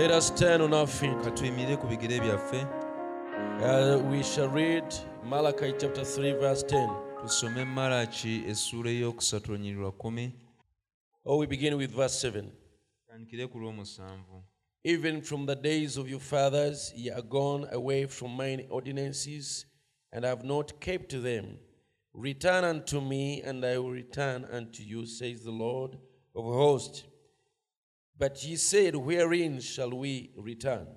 [0.00, 1.12] Let us stand on our feet.
[1.22, 1.30] ka
[1.76, 2.66] ku bigere byaffe
[3.60, 4.84] Uh, we shall read
[5.22, 6.88] Malachi chapter 3, verse 10.
[7.20, 10.32] tusome malaki essuula ey'okusatu olunyiriri kumi
[11.22, 12.50] Or we begin with verse 7.
[13.10, 14.42] tandikire ku lw'omusanvu
[14.84, 19.66] Even from the days of your fathers, ye are gone away from mine ordinances,
[20.12, 21.58] and have not kept them.
[22.14, 25.98] Return unto me, and I will return unto you, says the Lord
[26.34, 27.09] of hosts.
[28.20, 30.88] But ye said, Wherein shall we return?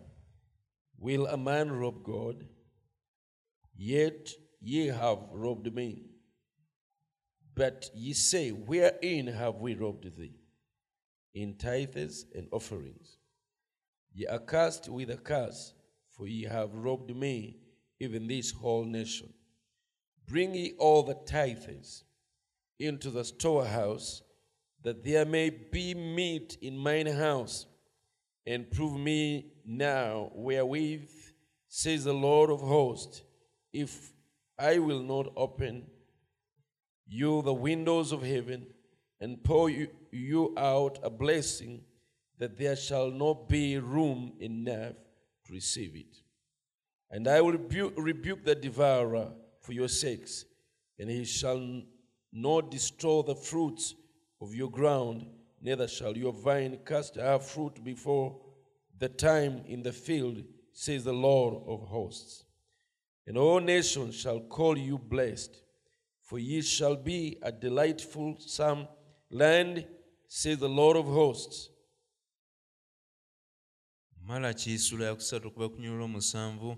[0.99, 2.45] Will a man rob God?
[3.73, 6.03] Yet ye have robbed me.
[7.55, 10.35] But ye say, Wherein have we robbed thee?
[11.33, 13.19] In tithes and offerings.
[14.13, 15.73] Ye are cursed with a curse,
[16.09, 17.55] for ye have robbed me,
[18.01, 19.31] even this whole nation.
[20.27, 22.03] Bring ye all the tithes
[22.79, 24.22] into the storehouse,
[24.83, 27.65] that there may be meat in mine house,
[28.45, 31.09] and prove me now wherewith,
[31.67, 33.23] says the Lord of hosts,
[33.71, 34.11] if
[34.59, 35.85] I will not open
[37.07, 38.67] you the windows of heaven
[39.19, 41.81] and pour you, you out a blessing
[42.37, 44.93] that there shall not be room enough
[45.45, 46.17] to receive it.
[47.09, 49.29] And I will rebuke, rebuke the devourer
[49.61, 50.45] for your sakes,
[50.99, 51.81] and he shall
[52.31, 53.95] not destroy the fruits
[54.43, 55.25] of your ground,
[55.61, 58.35] neither shall your vine cast her fruit before
[58.99, 62.43] the time in the field, says the Lord of hosts.
[63.25, 65.55] And all nations shall call you blessed,
[66.21, 68.87] for ye shall be a delightful some
[69.31, 69.85] land,
[70.27, 71.69] says the Lord of hosts.
[74.27, 76.77] malaki sula ya kusatu okuva ku nyulo lw'omusanvu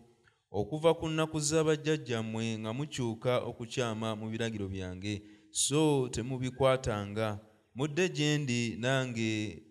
[0.51, 7.39] okuva ku nnaku z'abajjajjammwe nga mukyuka okukyama mu biragiro byange so temubikwatanga
[7.75, 9.63] mudde gye ndi nange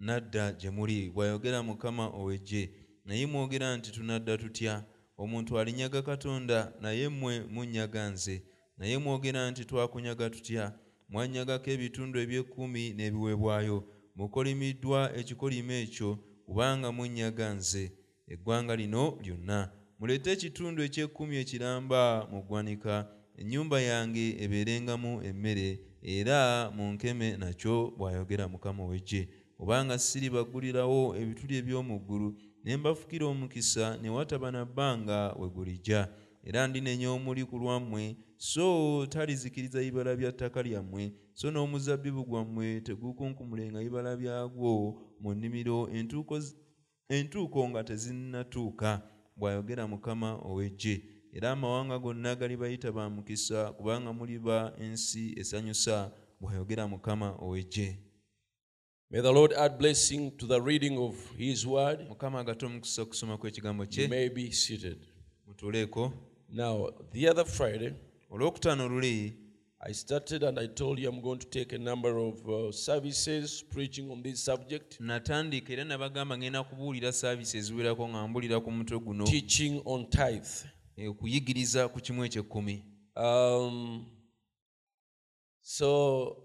[0.00, 1.10] nadda gye muli.
[1.10, 2.70] Bw'ayogera mukama ow'eggye
[3.04, 4.84] naye mwogera nti tunadda tutya?
[5.18, 8.42] Omuntu alinyaga katonda naye mmwe munnyaga nze.
[8.78, 10.78] Naye mwogera nti twakunyaga tutya?
[11.08, 13.78] Mwanyagako ebitundu eby'ekkumi n'ebiweebwayo.
[14.16, 16.10] Mukolimiddwa ekikolimo ekyo
[16.46, 17.92] kubanga munnyaga nze.
[18.28, 19.72] Eggwanga lino lyonna.
[19.98, 22.94] Muleete ekitundu eky'ekkumi ekiramba mu ggwanika
[23.40, 25.68] ennyumba yange ebeerengamu emmere
[26.02, 29.28] era munkeme nakyo bw'ayogera mukama ow'eggye.
[29.58, 32.28] Obanga siribaggulirawo ebituli eby'omu ggulu
[32.64, 36.08] ne mbafukira omukisa ne wataba na bbanga we gulijja.
[36.44, 43.82] Era ndinenya omuli ku lwammwe so talizikiriza ibala bya ttaka lyammwe so n'omuzabbibu gwammwe tegukunkumulenga
[43.82, 45.90] ibala byagwo mu nnimiro
[47.08, 49.02] entuuko nga tezinnatuuka
[49.36, 56.10] bw'ayogera mukama ow'eggye era amawanga gonna galibayita ba mukisa kubanga muliba ensi esanyusa
[56.40, 57.98] bw'ayogera mukama ow'eggye
[59.10, 62.00] May the Lord add blessing to the reading of His word.
[62.08, 64.98] mukama agate omukisa okusoma kw'ekigambo You may be seated.
[66.50, 67.94] Now, the other Friday,
[69.80, 73.62] I started and I told you I'm going to take a number of uh, services
[73.62, 78.98] preaching on this subject, natandika era nabagamba ngenda kubuulira saaviisi eziwerako nga mbulira ku mutwe
[78.98, 80.68] guno teaching on tithe.
[80.98, 82.84] Eh, okuyigiriza ku kimu ekyekkumi
[83.16, 84.06] Um,
[85.60, 86.36] so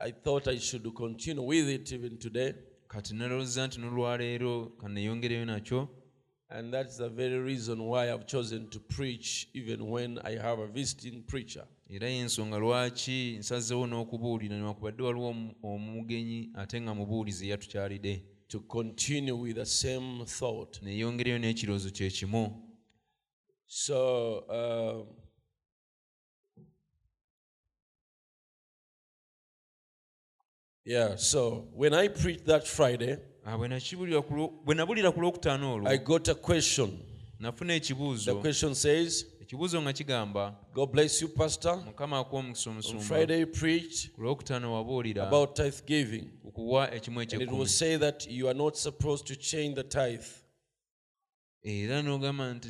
[0.00, 2.54] I thought I should continue with it even today.
[2.88, 5.88] kati nti n'olwaleero kanneeyongereyo nakyo
[6.50, 10.66] And that's the very reason why I've chosen to preach even when I have a
[10.66, 11.66] visiting preacher.
[11.90, 17.52] era y'ensonga lwaki nsazeewo n'okubuulira newankubadde waliwo omugenyi ate nga mubuulizi
[18.48, 20.82] To continue with the same thought.
[20.82, 22.67] neeyongereyo n'ekirowoozo kye kimu
[23.68, 25.06] So, um,
[30.84, 35.20] yeah, so when I preached that Friday, Ah, bwe nakibulira ku lwo- bwe nabulira ku
[35.20, 36.98] lwokutaano olwo I got a question.
[37.40, 41.76] nafuna The ekibuuzo question says, ekibuuzo nga kigamba God bless you, Pastor.
[41.86, 46.30] mukama akuwa omukisa On Friday, you preached ku lwokutaano wabuulira about tithe giving.
[46.44, 50.26] okuwa ekimu And it will say that you are not supposed to change the tithe.
[51.62, 52.68] era n'ogamba nti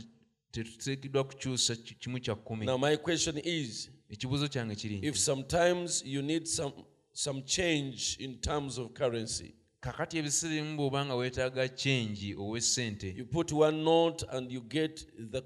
[0.53, 6.03] tetuteekeddwa kukyusa ki- kimu kya kkumi Now, my question is ekibuuzo kyange kiri if sometimes
[6.07, 6.73] you need some,
[7.13, 13.25] some change in terms of currency, kakati ebiseera ebimu bw'oba nga weetaaga kyengi ow'essente you
[13.27, 15.43] put one note and you get the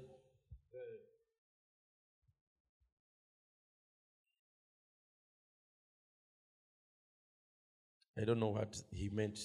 [8.19, 9.39] I don't know what he meant.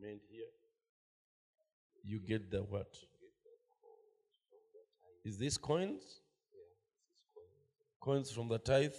[0.00, 0.46] Meant here.
[2.04, 2.88] You get the what?
[5.24, 6.02] Is this coins?
[8.00, 8.92] Coins from the tithe?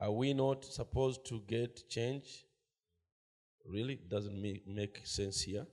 [0.00, 2.44] Are we not supposed to get change?
[3.64, 3.98] Really?
[4.08, 5.66] Doesn't make, make sense here.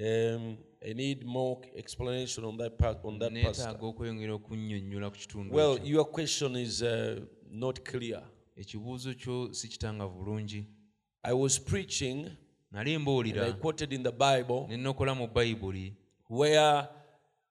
[0.00, 0.56] Um,
[0.88, 2.98] I need more explanation on that part.
[3.04, 3.64] On that pastor.
[3.66, 8.22] neetaaga okweyongera okunnyonnyola ku kitundu Well, your question is uh, not clear.
[8.56, 10.66] ekibuuzo kyo si kitangavu bulungi
[11.22, 12.30] I was preaching,
[12.70, 15.94] nali mbuulira quoted in the Bible, ne nnokola mu bayibuli
[16.28, 16.88] where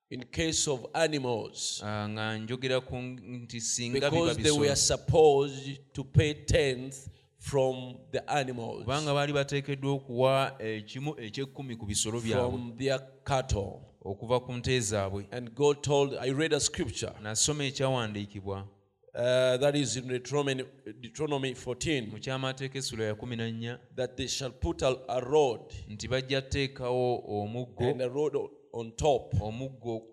[0.10, 2.82] in case of animals, ah, nga njogera
[3.22, 7.10] nti singa because they were supposed to pay tenth
[7.40, 13.80] from the animals, kubanga baali bateekeddwa okuwa ekimu ekyekkumi ku bisolo byabwe from their cattle.
[14.02, 15.28] okuva ku nte zaabwe.
[15.32, 17.14] And God told, I read a scripture.
[17.22, 18.68] Nasoma ekyawandiikibwa.
[19.16, 20.64] Uh, that is in Deuteronomy,
[21.02, 23.80] Deuteronomy 14 kyamateeka essula ya kumi na nnya.
[23.96, 28.52] That they shall put a, a rod nti bajja teekawo omuggo and a rod o-
[28.74, 30.04] on top, omuggo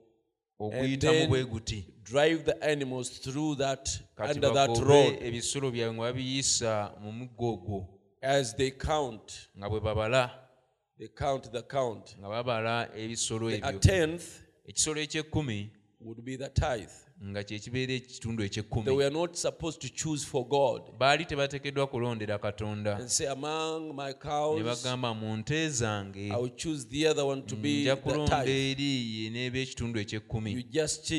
[0.59, 5.95] oguyitamu then bwe guti drive the animals through that kati under that road ebisolo byabwe
[5.95, 7.89] nga babiyisa mu muggo ogwo
[8.21, 9.49] as they count.
[9.59, 10.43] nga bwe babala
[10.99, 12.17] They count the count.
[12.19, 14.25] nga babala ebisolo A ebyo tenth
[14.69, 15.71] ekisolo ekyekkumi
[16.01, 17.06] would be the tithe.
[17.25, 20.83] Nga kye kibeera ekitundu They ekyekkumi were not supposed to choose for God.
[21.29, 22.97] Tebateekeddwa kulondera katonda.
[22.99, 27.25] And say, Among my ne cows, bagamba mu nte zange I will choose the other
[27.25, 28.71] one to be nja the kulonda tithe.
[28.71, 31.13] eri ye n'eba ekitundu You ekyekkumi just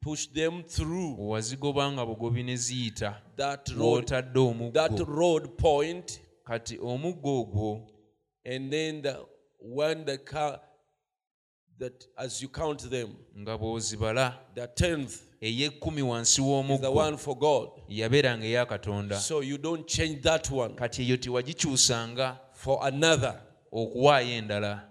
[0.00, 3.16] push them through wazigoba nga bugobi ne ziyita.
[3.36, 7.88] that road, w'otadde that omuggo road point, kati omuggo ogwo
[8.46, 9.16] and then the
[9.60, 10.60] when the car
[11.78, 17.68] that as you count them, nga bw'ozibala the tenth ey'ekkumi wansi w'omuggo one for God.
[17.88, 23.40] yabeeranga eya katonda So you don't change that one kati eyo tewagikyusanga for another.
[23.72, 24.90] okuwaayo endala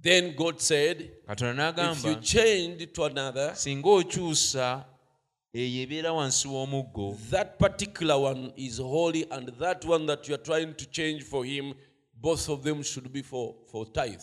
[0.00, 4.84] Then God said, if you change to another, singa okyusa
[5.54, 10.42] eyo ebeera wansi w'omuggo that particular one is holy, and that one that you are
[10.42, 11.74] trying to change for him,
[12.14, 13.54] both of them should be for,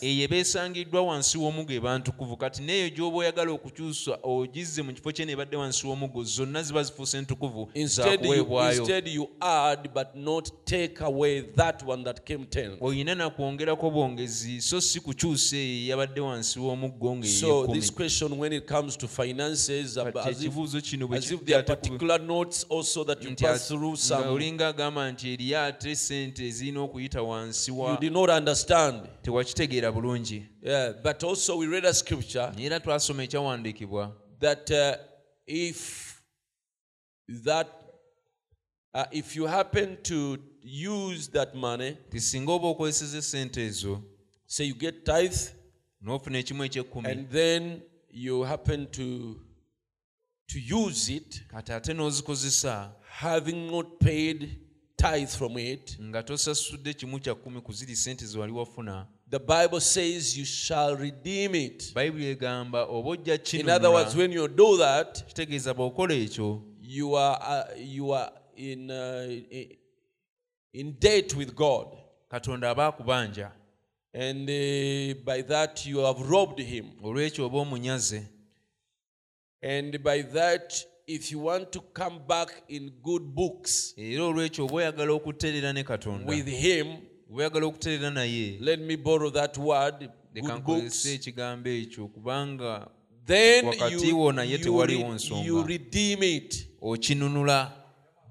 [0.00, 5.24] eyo ebeesangiddwa wansi w'omuggo eba ntukuvu kati n'eyo gy'oba oyagala okukyusa ogizze mu kifo kye
[5.24, 11.42] neebadde wansi w'omuggo zonna ziba zifuuse ntukuvu Instead you, zakuweebwayo add but not take away
[11.42, 12.82] that one that came tenth.
[12.82, 18.66] olina nakwongerako bwongezi so si kukyusa eyo eyabadde wansi w'omuggo So this question, when it
[18.66, 23.44] comes to finances, as if, kino bwe there are particular notes also that you nti
[23.44, 27.98] pass through nga some, olinga agamba nti eriyo ate sente ezirina okuyita wansi wa
[29.44, 30.46] not bulungi.
[30.62, 34.12] Yeah, but also we read a scripture era twasoma ekyawandiikibwa.
[34.40, 34.96] that uh,
[35.46, 36.22] if
[37.44, 37.68] that
[38.94, 44.02] uh, if you happen to use that money, nti singa oba okozeseza sente ezo
[44.46, 45.52] say you get tithe,
[46.02, 49.36] n'ofuna ekimu ekyekkumi and then you happen to
[50.48, 54.58] to use it, kati ate n'ozikozesa having not paid
[54.96, 59.40] tithe from it, nga tosasudde kimu kya kkumi ku ziri sente ze wali wafuna the
[59.40, 61.92] Bible says you shall redeem it.
[61.94, 67.16] bayibuli egamba oba ojja In other words, when you do that, kitegeeza bw'okola ekyo you
[67.16, 69.28] are uh, you are in uh,
[70.72, 71.86] in debt with God.
[72.30, 73.50] katonda aba akubanja
[74.14, 76.84] And uh, by that you have robbed him.
[77.02, 78.22] olw'ekyo oba omunyaze
[79.62, 84.74] And by that, if you want to come back in good books era olw'ekyo oba
[84.74, 86.86] oyagala okutereera ne katonda with him,
[87.34, 90.62] oyagala okutereera naye let me borrow that word, leka
[91.12, 92.88] ekigambo ekyo kubanga
[93.26, 95.46] then wakati you, wo naye you, tewaliwo nsonga.
[95.46, 97.72] you redeem it okinunula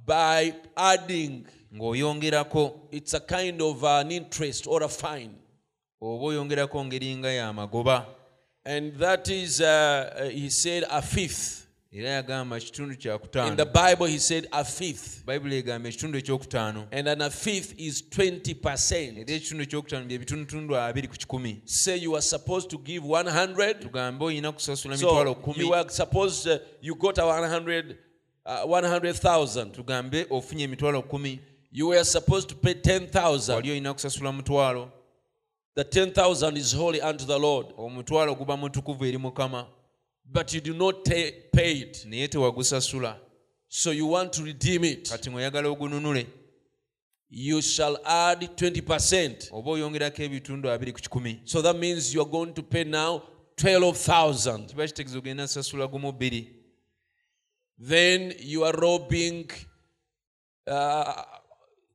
[0.07, 1.45] by adding.
[1.75, 5.31] ng'oyongerako It's a kind of an interest or a fine.
[6.01, 8.05] oba oyongerako ngeri nga y'amagoba
[8.67, 11.64] And that is, uh, uh, he said, a fifth.
[11.95, 12.93] Era yagamba kitundu
[13.47, 15.23] In the Bible, he said a fifth.
[15.25, 19.17] bayibuli egamba ekitundu ekyokutaano And then a fifth is 20%.
[19.17, 23.79] era ekitundu ekyokutaano bye bitundutundu abiri ku kikumi Say you are supposed to give 100.
[23.79, 27.97] tugambe olina kusasula mitwalo So kumi you are supposed, uh, you got a 100,
[28.45, 29.71] uh, 100,000.
[29.71, 31.39] tugambe ofunye emitwalo kumi
[31.71, 33.55] You were supposed to pay 10,000.
[33.55, 34.91] wali olina kusasula mutwalo
[35.75, 37.67] The 10,000 is holy unto the Lord.
[37.77, 39.67] omutwalo guba mutukuvu eri mukama
[40.25, 42.05] But you do not pay it.
[42.05, 43.19] naye tewagusasula
[43.67, 45.09] So you want to redeem it.
[45.09, 46.27] kati ogununule
[47.29, 49.49] You shall add 20%.
[49.51, 53.21] oba oyongerako ebitundu abiri ku kikumi So that means you are going to pay now
[53.57, 54.67] 12,000.
[54.67, 56.49] kiba kitegeeza ogenda sasula gumu bbiri
[57.87, 59.47] Then your robbing
[60.67, 61.23] uh,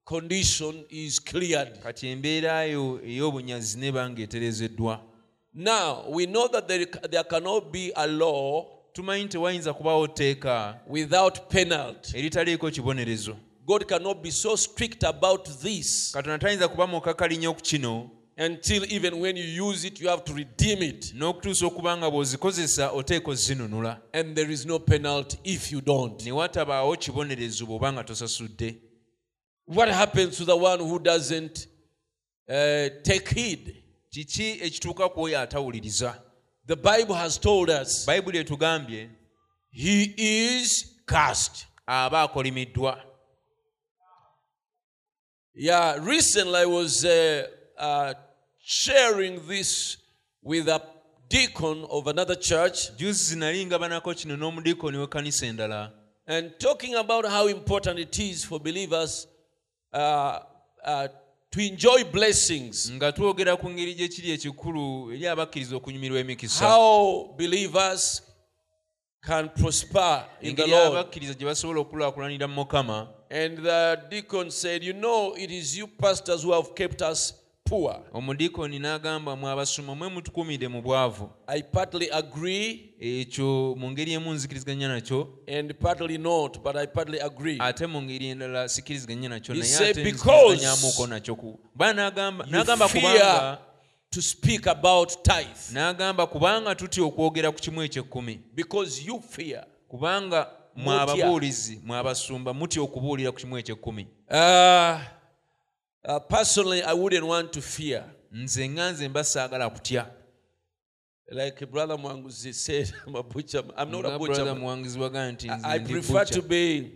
[0.04, 1.78] condition is cleared.
[1.82, 5.10] kati embeera yo ey'obunyazi neba ng'etereezeddwa
[5.52, 11.49] Now, we know that there, there cannot be a law tumanyi tewayinza kubaawo tteeka without
[11.50, 12.19] penalty.
[12.19, 18.11] eritaliiko kibonerezo God cannot be so strict about this katonda tayinza kuba mukakalinya ku kino
[18.38, 21.12] until even when you use it, you have to redeem it.
[21.14, 26.25] n'okutuusa okuba nga bw'ozikozesa oteeka ozinunula And there is no penalty if you don't.
[26.25, 28.75] ne watabaawo kibonerezo bw'oba nga tosasudde
[29.66, 31.66] What happens to the one who doesn't
[32.49, 33.79] uh, take heed?
[34.11, 36.23] Kiki ekituuka ku oyo atawuliriza?
[36.67, 39.09] The Bible has told us bayibuli etugambye
[39.71, 41.67] he is cursed.
[41.90, 43.00] aba akolimiddwa.
[45.55, 48.14] Yeah, recently I was uh, uh,
[48.62, 49.97] sharing this
[50.43, 50.81] with a
[51.29, 52.97] deacon of another church.
[52.97, 55.93] Juzi nali ngabanako kino n'omudiikoni w'ekkanisa endala.
[56.26, 59.26] And talking about how important it is for believers
[59.93, 60.38] uh,
[60.85, 61.09] uh,
[61.50, 62.90] to enjoy blessings.
[62.90, 68.23] nga twogera ku ngeri gye kiri ekikulu eri abakkiriza okunyumirwa emikisa How believers
[69.26, 70.92] can prosper in the Lord.
[70.92, 75.87] abakkiriza gye basobola okukulaakulanira mu mukama And the deacon said, You know, it is you
[75.87, 77.33] pastors who have kept us
[77.71, 78.00] poor.
[78.12, 80.09] omudiikoni n'agamba mwe abasuma mwe
[80.69, 86.77] mu bwavu I partly agree ekyo mu ngeri emu nzikiriziganya nakyo and partly not, but
[86.77, 87.57] I partly agree.
[87.61, 90.12] ate mu ngeri endala sikiriziganya nakyo naye ate
[91.09, 93.59] nakyo ku n'agamba kubanga
[94.11, 99.65] to speak about tithe n'agamba kubanga tutya okwogera ku kimu ekyekkumi because you fear.
[99.89, 100.47] kubanga
[100.77, 105.00] mwe mwabasumba ababuulizi mwe abasumba mutya okubuulira ku kimu ekyekkumi Uh,
[106.04, 108.04] uh, personally, I wouldn't want to fear.
[108.33, 110.07] nze nga nze mba saagala kutya
[111.33, 113.62] Like Brother Mwanguzi said, I'm a butcher.
[113.76, 114.35] I'm not a butcher.
[114.35, 116.90] brother muwangizi wagaa nti nze I prefer to be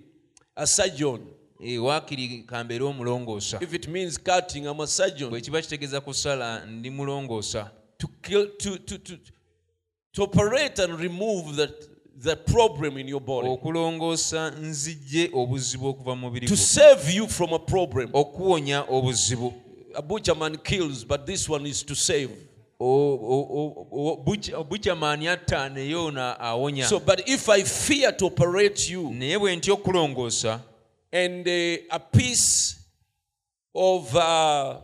[0.56, 1.26] a surgeon.
[1.80, 5.30] Waakiri kambeere omulongoosa If it means cutting, I'm a surgeon.
[5.30, 9.16] bwe kiba kitegeeza kusala ndi mulongoosa To kill, to, to, to,
[10.12, 11.88] to operate and remove that,
[12.22, 13.48] the problem in your body.
[13.48, 14.52] okulongoosa
[15.32, 18.10] obuzibu okuva mu mubiri To save you from a problem.
[18.12, 19.52] okuwonya obuzibu
[19.96, 22.30] A butcher man kills, but this one is to save.
[25.28, 29.72] Atta naye ono awonya So, but if I fear to operate you naye bwe ntya
[29.74, 30.60] okulongoosa
[31.12, 32.76] and uh, a piece
[33.74, 34.78] of uh, uh,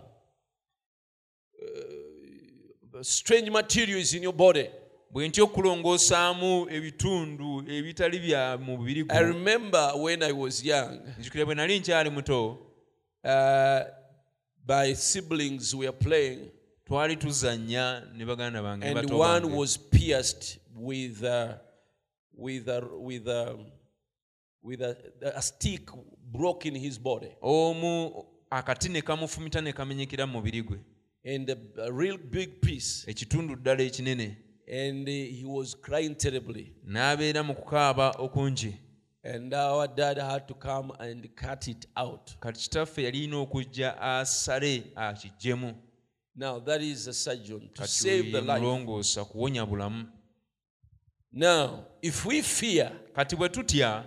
[3.03, 4.69] strange material is in your body,
[5.11, 11.45] bwe ntya okulongoosaamu ebitundu ebitali bya mu mubiri I remember when I was young, nzikira
[11.45, 12.59] bwe nali nkyali muto
[13.25, 13.81] uh,
[14.69, 16.51] my siblings we were playing,
[16.85, 21.55] twali tuzannya ne baganda bange and one was pierced with uh,
[22.41, 23.57] with a, with a,
[24.63, 24.97] with a,
[25.37, 25.91] a stick
[26.33, 30.79] broke in his body, omu akati ne kamufumita ne kamenyekera mu mubiri gwe.
[31.25, 34.37] And a, a real big piece, ekitundu ddala ekinene
[34.71, 36.73] and he was crying terribly.
[36.87, 38.75] n'abeera mu kukaaba okungi
[39.23, 42.31] And our dad had to come and cut it out.
[42.41, 45.75] kati kitaffe yalina okujja asale akiggyemu
[46.37, 48.61] Now that is a surgeon to kati save the life.
[48.61, 50.07] mulongoosa kuwonya bulamu
[51.33, 54.05] Now, if we fear kati bwe tutya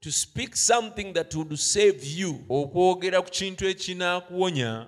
[0.00, 4.86] to speak something that would save you okwogera ku kintu ekinaakuwonya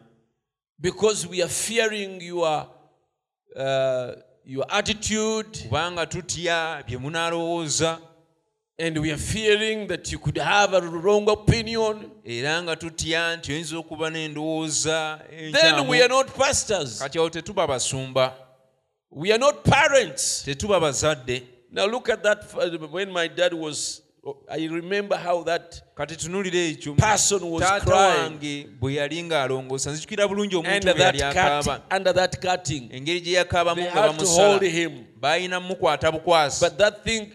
[0.78, 2.66] because we are fearing your
[3.56, 4.12] uh,
[4.46, 5.58] your attitude.
[5.68, 7.98] kubanga tutya bye munaalowooza
[8.78, 13.52] and we are fearing that you could have a wrong opinion, era nga tutya nti
[13.52, 15.20] oyinza okuba n'endowooza
[15.52, 17.00] then we are not pastors.
[17.00, 18.32] kati awo tetuba basumba.
[19.10, 20.44] We are not parents.
[20.44, 21.42] tetuba bazadde.
[21.72, 24.02] Now look at that uh, when my dad was
[24.48, 29.90] I remember how that kati tunulira ekyo person was taata crying wange bwe yali ng'alongoosa
[29.90, 32.88] nzijukira bulungi omuntu under bwe that yali akaaba cut, under that cutting.
[32.92, 35.04] engeri gye yakaabamu nga had to hold bamusala him.
[35.20, 37.26] baalina mukwata bukwasi But that thing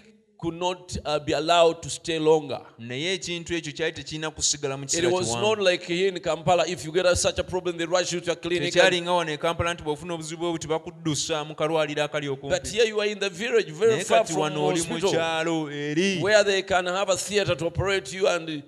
[0.42, 2.62] could not uh, be allowed to stay longer.
[2.80, 6.84] naye ekintu ekyo kyali tekirina kusigala mu It was not like here in Kampala, if
[6.84, 8.74] you get a, such a problem, they rush you to a clinic.
[8.74, 13.00] tekyalinga wano kampala nti bw'ofuna obuzibu bwe buti bakuddusa mu kalwaliro akali But here you
[13.00, 16.20] are in the village, very naye far kati from wano oli mu hospital, kyalo eri
[16.20, 18.28] where they can have a theater to operate you.
[18.28, 18.64] And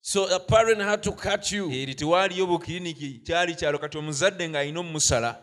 [0.00, 1.70] so a parent had to cut you.
[1.70, 5.38] eri tewaaliyo bukiriniki kyali kyalo kati omuzadde ng'alina omumusala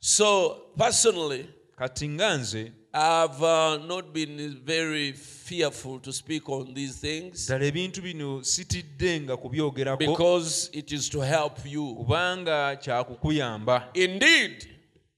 [0.00, 1.46] So personally,
[1.78, 7.64] kati nga nze I've uh, not been very fearful to speak on these things ddala
[7.64, 11.94] ebintu bino sitidde nga kubyogerako because it is to help you.
[11.94, 14.68] kubanga kyakukuyamba Indeed,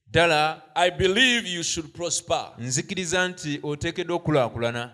[0.07, 2.51] ddala I believe you should prosper.
[2.57, 4.93] nzikiriza nti oteekeddwa okulaakulana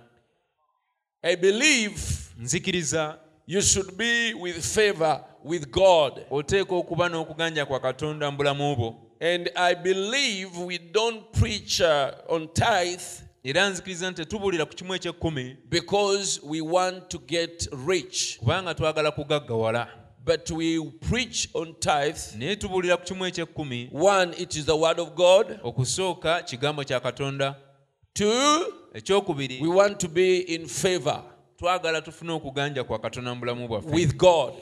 [1.21, 1.99] I believe
[2.39, 6.21] nzikiriza you should be with favor with God.
[6.29, 12.11] oteeka okuba n'okuganja kwa katonda mu bulamu bwo And I believe we don't preach uh,
[12.29, 13.01] on tithe
[13.43, 19.11] era nzikiriza nti tetubuulira ku kimu eky'ekkumi because we want to get rich, kubanga twagala
[19.11, 19.87] kugaggawala
[20.25, 22.19] but we preach on tithe.
[22.37, 25.59] naye tubuulira ku kimu ekyekkumi One, it is the word of God.
[25.63, 27.55] okusooka kigambo kya katonda
[28.13, 31.23] Two, ekyokubiri we want to be in favor
[31.57, 34.53] twagala tufune okuganja kwa katonda mu bulamu bwaffe with God.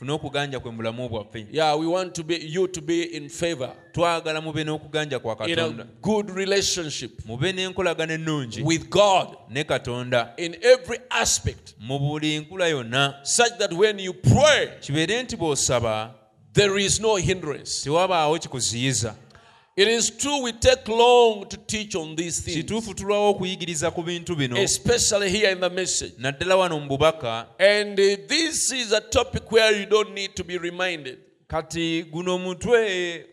[0.00, 3.28] Tufune okuganja kwe mu bulamu bwaffe Yeah, we want to be you to be in
[3.28, 3.72] favor.
[3.92, 5.86] Twagala mube n'okuganja kwa katonda.
[6.00, 8.62] good relationship mube n'enkolagana ennungi.
[8.62, 10.32] with God ne katonda.
[10.38, 13.14] in every aspect, mu buli nkula yonna.
[13.22, 16.14] Such that when you pray, kibeere nti bw'osaba
[16.52, 17.84] there is no hindrance.
[17.84, 19.14] tewabaawo kikuziyiza
[19.80, 24.02] It is true we take long to teach on these things, kituufu tulwawo okuyigiriza ku
[24.02, 26.12] bintu bino especially here in the message.
[26.18, 30.44] naddala wano mu bubaka And uh, this is a topic where you don't need to
[30.44, 31.18] be reminded.
[31.48, 33.26] kati guno mutwe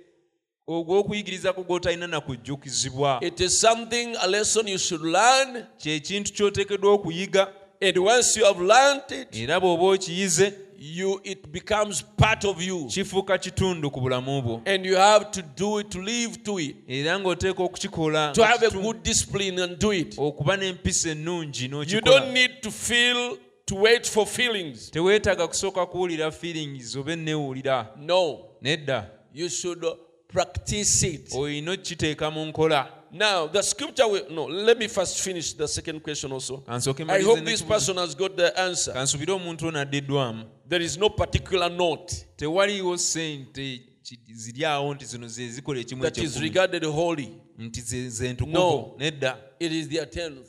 [0.68, 5.66] ogw'okuyigiriza ku gw'otalina na kujjukizibwa It is something, a lesson you should learn.
[5.77, 7.48] kyekintu ky'oteekeddwa okuyiga
[7.82, 12.86] And once you have learned it, era bw'oba okiyize you it becomes part of you.
[12.86, 16.76] kifuuka kitundu ku bulamu bwo And you have to do it, to live to it,
[16.88, 20.16] era ng'oteeka okukikola to have a good discipline and do it.
[20.18, 24.92] okuba n'empisa ennungi You don't need to feel, to wait for feelings.
[24.92, 29.86] teweetaaga kusooka kuwulira feelings oba enneewulira No, nedda you should
[30.28, 31.34] practice it.
[31.34, 36.02] olina okukiteeka mu nkola Now, the scripture will, no, let me first finish the second
[36.02, 36.64] question also.
[36.68, 38.94] I hope this person has got the answer.
[38.94, 45.06] kansubire omuntu ono addiddwamu There is no particular note tewaliwo sente ki- ziri awo nti
[45.06, 47.30] zino ze zikola ekimu that is regarded holy.
[47.58, 48.96] nti ze- ze ntukuvu No.
[48.98, 50.48] nedda It is their tenth.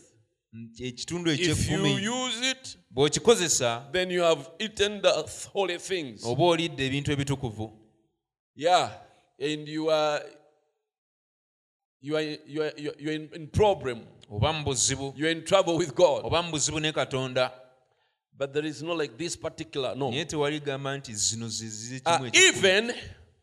[0.81, 5.13] Ekitundu If you ekyekumi use it, bw'okikozesa then you have eaten the
[5.53, 6.25] holy things.
[6.25, 7.73] oba olidde ebintu ebitukuvu
[8.57, 8.91] Yeah,
[9.41, 9.69] and
[12.01, 14.01] you are you are you are, you are in, in problem.
[14.31, 16.25] oba mu buzibu You're in trouble with God.
[16.25, 17.51] oba mu buzibu ne katonda
[18.37, 20.11] But there is no like this particular no.
[20.11, 22.93] naye tewali gamba nti zino ze Uh, even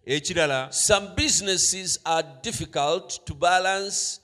[0.06, 4.20] ekirala some businesses are difficult to balance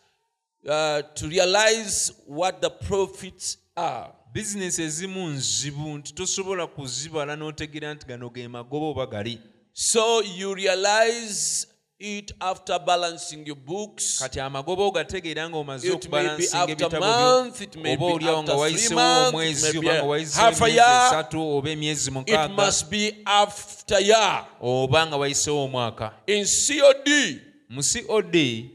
[0.69, 4.13] uh, to realize what the profits are.
[4.33, 9.39] bizinesi ezimu nzibu nti tosobola kuzibala n'otegeera nti gano ge magoba oba gali
[9.73, 11.65] So you realize
[12.01, 14.19] it after balancing your books.
[14.19, 18.25] kati amagoba ogategeera ng'omaze It may be okubalansinga after ebitabo month, it may oba be
[18.43, 21.07] nga wayisewo it omwezi be oba nga wayisewo half a year.
[21.07, 24.45] esatu oba emyezi mukaaga must be after year.
[24.61, 28.31] oba nga wayisewo omwaka In COD, mu cod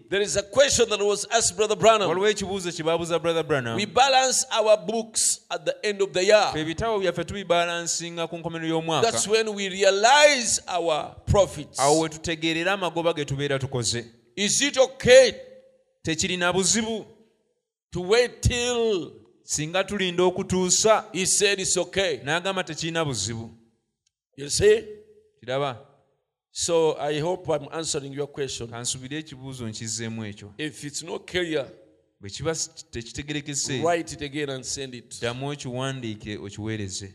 [0.08, 2.08] there is a question that was asked Brother Branham.
[2.08, 2.82] waliwo ekibuuzo kye
[3.18, 6.50] brother branham We balance our books at the end of the year.
[6.52, 11.78] Ffe ebitabo byaffe tubibalansinga ku nkomero y'omwaka That's when we realize our profits.
[11.78, 14.04] awo we tutegeerera amagoba ge tubeera tukoze
[14.34, 15.34] Is it okay
[16.02, 17.04] tekirina buzibu
[17.92, 22.20] to wait till singa tulinda okutuusa he said it's okay?
[22.24, 23.50] n'agamba tekirina buzibu
[24.36, 24.84] You see?
[25.40, 25.76] kiraba
[26.58, 28.68] So I hope I'm answering your question.
[28.68, 31.66] kansubire ekibuuzo nkizzeemu ekyo If it's not clear,
[32.20, 32.54] bwe kiba
[32.90, 35.18] tekitegerekese write it again and send it.
[35.20, 37.14] ddamu okiwandiike okiweereze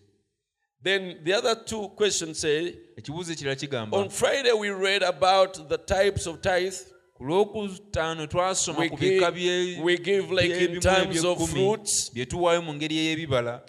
[0.84, 5.78] Then the other two questions say ekibuuzo ekirala kigamba on Friday we read about the
[5.78, 6.76] types of tithe.
[7.14, 11.48] ku lwokutaano twasoma We ku bika give, we give like in by'ebimu terms of eby'ekkumi
[11.54, 12.12] fruits.
[12.14, 13.62] bye tuwaayo mu ngeri ey'ebibala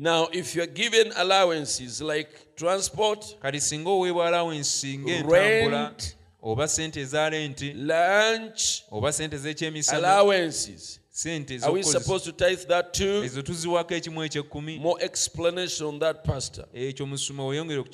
[0.00, 6.16] Now, if you're given allowances like transport, kati singa oweebwa alawensi ng'entambula Rent.
[6.42, 9.36] oba sente eza lenti lunch, oba sente
[9.92, 13.24] allowances, sente are we supposed to tithe that too?
[13.24, 16.64] ezo tuziwaako ekimu ekyekkumi More explanation on that, Pastor.
[16.72, 17.84] ekyo musuma weyongere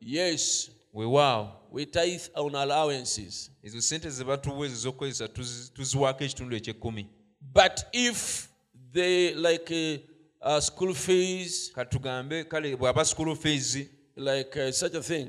[0.00, 3.50] Yes, weewaawo we tithe on allowances.
[3.62, 7.06] ezo sente ze batuwa ezo z'okukozesa tuzi- tuziwaako ekitundu ekyekkumi
[7.40, 8.48] But if
[8.92, 10.07] they like uh,
[10.40, 13.88] uh, school fees, kati tugambe kale bw'aba school fees.
[14.16, 15.28] Like uh, such a thing,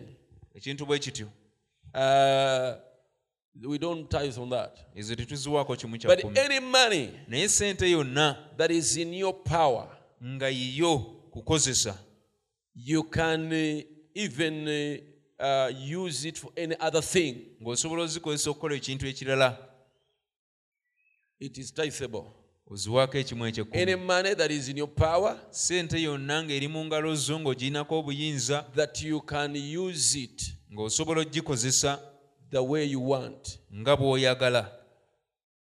[0.55, 1.27] ekintu bwe kityo.
[1.93, 2.75] Uh,
[3.67, 4.77] we don't tithe on that.
[4.95, 9.87] ezo tetuziwaako kimu But any money naye sente yonna that is in your power,
[10.23, 10.97] nga yiyo
[11.31, 11.97] kukozesa.
[12.75, 13.81] you can uh,
[14.15, 17.35] even uh, uh, use it for any other thing.
[17.61, 19.57] ng'osobola ozikozesa okukola ekintu ekirala.
[21.39, 22.38] It is tithable.
[22.69, 27.15] Oziwaako ekimu Any ekyekkumi money that is in your power, sente yonna ng'eri mu ngalo
[27.15, 31.99] zo ng'ogirinako obuyinza that you can use it ng'osobola ogikozesa
[32.51, 34.71] the way you want, nga bw'oyagala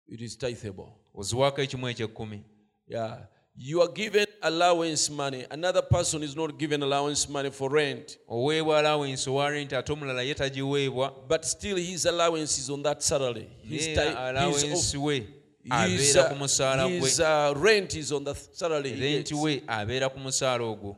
[0.08, 0.92] it is tithable.
[1.14, 2.42] oziwaako ekimu ekyekkumi
[2.88, 3.18] Yeah.
[3.54, 5.44] You are given allowance money.
[5.50, 10.22] Another person is not given allowance money for rent, oweebwa alawensi owa renti ate omulala
[10.22, 13.48] ye tagiweebwa but still his allowance is on that salary.
[13.62, 15.26] His, naye ti- his, alawensi we
[15.64, 18.90] his, abeera ku uh, musaala gwe his uh, rent is on the salary.
[18.92, 19.32] he renti gets.
[19.32, 20.96] we abeera ku musaala ogwo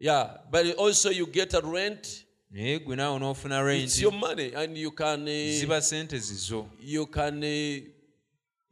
[0.00, 2.24] Yeah, but also you get a rent.
[2.50, 7.06] naye gwe naawe n'ofuna It's your money, and you can uh, ziba sente zizo you
[7.06, 7.80] can uh,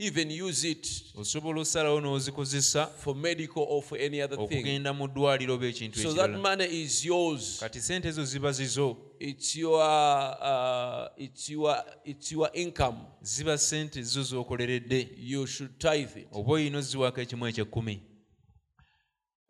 [0.00, 4.44] even use it osobola osalawo n'ozikozesa for medical or for any other thing.
[4.58, 7.58] okugenda mu ddwaliro oba ekintu So that money is yours.
[7.60, 12.98] kati sente ezo ziba zizo It's your uh, it's your it's your income.
[13.22, 16.28] ziba sente zo z'okoleredde You should tithe it.
[16.32, 18.00] oba oziwaako ekimu ekyekkumi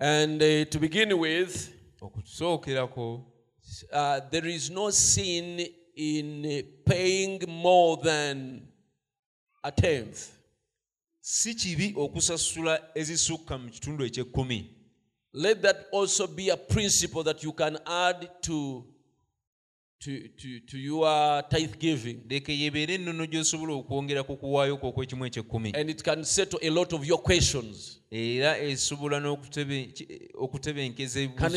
[0.02, 1.68] And uh, to begin with,
[3.92, 5.60] uh, there is no sin
[5.94, 8.62] in paying more than
[9.62, 10.30] a tenth.
[11.20, 14.76] Si kibi okusasula ezisukka mu kitundu ekyekkumi.
[15.32, 18.84] Let that also be a principle that you can add to,
[20.00, 22.20] to, to, to your tithe giving.
[22.28, 26.70] leka yebeere ennono gy'osobola okwongera ku kuwaayo kwo okw'ekimu ekyekkumi And it can settle a
[26.70, 28.00] lot of your questions.
[28.10, 29.68] era esobola Can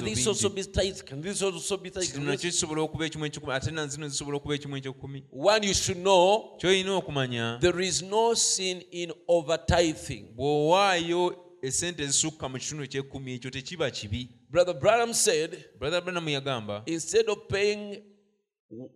[0.05, 1.05] this also bingi be tithe?
[1.05, 2.13] Can this also be tithe?
[2.13, 5.73] Can nakyo this- kisobola okuba ekimu ate na zino zisobola okuba ekimu ekyekkumi One, you
[5.73, 10.25] should know kyolina okumanya there is no sin in over tithing.
[10.35, 16.83] bw'owaayo esente ezisukka mu kitundu ekyekkumi ekyo tekiba kibi Brother Branham said, brother branham yagamba
[16.85, 18.03] instead of paying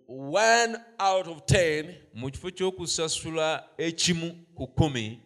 [0.07, 5.19] one out of ten, mu kifo ky'okusasula ekimu ku kkumi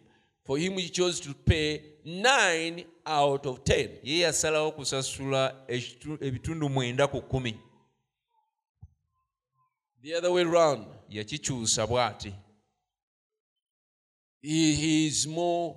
[0.44, 3.90] for him he chose to pay nine out of ten.
[4.02, 7.54] ye yasalawo kusasula ekitu- ebitundu mwenda ku kkumi
[10.02, 10.86] The other way around.
[11.08, 12.34] yakikyusa bw'ati
[14.42, 15.76] He, he is more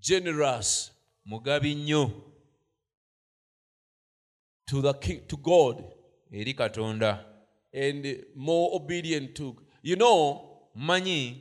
[0.00, 0.92] generous
[1.24, 2.10] mugabi nnyo
[4.68, 5.84] to the king, to God,
[6.32, 7.25] eri katonda
[7.76, 9.56] and more obedient to.
[9.82, 10.40] You know,
[10.76, 11.36] mmanyi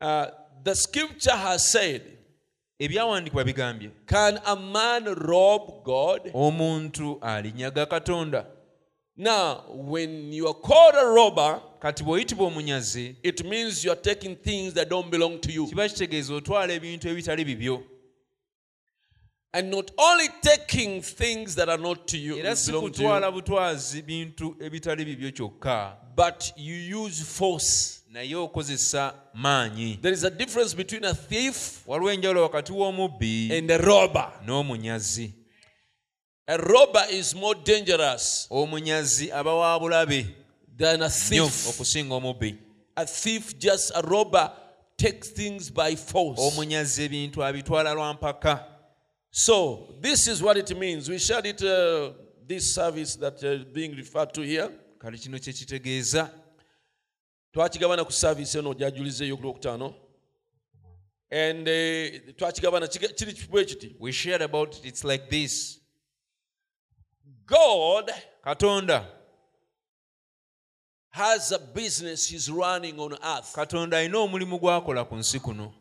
[0.00, 0.26] uh,
[0.64, 2.02] the scripture has said,
[2.80, 8.46] ebyawandiikibwa bigambye "Can a man rob God?" omuntu alinyaga katonda
[9.18, 14.36] Now, when you are called a robber, kati bw'oyitibwa omunyazi it means you are taking
[14.36, 15.66] things that don't belong to you.
[15.66, 17.82] kiba kitegeeza otwala ebintu ebitali bibyo
[19.58, 23.32] And not only taking things that are not to you, era si to kutwala you
[23.32, 28.00] butwazi bintu ebitali bibyo kyokka but you use force.
[28.10, 33.70] naye okozesa maanyi There is a difference between a thief waliwo enjawulo wakati w'omubbi and
[33.70, 34.32] a robber.
[34.46, 35.32] n'omunyazi
[36.46, 40.26] A robber is more dangerous omunyazi aba wa bulabe
[40.78, 41.68] than a thief.
[41.68, 42.56] okusinga omubbi
[42.96, 44.50] A thief, just a robber,
[44.96, 46.40] takes things by force.
[46.42, 48.64] omunyazi ebintu abitwala lwa mpaka
[49.38, 51.10] So, this is what it means.
[51.10, 52.12] We shared it, uh,
[52.46, 54.70] this service that is uh, being referred to here.
[54.98, 55.52] kale kino kye
[57.52, 59.94] twakigabana ku saavisi eno gyajulizeeyo
[61.30, 63.94] and eh, twakigabana kiri bwe kiti?
[64.00, 65.80] We shared about it it's like this.
[67.44, 68.10] God
[68.42, 69.04] katonda.
[71.10, 73.52] has a business he's running on earth.
[73.54, 75.74] Katonda alina omulimu gw'akola ku nsi kuno.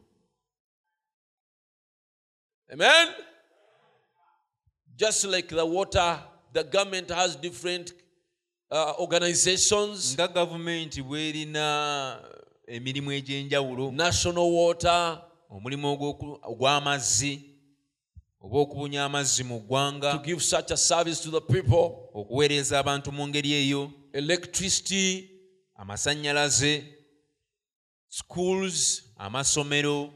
[2.70, 3.35] Amen
[4.98, 6.20] just like the water
[6.56, 7.94] the government has different
[8.72, 10.14] uh, organizations.
[10.14, 12.20] Nga gavumenti bw'erina
[12.68, 13.92] emirimu egy'enjawulo.
[13.92, 15.22] National water.
[15.50, 15.88] Omulimu
[16.44, 17.52] ogw'amazzi
[18.42, 22.10] oba okubunya amazzi mu to ggwanga give such a service to the people.
[22.14, 23.92] Okuweereza abantu mu ngeri eyo.
[24.14, 25.30] Electricity.
[25.76, 26.84] Amasannyalaze
[28.10, 30.10] schools amasomero.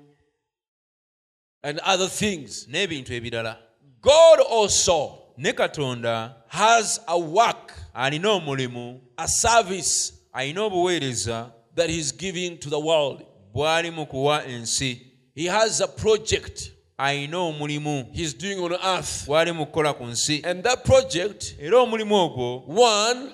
[1.64, 2.68] And other things.
[2.68, 3.69] N'ebintu ebirala
[4.02, 12.18] god also ne katonda has a work alina omulimu a service alina obuweereza that he's
[12.18, 13.22] giving to the world.
[13.54, 19.26] bw'ali mu kuwa ensi He has a project alina omulimu he's doing on earth.
[19.28, 23.32] bw'ali mu kukola ku nsi And that project, era omulimu ogwo one,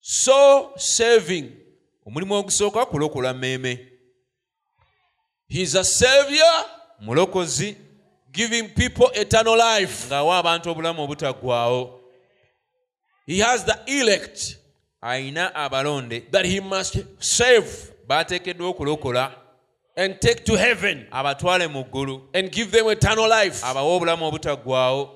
[0.00, 1.50] soul saving.
[2.06, 3.88] omulimu ogusooka kulokola mmeeme
[5.48, 6.64] He's a savior
[7.00, 7.76] mulokozi
[8.36, 10.06] giving people eternal life.
[10.08, 11.90] ng'awa abantu obulamu obutaggwaawo
[13.26, 14.56] He has the elect
[15.02, 17.66] alina abalonde that he must save
[18.08, 19.32] baateekeddwa okulokola
[19.96, 23.64] and take to heaven abatwale mu ggulu and give them eternal life.
[23.64, 25.10] abawe obulamu obutaggwaawo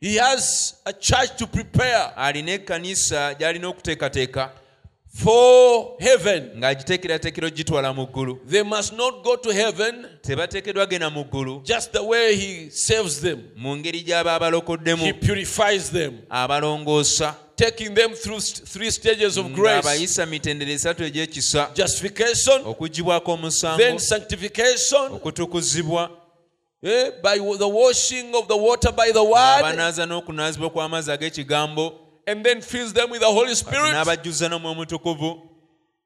[0.00, 4.50] He has a church to prepare alina ekkanisa gy'alina okuteekateeka
[5.18, 6.50] for heaven.
[6.56, 8.38] ng'agiteekerateekera ogitwala mu ggulu.
[8.46, 11.64] They must not go to heaven tebateekeddwa genda mu ggulu.
[11.64, 13.42] just the way he saves them.
[13.56, 14.38] mu ngeri gy'aba
[14.98, 17.34] He purifies them, abalongoosa.
[17.56, 19.84] Taking them through three stages of grace.
[19.84, 21.74] ng'abayisa mitendera esatu egy'ekisa.
[21.74, 23.78] Justification, okugibwako omusango.
[23.78, 26.10] Then sanctification, okutukuzibwa.
[26.80, 32.44] Eh, by the washing of the water by the word, abanaaza n'okunaazibwa kw'amazzi ag'ekigambo and
[32.44, 33.92] then fills them with the Holy Spirit.
[33.92, 35.42] n'abajjuza n'omwoyo mutukuvu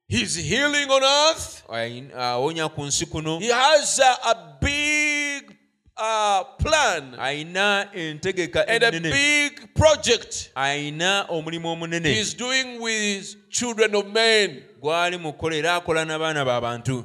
[0.08, 1.62] He's healing on earth.
[1.68, 5.56] ayi- awonya ku nsi kuno He has a, a big
[5.96, 14.62] uh, plan and a big project ayina omulimu omunene he's doing with children of men.
[14.80, 17.04] gwali mu kukola era akola n'abaana b'abantu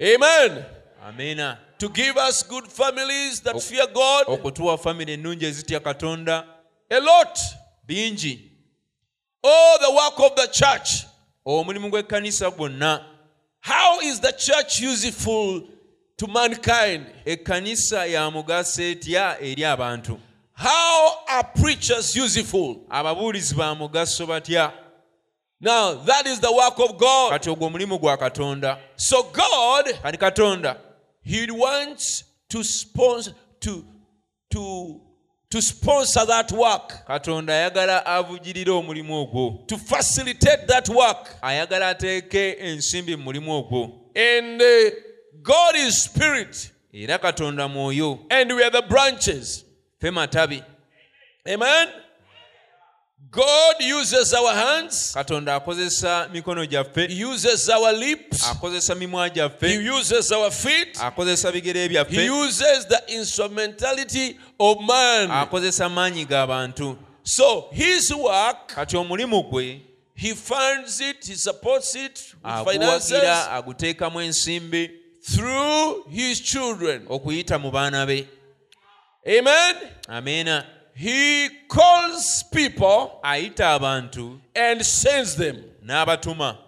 [0.00, 0.64] Amen.
[1.78, 4.24] To give us good families that fear God.
[4.28, 5.46] okutuwa famire ennungi
[6.90, 7.38] A lot.
[7.86, 8.48] Bingi
[9.44, 11.04] Oh, the work of the church.
[11.44, 13.04] Oh, omulimu gw'ekkanisa gwonna
[13.60, 15.62] How is the church useful
[16.16, 17.06] to mankind?
[17.24, 20.18] ekkanisa ya mugaso etya eri abantu
[20.54, 22.76] How are preachers useful?
[22.90, 24.72] ababuulizi ba mugaso batya
[25.60, 27.32] Now, that is the work of God.
[27.32, 30.76] kati ogwo omulimu gwa katonda So, God, kati katonda
[31.24, 33.84] He wants to sponsor to
[34.50, 35.00] to
[35.52, 41.36] to sponsor that work, katonda ayagala avugirire omulimu ogwo to facilitate that work.
[41.42, 44.90] ayagala ateeke ensimbi mu mulimu ogwo And uh,
[45.42, 49.64] God is spirit, era katonda mwoyo and we are the branches.
[50.00, 50.62] ffe matabi
[51.46, 51.88] Amen.
[53.32, 59.28] God uses our hands, katonda akozesa mikono gyaffe He uses our lips, akozesa mimwa
[59.60, 65.30] He uses our feet, akozesa bigere He uses the instrumentality of man.
[65.30, 69.80] akozesa maanyi g'abantu So His work, kati omulimu gwe
[70.14, 74.90] He funds it, He supports it with finances aguteekamu ensimbi
[75.22, 77.06] through His children.
[77.08, 78.28] okuyita mu baana be
[79.26, 80.62] Amen.
[80.94, 85.64] He calls people ayita abantu and sends them.
[85.84, 86.58] n'abatuma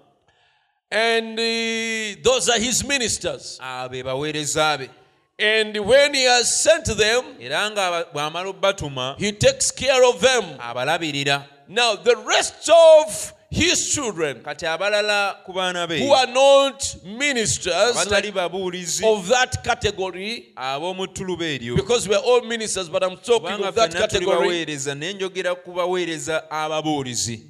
[0.90, 3.58] And uh, those are His ministers.
[3.62, 4.88] abo be baweereza be
[5.38, 10.44] And when He has sent them, era nga bw'amala obbatuma He takes care of them.
[10.58, 16.97] abalabirira Now, the rest of His children kati abalala ku baana be who are not
[17.05, 21.77] ministers babuulizi of that category, ab'omu ttuluba eryo.
[21.77, 25.73] because we're all ministers, but I'm talking of that category, baweereza naye njogera ku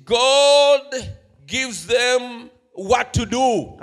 [0.05, 0.83] God
[1.47, 3.79] gives them what to do.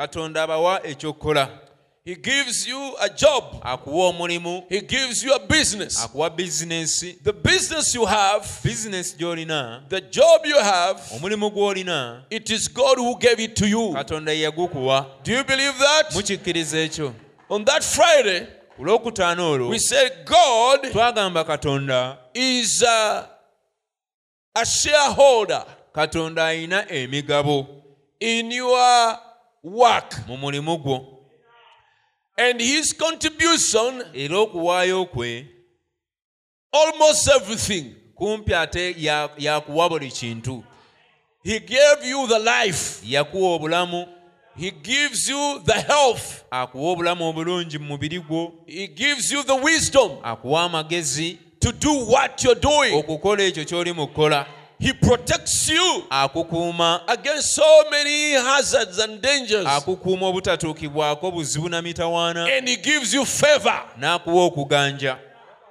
[2.05, 4.63] Katonda abawa ekyokukola He gives you a job, akuwa omulimu.
[4.69, 6.03] He gives you a business.
[6.03, 12.49] akuwa bizinensi The business you have, bizinensi gy'olina the job you have, omulimu gw'olina it
[12.49, 13.93] is God who gave it to you.
[13.93, 15.05] katonda ye yagukuwa.
[15.23, 16.13] Do you believe that?
[16.15, 17.13] mukikkiriza ekyo.
[17.49, 23.27] On that Friday, ku lwokutaano olwo we said God twagamba katonda is a,
[24.55, 26.53] a shareholder katonda
[26.89, 27.67] emigabo
[28.19, 29.17] in your
[29.63, 31.10] work, mu mulimu gwo
[32.41, 35.45] and his contribution, era okuwaayo kwe
[36.71, 37.95] almost everything.
[38.15, 38.95] kumpi ate
[39.37, 40.63] yakuwa buli kintu.
[41.43, 44.07] He gave you the life, yakuwa obulamu.
[44.57, 48.53] He gives you the health, akuwa obulamu obulungi mu mubiri gwo.
[48.67, 52.93] He gives you the wisdom akuwa amagezi to do what you're doing.
[52.95, 54.45] okukola ekyo ky'oli mu kukola
[54.81, 57.03] He protects you akukuuma.
[57.07, 62.57] against so many hazards and dangers, akukuuma obutatuukibwako buzibu na mitawaana.
[62.57, 65.17] And He gives you favor n'akuwa okuganja.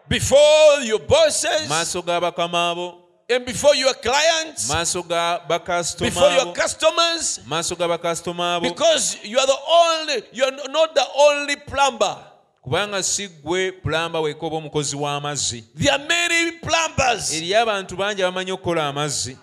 [0.08, 2.94] before your bosses, maaso ga bakama
[3.28, 9.38] and before your clients, maaso ga bakasitoma before your customers, maaso ga bakasitoma because you
[9.40, 12.16] are the only, you are not the only plumber.
[12.62, 17.32] Kubanga si ggwe pulamba weka oba omukozi w'amazzi There are many plumbers.
[17.34, 19.36] eriyo abantu bangi abamanyi okukola amazzi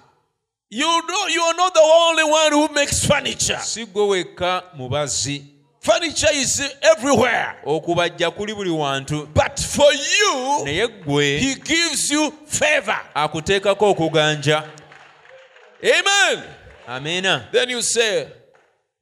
[0.69, 3.59] You know, you are not the only one who makes furniture.
[3.59, 5.43] si ggwe wekka mubazzi
[5.81, 7.55] Furniture is everywhere.
[7.65, 12.99] okubajja kuli buli wantu But for you, naye ggwe He gives you favor.
[13.13, 14.63] akuteekako okuganja
[15.83, 16.43] Amen.
[16.87, 18.27] amiina Then you say,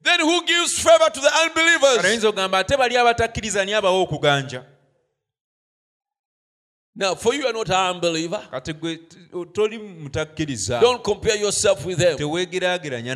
[0.06, 2.06] then who gives favor to the unbelievers?
[2.06, 4.64] ayinza okugamba ate bali abatakkiriza niye abawa okuganja
[6.98, 8.48] Now, for you, you are not an unbeliever.
[8.52, 9.18] kati gwe t-
[9.54, 12.18] toli mutakkiriza Don't compare yourself with them.
[12.18, 13.16] teweegeraageranya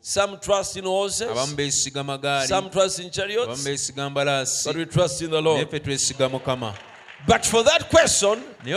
[0.00, 3.62] Some trust in horses, abamu beesiga magaali some trust in abamu chariots,
[4.66, 5.68] but we trust in the naye Lord.
[5.68, 6.74] ffe twesiga mukama
[7.26, 8.74] But for that question, naye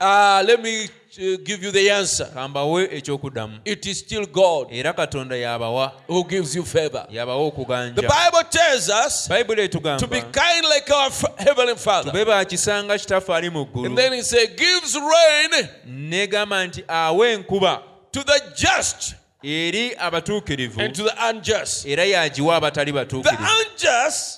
[0.00, 2.26] uh, let me give you the answer.
[2.34, 3.60] kambawe ekyokuddamu.
[3.64, 7.06] It is still God era katonda yabawa who gives you favor.
[7.10, 7.50] yabawa
[7.94, 12.10] The Bible tells us bayibuli to be kind like our Heavenly Father.
[12.10, 17.82] tube bakisanga kitaffe ali mu And then he said, gives rain negamba nti awa enkuba.
[18.12, 20.78] to the just eri abatuukirivu.
[20.80, 21.86] and to the unjust.
[21.86, 23.44] era yagiwa abatali batuukirivu.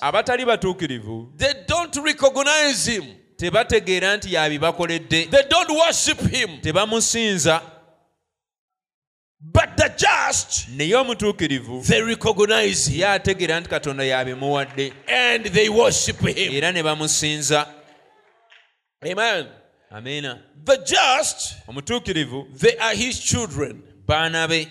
[0.01, 1.31] abatali batuukirivu.
[1.37, 3.03] they don't recognize him,
[3.37, 6.61] tebategeera nti yabibakoledde they don't worship him.
[6.61, 7.61] tebamusinza.
[9.39, 14.93] But the just, naye omutuukirivu they recognize ye ategeera nti katonda yabimuwadde.
[15.07, 16.53] and they worship him.
[16.53, 17.67] era ne bamusinza.
[19.05, 19.47] Amen.
[19.91, 24.67] amiina The just, omutuukirivu they are his children, baana be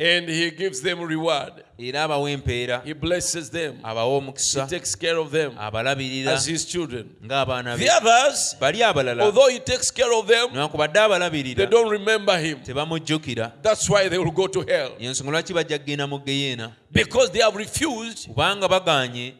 [0.00, 1.52] and he gives them reward.
[1.78, 5.52] era abawa empeera He blesses them, abawa he takes care of them.
[5.58, 6.28] Abalabirira.
[6.32, 7.10] As his children.
[7.22, 7.84] ng'abaana be.
[7.84, 9.22] The others, bali abalala.
[9.24, 12.58] although he takes care of them, newankubadde they don't remember him.
[12.60, 14.92] tebamujjukira That's why they will go to hell.
[14.98, 19.34] yensonga lwaki bajja kgenda mu geyeena Because they have refused kubanga bagaanye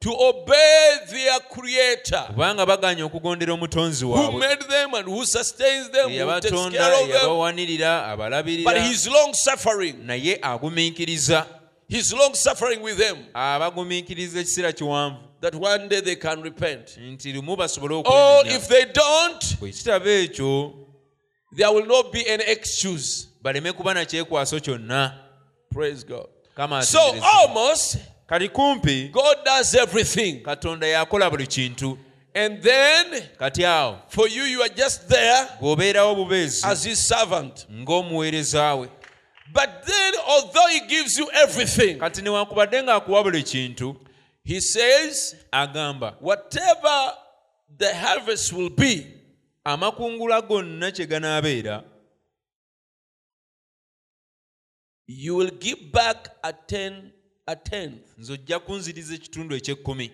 [0.00, 5.90] to obey their creator kubanga bagaanye okugondera omutonzi who waabwe made them and who sustains
[5.90, 7.10] them, eyabatonda care of them.
[7.10, 9.94] eyabawanirira But abalabirira he's long suffering.
[10.06, 11.46] naye agumiikiriza
[11.88, 16.96] He's long suffering with them abagumiikiriza ekiseera kiwanvu that one day they can repent.
[16.98, 20.72] nti lumu basobole oh, Or if they don't, bwe kitaba ekyo
[21.56, 23.28] there will not be any excuse.
[23.42, 25.12] baleme kuba na kyonna
[25.72, 26.26] Praise God.
[26.56, 27.96] kama So almost
[28.28, 30.42] kumpi God does everything.
[30.42, 31.98] katonda yakola buli kintu
[32.34, 37.66] And then kati awo for you, you are just there bubeezi as his servant.
[37.70, 38.88] ng'omuweereza we
[39.52, 43.96] But then, although he gives you everything, kati newankubadde ng'akuwa buli kintu
[44.44, 47.12] he says, agamba whatever
[47.78, 49.06] the harvest will be,
[49.64, 51.84] amakungula gonna kye ganaabeera
[55.08, 57.12] you will give back a ten,
[57.46, 60.10] a tenth, nze ojja kunziriza ekitundu eky'ekkumi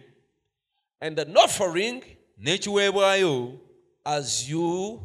[1.01, 2.03] and an offering
[2.39, 3.59] n'ekiweebwayo
[4.05, 5.01] as you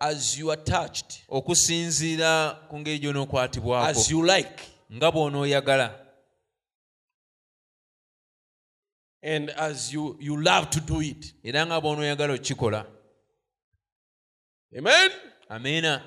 [0.00, 4.62] as you are touched, okusinziira ku ngeri gy'onookwatibwako as you like,
[4.92, 5.94] nga bw'onooyagala
[9.22, 11.34] and as you you love to do it.
[11.44, 12.86] era nga bw'onooyagala okukikola
[14.78, 15.10] Amen.
[15.48, 16.02] amiina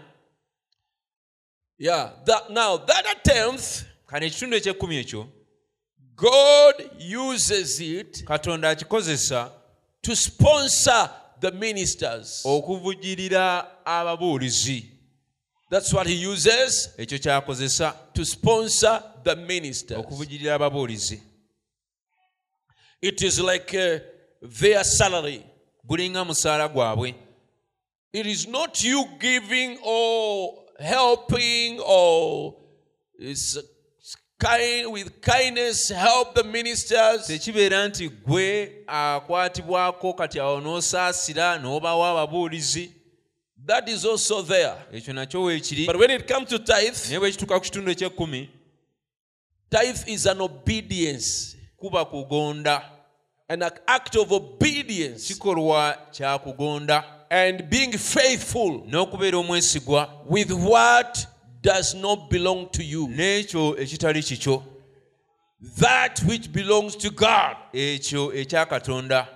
[1.78, 2.12] Yeah.
[2.26, 3.84] That now that a tenth,
[4.14, 5.28] kale ekitundu ekyekkumi ekyo
[6.16, 6.76] God
[7.30, 9.52] uses it katonda akikozesa
[10.02, 11.10] to sponsor
[11.42, 12.42] the ministers.
[12.46, 14.86] okuvujjirira ababuulizi
[15.70, 20.00] That's what He uses ekyo kyakozesa to sponsor the ministers.
[20.00, 21.22] okuvujjirira ababuulizi
[23.02, 24.00] It is like uh,
[24.60, 25.44] their salary.
[25.84, 27.16] gulinga musaala gwabwe
[28.14, 32.54] It is not you giving or helping or
[34.44, 37.28] kind with kindness help the ministers.
[37.28, 42.92] tekibeera nti gwe akwatibwako kati awo n'osaasira n'obawa ababuulizi.
[43.66, 44.74] That is also there.
[44.94, 48.50] ekyo nakyo weekiri But when it comes to tithe, naye bwe kituuka ku kitundu ekyekkumi
[49.70, 52.82] tithe is an obedience, kuba kugonda.
[53.50, 55.34] an act of obedience.
[55.34, 57.04] Kikolwa kya kugonda.
[57.30, 60.10] And being faithful n'okubeera omwesigwa.
[60.30, 61.26] with what
[61.64, 63.08] does not belong to you.
[63.08, 64.64] n'ekyo ekitali kikyo
[65.80, 67.56] That which belongs to God.
[67.74, 69.28] ekyo ekya katonda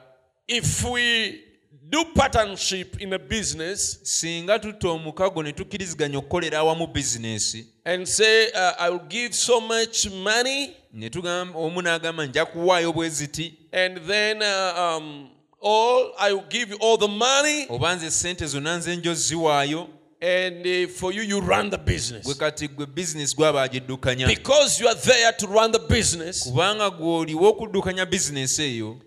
[0.47, 1.43] If we
[1.89, 8.49] do partnership in a business singa tutta omukago ne tukkiriziganya okukolera awamu bizinesi and say,
[8.51, 13.53] uh, I will give so much money, ne tugamba omu n'agamba nja kuwaayo bwe ziti
[13.71, 15.29] and then uh, um,
[15.61, 19.87] all I will give you all the money, oba nze sente zonna nze njo ziwaayo
[20.21, 22.25] and uh, for you, you run the business.
[22.25, 26.89] gwe kati gwe bizinesi gwaba agiddukanya Because you are there to run the business, kubanga
[26.89, 28.97] gw'oliwo okuddukanya bizinesi eyo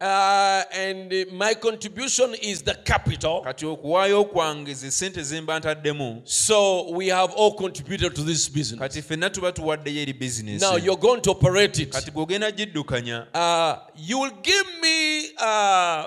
[0.00, 3.40] uh, and uh, my contribution is the capital.
[3.42, 8.50] kati okuwaayo kwange ze sente ze mba ntaddemu So we have all contributed to this
[8.50, 8.80] business.
[8.80, 11.88] kati ffenna tuba tuwaddeyo eri bizinesi Now you're going to operate it.
[11.92, 13.76] kati gw'ogenda giddukanya Uh,
[14.08, 16.04] you will give me uh,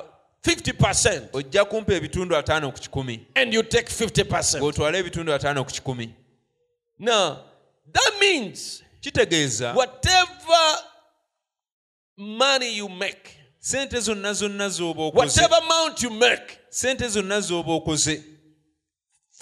[0.47, 3.27] 50%, ojja kumpa ebitundu ataano ku kikumi.
[3.35, 4.59] And you take 50%.
[4.59, 6.09] ng'otwala ebitundu ataano ku kikumi.
[6.99, 7.43] Now,
[7.93, 10.77] that means kitegeeza whatever
[12.17, 17.73] money you make, sente zonna zonna z'oba okoze whatever amount you make, sente zonna z'oba
[17.73, 18.23] okoze.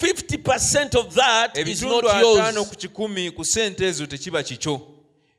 [0.00, 2.68] 50% of that is not ebitundu ataano yours.
[2.68, 4.95] ku kikumi ku sente ezo tekiba kikyo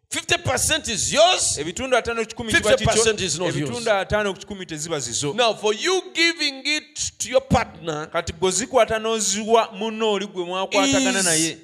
[0.10, 1.58] 50% is yours.
[1.58, 4.68] ebitundu ataano ku kikumi kiba 50% is not yours.
[4.68, 10.28] teziba zizo Now, for you giving it to your partner, kati gwezikwata n'oziwa munno oli
[10.28, 11.58] gwe mwakwatagana naye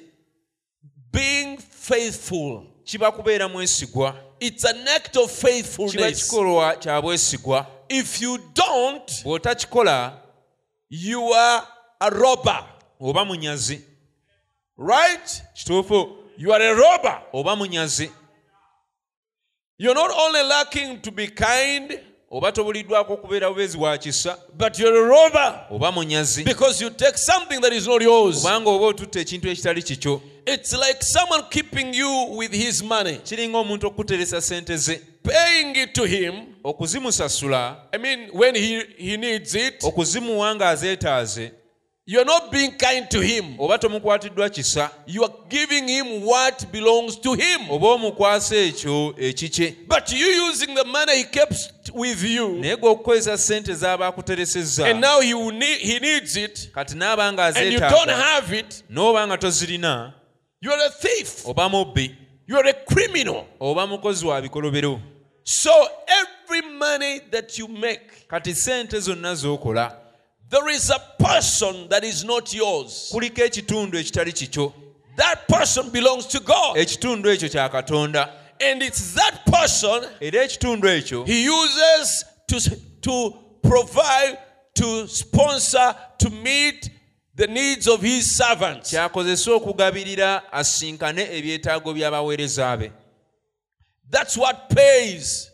[1.12, 6.24] being faithful, kiba kubeera mwesigwa it's an act of kiba faithfulness.
[6.24, 10.20] kikolwa kya bwesigwa If you don't, bw'otakikola
[10.90, 11.66] you are
[12.00, 12.64] a robber.
[13.00, 13.80] oba munyazi
[14.78, 15.42] Right?
[15.54, 17.22] kituufu You are a robber.
[17.32, 18.10] oba munyazi
[19.76, 21.98] You're not only lacking to be kind,
[22.30, 25.66] oba tobuliddwako okubeera bubeezi bwa kisa but you're a robber.
[25.70, 26.44] oba munyazi.
[26.44, 28.42] Because you take something that is not yours.
[28.42, 30.20] kubanga oba otutta ekintu ekitali kikyo.
[30.46, 35.00] It's like someone keeping you with his money, kiringa omuntu okukuteresa sente ze.
[35.24, 36.54] Paying it to him.
[36.64, 37.76] okuzimusasula.
[37.92, 41.50] I mean, when he, he needs it, okuzimuwa ng'azeetaaze
[42.06, 43.56] you're not being kind to him.
[43.58, 44.90] oba tomukwatiddwa kisa.
[45.06, 47.70] You are giving him what belongs to him.
[47.70, 49.76] oba omukwasa ekyo ekikye.
[49.88, 55.00] But you using the money he kept with you, naye gwe okukozesa z'aba akuteresezza and
[55.00, 59.38] now he, need, he needs it, kati n'aba and you don't have it, n'oba nga
[59.38, 60.12] tozirina
[60.60, 61.46] you're a thief.
[61.46, 62.14] oba mubbi.
[62.46, 63.46] You're a criminal.
[63.60, 65.00] oba mukozi wa bikolobero.
[65.44, 65.70] So
[66.06, 70.03] every money that you make, kati sente zonna z'okola
[70.54, 73.08] there is a person that is not yours.
[73.12, 74.72] kuliko ekitundu ekitali kikyo
[75.16, 76.76] That person belongs to God.
[76.76, 78.28] ekitundu ekyo kya katonda
[78.60, 82.60] And it's that person era ekitundu ekyo he uses to,
[83.00, 84.38] to provide,
[84.74, 86.90] to sponsor, to meet
[87.34, 88.90] the needs of his servants.
[88.90, 92.92] kyakozesa okugabirira asinkane ebyetaago by'abaweereza be
[94.10, 95.50] That's what pays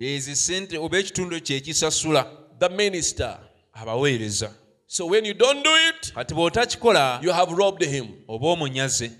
[0.00, 2.26] ezi sente oba ekitundu kye ekisasula
[2.58, 3.38] the minister.
[3.72, 4.50] Abaweereza.
[4.86, 8.08] So when you don't do it, kati bw'otakikola you have robbed him.
[8.28, 9.10] oba omunyaze.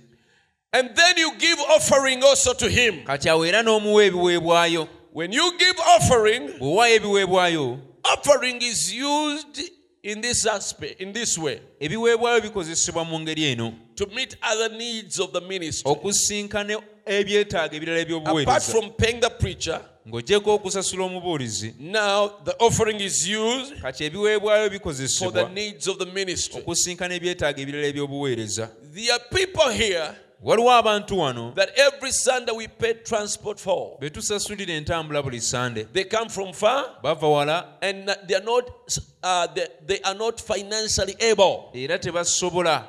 [0.72, 3.04] And then you give offering also to him.
[3.04, 4.88] kati awo era n'omuwa ebiweebwayo.
[5.12, 7.78] When you give offering, bw'owaayo ebiweebwayo.
[8.04, 9.60] offering is used
[10.02, 15.18] in this aspect, in this way, ebiweebwayo bikozesebwa mu ngeri eno to meet other needs
[15.20, 15.90] of the ministry.
[15.92, 23.00] okusinkana ebyetaago ebirala Apart eby'obuweereza from paying the preacher, ng'ogyeko okusasula omubuulizi now the offering
[23.00, 26.60] is used kati ebiweebwayo for the bikozesebwa needs of the ministry.
[26.60, 30.10] okusinkana ebyetaago ebirala eby'obuweereza There are people here
[30.42, 33.98] waliwo abantu wano that every Sunday we pay transport for.
[34.00, 38.64] be tusasulira entambula buli sande They come from far bava wala and they are not
[39.22, 41.70] uh, they, they are not financially able.
[41.74, 42.84] era tebasobola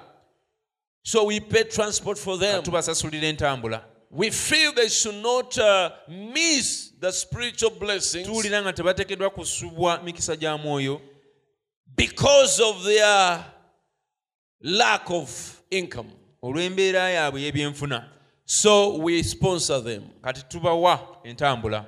[1.04, 2.64] So we pay transport for them.
[2.64, 9.30] tubasasulira entambula We feel they should not uh, miss the spiritual blessings tuwulira nga tebateekeddwa
[9.30, 11.02] kusubwa mikisa gya mwoyo
[11.98, 13.46] because of their
[14.62, 16.10] lack of income.
[16.42, 18.08] olw'embeera yaabwe y'ebyenfuna
[18.46, 20.04] So we sponsor them.
[20.22, 21.86] kati tubawa entambula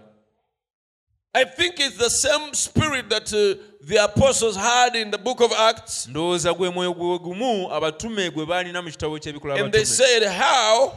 [1.36, 5.52] I think it's the same spirit that uh, the apostles had in the book of
[5.52, 6.08] Acts.
[6.08, 10.94] ndowooza gwe mwoyo gwe gumu abatume gwe baalina mu kitabo ky'ebikola And they said, How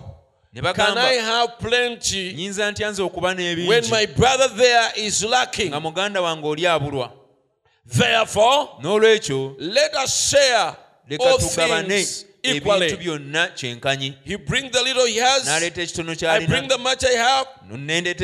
[0.53, 4.93] ne can bagamba I have plenty nyinza ntya nze okuba when n'ebingi my brother there
[4.97, 5.69] is lacking?
[5.71, 7.13] nga muganda wange oli abulwa
[7.87, 10.77] Therefore, n'olwekyo let us share
[11.09, 11.89] leka all tugabane.
[11.89, 12.97] things ebintu equally.
[12.97, 17.13] byonna kyenkanyi He brings the little he has, n'aleeta ekitono I bring the much I
[17.17, 17.47] have.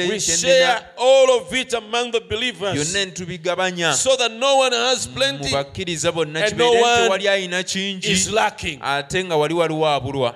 [0.09, 2.89] We share all of it among the believers.
[2.93, 7.63] So that no one has mu plenty bakkiriza bonna and no kibeere one tewali alina
[7.63, 8.81] kingi is lacking.
[8.83, 10.35] ate nga wali waliwo abulwa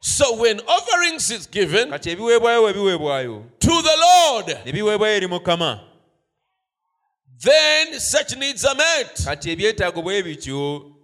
[0.00, 5.26] So when offerings is given kati ebiweebwayo we biweebwayo to the Lord, ne biweebwayo eri
[5.26, 5.80] mukama.
[7.42, 9.26] then such needs are met.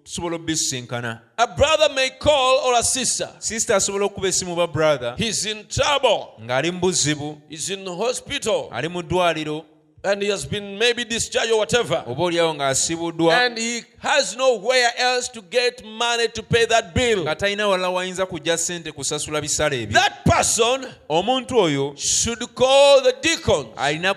[0.04, 3.28] Kati ebyetaago bwe tusobola obisinkana A brother may call or a sister.
[3.38, 5.14] sisita asobola okuba essimu ba brother.
[5.18, 6.26] He's in trouble.
[6.42, 7.40] ng'ali mu buzibu.
[7.48, 8.68] He's in the hospital.
[8.72, 9.64] Ali mu ddwaliro
[10.04, 12.04] and he has been maybe discharged or whatever.
[12.06, 17.22] oba oliawo ng'asibuddwa And he has nowhere else to get money to pay that bill.
[17.24, 23.02] nga talina walala wayinza kujja ssente kusasula bisale ebyo That person omuntu oyo should call
[23.02, 23.68] the deacons.
[23.76, 24.14] alina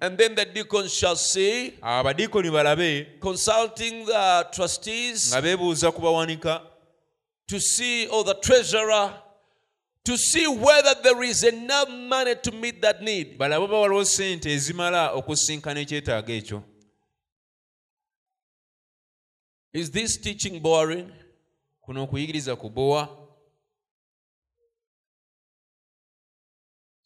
[0.00, 6.60] And then the deacons shall see, balabe consulting the trustees nga beebuuza ku bawanika
[7.46, 9.12] to see, or the treasurer,
[10.04, 13.38] to see whether there is enough money to meet that need.
[13.38, 16.62] balabe oba waliwo ssente ezimala okusinkana ekyetaago ekyo
[19.72, 21.10] Is this teaching boring?
[21.80, 23.20] kuno okuyigiriza kubowa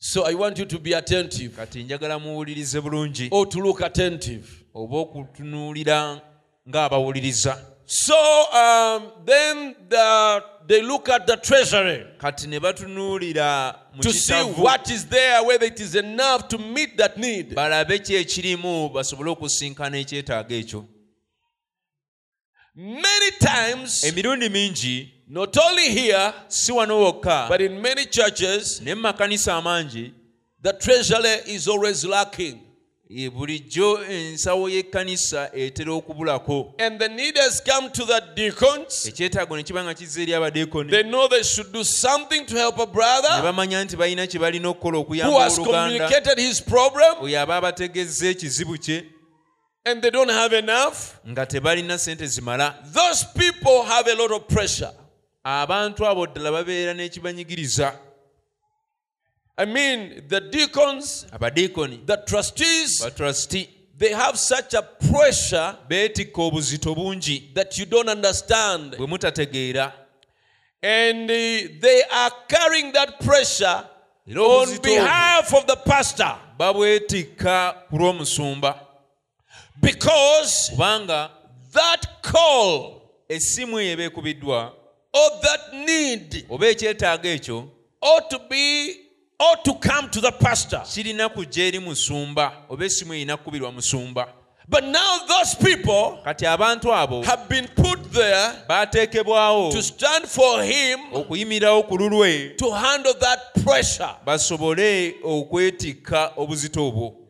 [0.01, 4.47] So I want you to be attentive kati njagala muwulirize bulungi or to look attentive.
[4.75, 6.21] oba okutunuulira
[6.69, 8.15] ng'abawuliriza So
[8.53, 14.91] um, then the, they look at the treasury kati ne batunuulira mu to see what
[14.91, 17.55] is there, whether it is enough to meet that need.
[17.55, 20.87] balabe ki ekirimu basobole okusinkana ekyetaago ekyo
[22.75, 28.95] Many times, emirundi mingi not only here, si wano wokka but in many churches, naye
[28.95, 30.13] mu makanisa amangi
[30.61, 32.68] the treasury is always lacking.
[33.11, 36.75] Bulijjo ensawo y'ekkanisa etera okubulako.
[36.79, 39.07] And the need has come to the deacons.
[39.07, 42.79] ekyetaago ne kiba nga kizza eri abadeekoni They know they should do something to help
[42.79, 47.17] a ne brother bamanya nti balina kye balina okukola who has communicated his problem.
[47.23, 49.05] Oyo aba abategezza ekizibu kye.
[49.87, 51.19] And they don't have enough.
[51.27, 52.75] nga tebalina sente zimala.
[52.93, 54.93] Those people have a lot of pressure.
[55.45, 58.08] abantu abo ddala babeera n'ekibanyigiriza
[59.61, 63.05] I mean, the deacons, the trustees,
[63.99, 68.93] they have such a pressure beetikka obuzito bungi that you don't understand.
[68.93, 69.93] bwe mutategeera.
[70.81, 71.35] And uh,
[71.81, 73.85] they are carrying that pressure
[74.37, 76.37] on behalf of the pastor.
[76.57, 78.79] Babwetikka ku lw'omusumba
[79.81, 81.31] because kubanga
[81.73, 84.73] that call essimu eyo eba ekubiddwa
[85.13, 87.69] or that need oba ekyetaago ekyo
[88.01, 89.08] ought to be
[89.41, 90.81] ought to come to the pastor.
[90.85, 93.37] kirina kujja eri musumba oba essimu erina
[93.73, 94.29] musumba
[94.71, 100.63] But now those people kati abantu abo have been put there baateekebwawo to stand for
[100.63, 104.11] him okuyimirirawo ku lulwe to handle that pressure.
[104.27, 107.28] basobole okwetikka obuzito obwo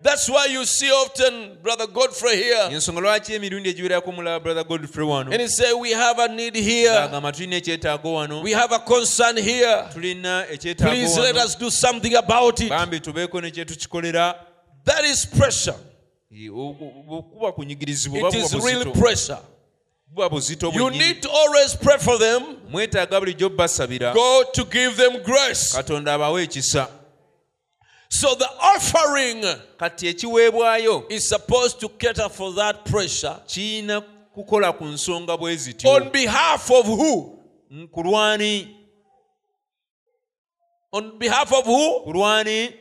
[0.00, 5.06] That's why you see often Brother Godfrey here ensonga lwaki emirundi egiwerako mulaba brother godfrey
[5.06, 8.74] wano and he said, we have a need here, agamba tulina ekyetaago wano we have
[8.74, 9.84] a concern here.
[9.92, 12.68] Please let us do something about it.
[12.70, 14.34] bambi tubeeko ne kyetukikolera
[14.84, 15.74] That is pressure.
[16.32, 19.38] Ogu- kuba kunyigirizibwa It is real pressure.
[20.72, 22.42] You need to always pray for them.
[22.70, 25.76] mwetaaga bulijjo basabira God to give them grace.
[28.08, 29.42] Katonda abawe ekisa So the offering
[29.76, 34.00] kati ekiweebwayo is supposed to cater for that pressure kiyina
[34.34, 37.38] kukola ku nsonga bwe zityo on behalf of who?
[37.92, 38.74] Ku lwani
[40.92, 42.00] On behalf of who?
[42.04, 42.74] ku lwani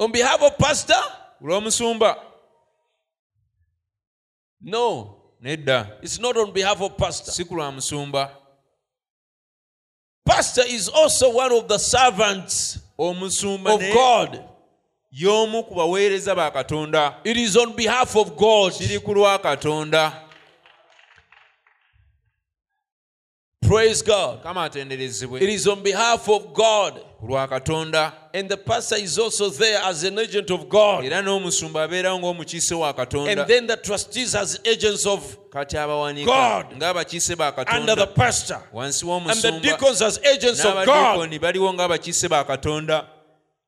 [0.00, 1.02] On behalf of pastor?
[1.38, 2.16] ku lw'omusumba
[4.62, 7.30] No, nedda it's not on behalf of pastor.
[7.32, 8.30] si ku lwa musumba
[10.26, 14.40] Pastor is also one of the servants omusumba of God.
[15.12, 18.72] y'omu ku baweereza ba katonda It is on behalf of God.
[18.72, 20.12] kiri ku lwa katonda
[23.70, 24.40] Praise God.
[24.74, 27.00] It is on behalf of God.
[28.34, 31.04] And the pastor is also there as an agent of God.
[31.04, 36.26] era n'omusumba abeerawo ng'omukiise wa katonda And then the trustees as agents of kati abawanika
[36.26, 36.80] God.
[36.80, 38.60] ng'abakiise ba under the katonda pastor.
[38.74, 43.06] wansi And the deacons as agents of God baliwo ng'abakiise ba katonda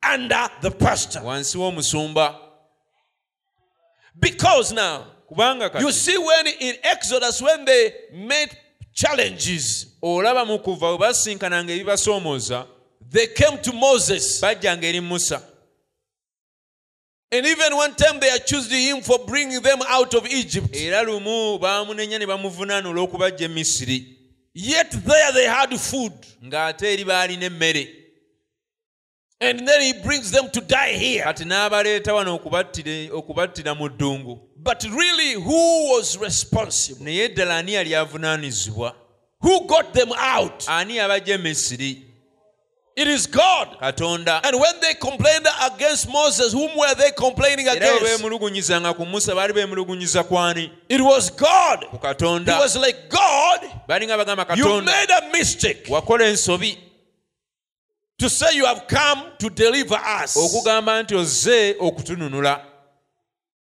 [0.02, 1.20] under the pastor.
[1.20, 2.38] wansi w'omusumba
[4.18, 5.06] Because now,
[5.80, 8.50] you see, when in Exodus, when they made
[8.92, 12.66] challenges, olaba mu kuva bwe basinkananga ebibasoomooza
[13.10, 14.40] they came to Moses.
[14.40, 15.42] bajjanga eri musa
[17.34, 20.76] And even one time they accused him for bringing them out of Egypt.
[20.76, 24.18] era lumu baamunenya ne bamuvunaana olw'okubajja misiri
[24.54, 26.12] Yet there they had food.
[26.44, 27.88] ng'ate eri baalina emmere
[29.42, 31.24] And then he brings them to die here.
[31.24, 37.04] kati n'abaleeta wano okubattira okubattira mu ddungu But really, who was responsible?
[37.04, 38.94] naye ddala ani yali avunaanizibwa
[39.40, 40.64] Who got them out?
[40.68, 42.02] ani yabajja e misiri
[42.96, 43.68] It is God.
[43.80, 48.02] katonda And when they complained against Moses, whom were they complaining against?
[48.04, 51.84] beemulugunyizanga ku musa baali beemulugunyiza ku ani It was God.
[51.84, 53.60] It was like, God,
[54.56, 55.88] you made a mistake
[58.18, 62.64] to say you have come to deliver us okugamba nti ozze okutununula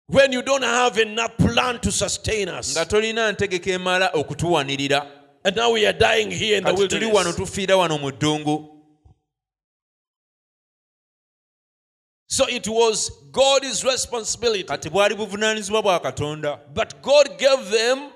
[0.08, 2.72] when you don't have enough plan to sustain us.
[2.76, 5.10] nga tolina ntegeka emala okutuwanirira
[5.46, 7.36] And now we are dying here in the kati tuli wano wilderness.
[7.36, 8.70] tufiira wano mu ddungu
[12.26, 14.64] So it was God's responsibility.
[14.64, 18.10] kati bwali buvunaanyizibwa bwa katonda But God gave them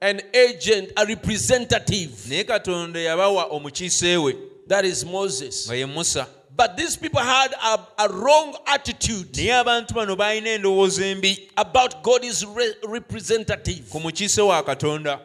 [0.00, 2.28] an agent, a representative.
[2.28, 4.36] naye katonda yabawa omukiise we
[4.68, 5.68] That is Moses.
[5.70, 11.50] musa But these people had a, a wrong attitude naye abantu bano baalina endowooza embi
[11.56, 13.88] about God is re- representative.
[13.90, 15.20] ku mukiise wa katonda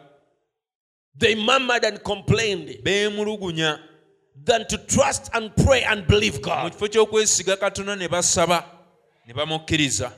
[1.16, 3.78] They murmured and complained beemulugunya
[4.44, 6.72] than to trust and pray and believe mu God.
[6.72, 8.64] kifo ky'okwesiga katonda ne basaba
[9.26, 10.12] ne bamukkiriza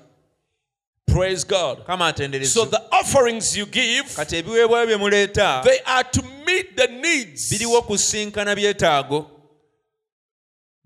[1.07, 1.87] Praise God.
[1.87, 2.13] kama
[2.45, 6.23] So the offerings you give, kati ebiweebwayo bye muleeta they are to
[6.57, 9.31] meet the needs, biriwo kusinkana byetaago.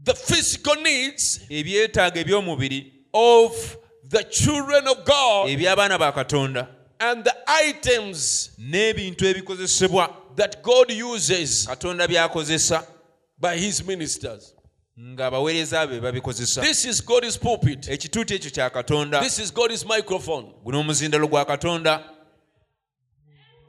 [0.03, 2.93] The physical needs ebyetaago eby'omubiri.
[3.13, 3.77] of
[4.09, 6.69] the children of God eby'abaana ba katonda.
[7.01, 10.37] and the items n'ebintu ebikozesebwa.
[10.37, 12.87] that God uses katonda by'akozesa.
[13.39, 14.55] by his ministers.
[14.99, 16.63] ng'abaweereza be babikozesa.
[16.63, 17.89] This is God's pulpit.
[17.89, 19.21] ekituuti ekyo kya katonda.
[19.21, 20.53] This is God's microphone.
[20.65, 22.05] guno omuzindalo gwa katonda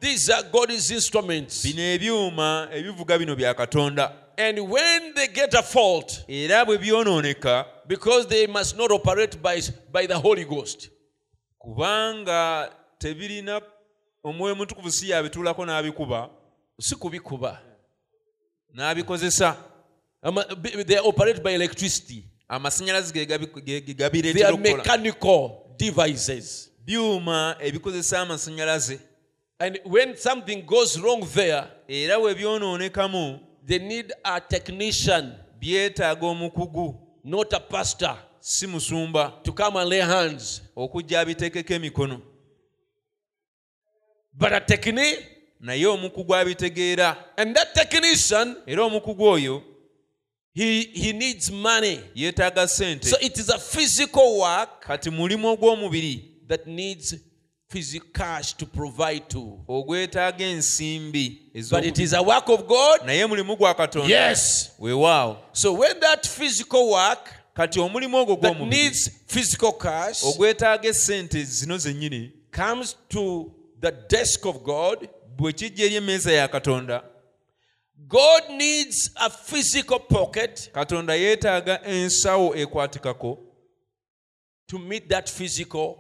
[0.02, 1.64] These are God's instruments.
[1.64, 7.66] bino ebyuma ebivuga bino bya katonda And when they get a fault, era bwe byonooneka
[7.88, 10.90] because they must not operate by, by the Holy Ghost,
[11.60, 13.62] kubanga tebirina
[14.24, 16.30] omwoyo mutukuvu si yabituulako n'abikuba
[16.80, 17.60] sikubikuba.
[18.74, 19.56] n'abikozesa
[20.24, 20.38] Um,
[20.88, 22.24] They operate by electricity.
[22.50, 26.70] amasannyalaze ge gabi- ge- ge They gabireetera are okukola mechanical devices.
[26.86, 29.00] byuma ebikozesa amasannyalaze
[29.62, 36.96] And when something goes wrong there, era bwe byonoonekamu they need a technician, byetaaga omukugu
[37.24, 40.62] not a pastor, si musumba to come and lay hands.
[40.76, 42.22] okujja abitekeko emikono
[44.34, 45.24] But a technician,
[45.60, 49.64] naye omukugu abitegeera and that technician, era omukugu oyo
[50.56, 52.00] he, he needs money.
[52.16, 57.16] yeetaaga ssente So it is a physical work kati mulimu ogw'omubiri that needs
[57.72, 59.60] physical cash to provide to.
[59.68, 61.42] ogwetaaga ensimbi
[61.72, 63.02] But it is a work of God.
[63.06, 64.72] naye mulimu gwa katonda Yes.
[64.80, 71.44] weewaawo So when that physical work kati omulimu ogwo that needs physical cash ogwetaaga essente
[71.44, 73.52] zino zennyini comes to
[73.82, 77.04] the desk of God, bwe kijja eri emmeeza ya katonda
[77.98, 83.40] God needs a physical pocket katonda yeetaaga ensawo ekwatikako
[84.68, 85.96] to meet that physical.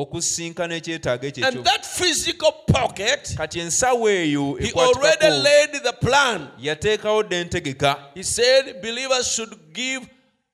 [0.00, 6.48] Okusinkana ekyetaago ekyo And that physical pocket, ensawo eyo He already laid the plan.
[6.60, 10.06] yateekawo dde entegeka He said believers should give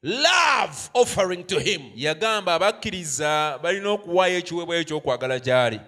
[0.03, 1.83] love offering to Him.
[1.97, 5.81] yagamba abakkiriza balina okuwaayo ekiweebwayo ekyokwagala gy'ali.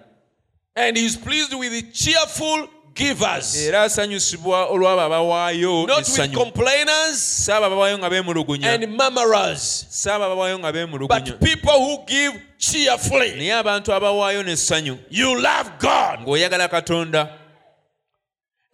[0.75, 6.33] And He's pleased with the cheerful givers, era asanyusibwa olw'abo abawaayo not with essanyu.
[6.37, 8.65] complainers saaba abawaayo nga beemulugunya.
[8.73, 11.07] and murmurers, abawaayo nga beemulugunya.
[11.07, 13.31] But people who give cheerfully.
[13.35, 16.19] naye abantu abawaayo n'essanyu You love God.
[16.19, 17.29] ng'oyagala katonda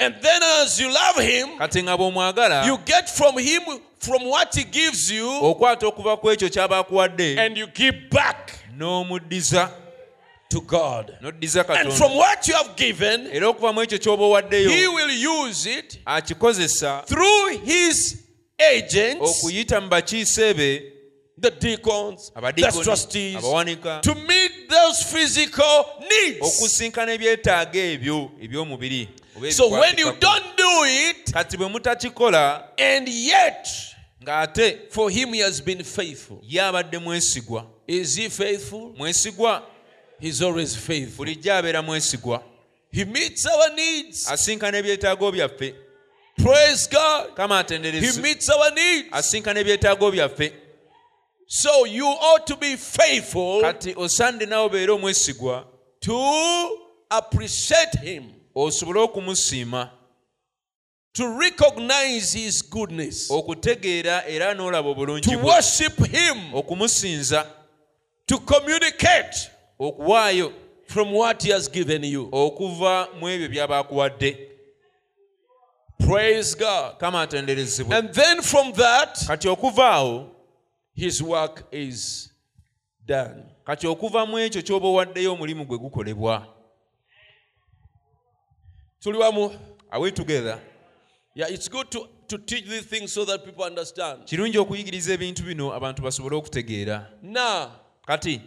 [0.02, 3.62] And then as you love Him, kati nga bw'omwagala you get from Him,
[4.00, 9.70] from what He gives you, okwata okuva ku ekyo ky'aba and you give back n'omuddiza
[10.50, 11.18] to God.
[11.22, 16.00] And from what you have given, era okuva mu ekyo ky'oba He will use it
[17.08, 18.24] through His
[18.60, 19.44] agents,
[21.42, 26.42] the deacons, the trustees, to meet those physical needs.
[26.42, 29.08] okusinkana ebyetaago ebyo eby'omubiri
[29.52, 33.68] So when you don't do it, kati bwe mutakikola and yet
[34.24, 36.40] ng'ate for Him He has been faithful.
[36.44, 38.94] ye abadde mwesigwa Is He faithful?
[38.98, 39.64] mwesigwa
[40.20, 41.18] He's always faithful.
[41.26, 42.44] bulijjo abeera mwesigwa
[42.92, 44.28] He meets our needs.
[44.32, 45.76] asinkana ebyetaago byaffe
[46.44, 47.34] Praise God.
[47.36, 49.08] kama He meets our needs.
[49.12, 50.54] asinkana ebyetaago byaffe
[51.54, 55.66] So you ought to be faithful kati osande nawe obeere omwesigwa.
[56.00, 56.78] to
[57.10, 58.24] appreciate Him,
[58.56, 59.90] osobole okumusiima.
[61.14, 67.46] to recognize His goodness, okutegeera era n'olaba obulungi to worship Him, okumusinza.
[68.28, 70.54] to communicate okuwaayo.
[70.88, 72.30] from what He has given you.
[72.32, 74.38] okuva mu ebyo by'aba akuwadde
[76.00, 76.98] Praise God.
[76.98, 77.94] kama atenderezebwe.
[77.98, 80.28] And then from that, kati okuva awo
[81.02, 82.30] His work is
[83.08, 83.44] done.
[83.66, 86.48] kati okuva mu ekyo ky'oba owaddeyo omulimu gwe gukolebwa
[89.00, 89.52] Tuli wamu?
[89.92, 90.60] are we together
[91.36, 94.26] Yeah, it's good to, to teach these things so that people understand.
[94.26, 97.72] kirungi okuyigiriza ebintu bino abantu basobole okutegeera Now,
[98.08, 98.42] kati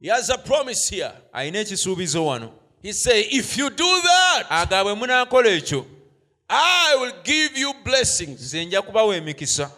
[0.00, 1.12] He has a promise here.
[1.32, 5.86] alina ekisuubizo wano He say, if you do that, aga bwe munaakola ekyo
[6.48, 8.40] I will give you blessings.
[8.40, 9.70] nze nja kubawa emikisa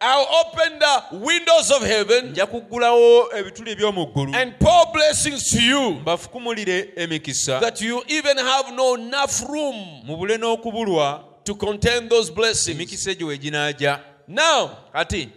[0.00, 5.60] I'll open the windows of heaven nja kuggulawo ebituli eby'omu ggulu and pour blessings to
[5.62, 12.30] you bafukumulire emikisa that you even have no enough room mubule n'okubulwa to contain those
[12.32, 12.76] blessings.
[12.76, 15.30] emikisa egyo we Now, kati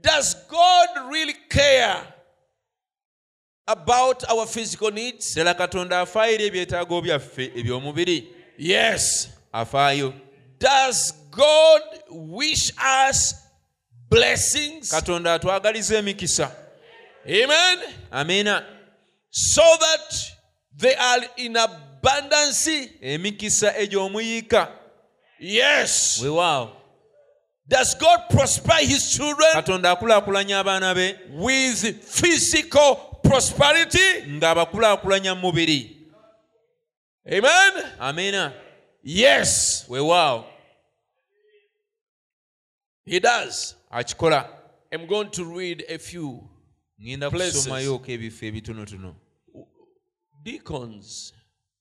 [0.00, 2.02] does God really care
[3.68, 5.34] about our physical needs?
[5.34, 9.28] ddala katonda afaayira ebyetaago byaffe eby'omubiri Yes.
[9.52, 10.12] afaayo
[10.58, 12.72] Does God wish
[13.10, 13.34] us
[14.10, 14.90] blessings?
[14.90, 16.56] katonda atwagaliza emikisa
[17.26, 17.78] Amen.
[18.10, 18.66] amiina
[19.30, 20.14] So that
[20.76, 22.90] they are in abundance.
[23.00, 24.68] emikisa egy'omuyiika
[25.38, 26.18] Yes.
[26.22, 26.76] weewaawo
[27.68, 34.22] Does God prosper his children katonda akulaakulanya abaana be with physical prosperity?
[34.26, 35.96] ng'abakulaakulanya mu mubiri
[37.26, 37.84] Amen.
[38.00, 38.52] amiina
[39.04, 39.84] Yes.
[39.88, 40.44] weewaawo
[43.06, 43.74] He does.
[43.90, 44.48] Akikola
[44.92, 46.48] I'm going to read a few.
[47.00, 47.56] ŋŋenda Places.
[47.56, 49.14] kusomayoko ebifo ebitonotono
[50.42, 51.32] Deacons.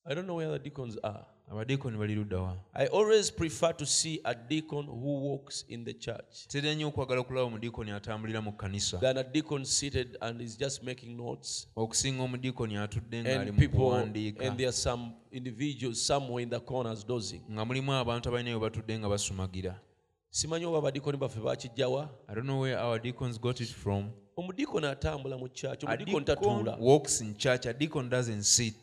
[0.06, 1.26] I don't know where the deacons are.
[1.52, 6.48] abadiikoni bali luddawa I always prefer to see a deacon who walks in the church
[6.48, 10.84] tera nnyo okwagala okulaba omudiikoni atambulira mu kkanisa than a deacon seated and is just
[10.84, 11.68] making notes.
[11.76, 16.50] okusinga omudiikoni atudde ng'ali And mu people, kuwandiika and there are some individuals somewhere in
[16.50, 17.42] the corners dozing.
[17.52, 19.80] nga mulimu abantu abalina we batudde nga basumagira
[20.30, 24.10] simanyi oba abadiikoni baffe bakijjawa i don't know where our deacons got it from.
[24.38, 28.76] Omudiikoni atambula mu kyaki omudiikoni deacon tatuula walks in church a deacon doesn't sit.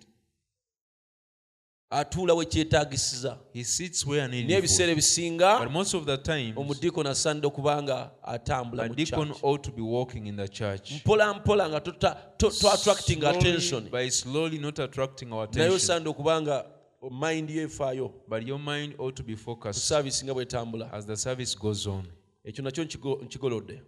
[1.90, 7.08] Atuula we kyetaagisiza he sits where naye needed but ebisinga most of the time omudiikoni
[7.08, 10.92] asaanidde okuba nga atambula deacon ought to be walking in the church.
[10.92, 13.88] Mpola mpola nga tota- to to attracting Slowly, attention.
[13.90, 15.72] by slowly not attracting our attention.
[15.76, 16.64] osaanidde okuba nga
[17.10, 20.92] mind yefaayo but your mind ought to be focused saavisi nga bwetambula.
[20.92, 22.04] as the service goes on.
[22.44, 23.82] Ekyo nakyo nkigo- nkigolodde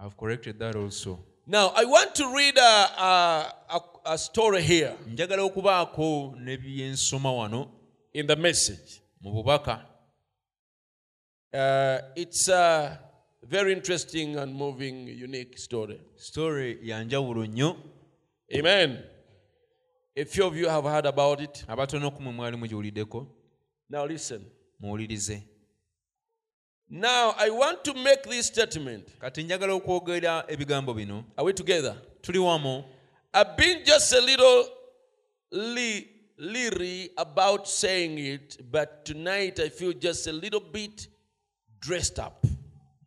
[0.00, 1.18] i've corrected that also.
[1.46, 7.32] Now i want to read a, a, a, a story here njagala okubaako ne byensoma
[7.32, 7.70] wano
[8.12, 9.00] in the message.
[9.20, 9.86] mu bubaka.
[11.52, 12.98] Uh, it's a
[13.42, 16.00] very interesting and moving unique story.
[16.16, 17.76] Story ya njawulo nnyo.
[18.58, 18.98] Amen
[20.20, 21.64] a few of you have heard about it.
[21.68, 23.26] Abatono ku mwali mugiwuliddeko
[23.88, 24.44] now listen.
[24.80, 25.42] muwulirize.
[26.88, 29.18] Now i want to make this statement.
[29.20, 31.24] Kati njagala okwogera ebigambo bino.
[31.36, 31.96] Are we together?
[32.22, 32.84] Tuli wamu.
[33.34, 34.64] I've been just a little
[35.52, 36.04] le-
[36.36, 41.08] leery about saying it, but tonight I feel just a little bit
[41.80, 42.44] dressed up.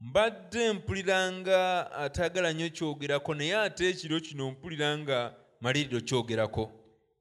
[0.01, 6.71] mbadde mpulira nga ataagala nnyo kyogerako naye ate ekiro kino mpulira nga malirido kyogerako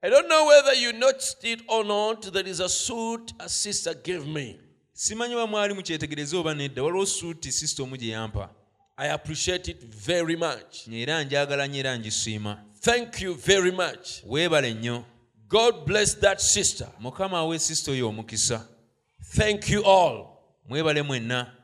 [0.05, 2.23] I don't know whether you noticed it or not.
[2.33, 4.59] There is a suit a sister gave me.
[4.95, 8.51] simanyi ba mwali mukyetegereza oba nedda waliwo suuti sisita omu gye yampa
[8.97, 10.89] I appreciate it very much.
[10.93, 14.09] era njagala nnyo era ngisiima Thank you very much.
[14.27, 15.05] weebale nnyo
[15.49, 16.89] God bless that sister.
[17.01, 18.69] mukama awe sisita oyo omukisa
[19.37, 20.27] Thank you all.
[20.69, 21.57] mwebale mwenna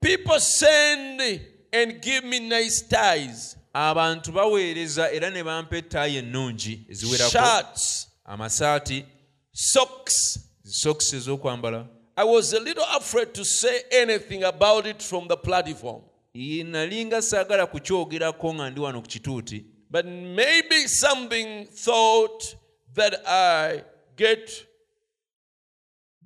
[0.00, 1.20] People send
[1.72, 9.04] and give me nice ties, abantu baweereza era ne bampa ettaayi ennungi eziwerako shirts, amasaati
[9.52, 15.36] socks, sokisi ez'okwambala I was a little afraid to say anything about it from the
[15.36, 16.02] platform.
[16.34, 22.56] Nalinga saagala kukyogerako nga ndi wano ku kituuti But maybe something thought
[22.94, 23.82] that I
[24.16, 24.66] get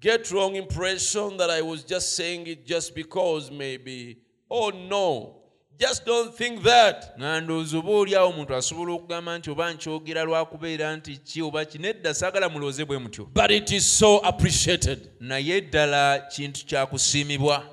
[0.01, 4.18] get wrong impression that I was just saying it just because maybe.
[4.51, 5.43] Oh no.
[5.80, 7.12] Just don't think that.
[7.18, 11.64] nga ndowooza oba oli awo omuntu asobola okugamba nti oba nkyogera lwakubeera nti ki oba
[11.64, 15.10] ki nedda saagala mulooze bwe mutyo But it is so appreciated.
[15.20, 17.64] naye ddala kintu kya kusiimibwa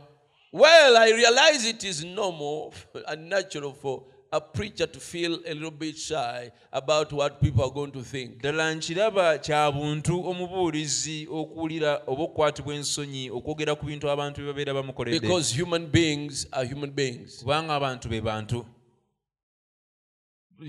[0.54, 2.74] Well, I realize it is normal
[3.08, 4.04] and natural for
[4.34, 8.38] a preacher to feel a little bit shy about what people are going to think.
[8.40, 14.74] ddala nkiraba kya buntu omubuulizi okuwulira oba okukwatibwa ensonyi okwogera ku bintu abantu bye babeera
[14.74, 17.40] bamukoledde Because human beings are human beings.
[17.44, 18.66] kubanga abantu be bantu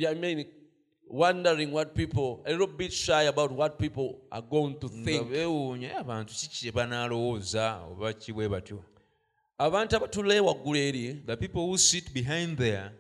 [0.09, 0.47] I mean,
[1.07, 5.29] wondering what people, a little bit shy about what people are going to think.
[5.31, 8.83] beewuunya "Eh, abantu ki kye banaalowooza oba kibwe batyo
[9.59, 12.91] abantu abatulee waggulu eri the people who sit behind there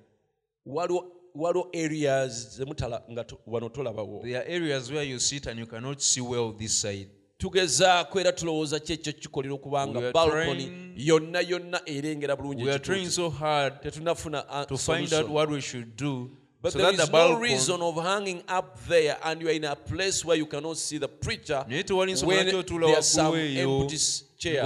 [0.66, 4.22] waliwo areas zemutala nga wano tolabawo.
[4.22, 7.08] There are areas where you sit and you cannot see well this side.
[7.38, 12.76] Tugezaako era tulowooza ki ekyo kikolera We okubanga trying- yonna yonna erengera bulungi we are
[12.78, 12.84] ekituuti.
[12.84, 16.30] trying so hard tetunafuna a- to find out what we should do
[16.62, 19.74] But so there is no reason of hanging up there and you are in a
[19.74, 23.98] place where you cannot see the preacher naye tewali nsonga when there are some empty
[24.36, 24.64] chairs.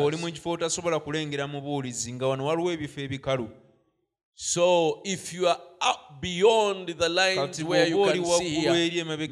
[4.39, 8.73] So if you are up beyond the lines where you can see here,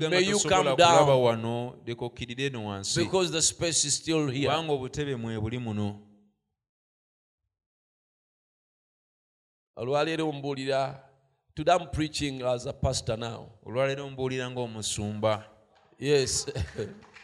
[0.09, 4.49] may you come down wano leka okkirire eno wansi because the space is still here.
[4.49, 6.01] kubanga obutebe mwe buli muno
[9.77, 11.05] olwaleero mbuulira
[11.55, 13.51] today I'm preaching as a pastor now.
[13.67, 15.45] olwaleero mbuulira ng'omusumba
[15.99, 16.47] Yes.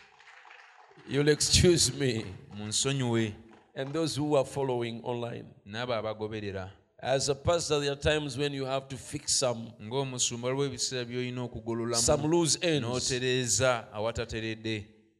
[1.09, 2.25] You'll excuse me.
[2.57, 3.35] munsonyiwe
[3.75, 5.47] And those who are following online.
[5.67, 6.71] n'abo abagoberera
[7.03, 11.05] As a pastor, there are times when you have to fix some ng'omusumba waliwo ebiseera
[11.05, 12.87] by'olina some loose ends.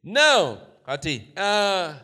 [0.03, 0.59] Now,
[1.37, 1.95] uh,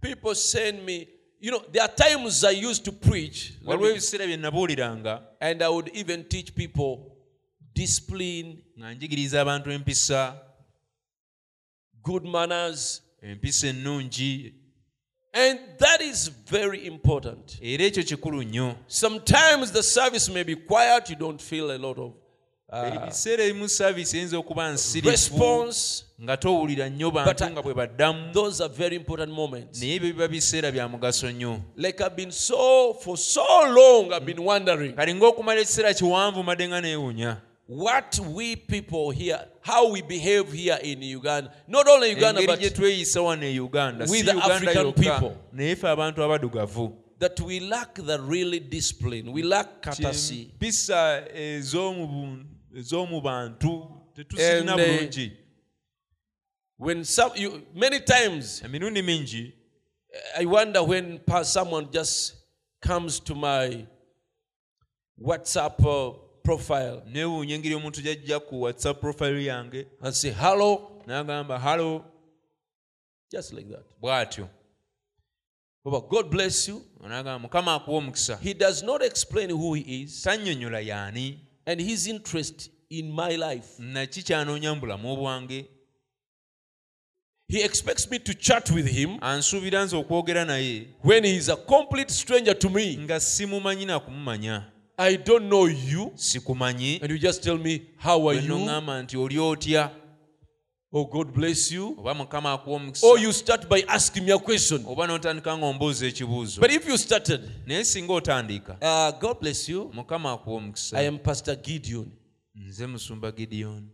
[0.00, 1.08] people send me,
[1.40, 5.22] you know, there are times I used to preach, let waliwo me- ebiseera bye nabuuliranga.
[5.40, 7.16] And I would even teach people
[7.74, 10.36] discipline, nga njigiriza abantu empisa.
[12.02, 13.02] good manners,
[15.32, 17.58] And that is very important.
[17.62, 21.98] era ekyo kikulu nnyo Sometimes the service may be quiet, you don't feel a lot
[22.00, 22.12] of
[22.72, 26.04] uh, ebiseera ebimu saaviisi eyinza okuba nsirifu response.
[26.22, 29.80] nga towulira nnyo But bantu I- nga bwe baddamu Those are very important moments.
[29.80, 34.26] naye ebyo biba biseera bya mugaso nnyo Like I've been so, for so long, I've
[34.26, 37.36] been wondering kali ng'okumala ekiseera kiwanvu madde nga neewunya
[37.70, 41.52] what we people here, how we behave here in Uganda.
[41.68, 45.36] Not only Uganda, but tweyisa wano uganda with the African people.
[45.52, 49.30] naye ffe abantu abadugavu that we lack the really discipline.
[49.30, 50.50] We lack courtesy.
[50.58, 52.44] empisa ez'omu bu-
[52.76, 55.32] ez'omu bantu tetusirina And, bulungi
[56.76, 58.62] When some, you, many times
[60.36, 62.34] I wonder when someone just
[62.80, 63.86] comes to my
[65.22, 67.02] WhatsApp uh, profile.
[67.06, 72.04] Neewuunya engeri omuntu gyajja ku whatsapp profile yange and say hello, n'agamba hallo
[73.30, 73.84] just like that.
[74.02, 74.48] bw'atyo.
[75.84, 76.82] Baba, God bless you.
[77.02, 78.36] n'agamba mukama akuwa omukisa.
[78.42, 80.22] He does not explain who he is.
[80.24, 83.78] Tannyonnyola y'ani and his interest in my life.
[83.78, 85.66] naki kyanoonya mu bulamu bwange?
[87.48, 90.86] He expects me to chat with him ansuubira nze okwogera naye?
[91.02, 92.96] when he is a complete stranger to me.
[92.96, 94.62] nga simumanyi na kumumanya
[95.02, 98.48] I don't know you, sikumanyi and you just tell me, How are you?
[98.54, 99.90] noŋŋamba nti oli otya
[100.92, 101.94] Oh, God bless you.
[101.98, 104.84] oba mukama akuwa omukisa Or you start by asking me a question.
[104.86, 109.90] oba n'otandika ng'ombuuza ekibuuzo But if you started, naye singa otandika uh, God bless you.
[109.94, 112.06] mukama akuwa omukisa I am Pastor Gideon,
[112.54, 113.86] nze musumba gidiyoni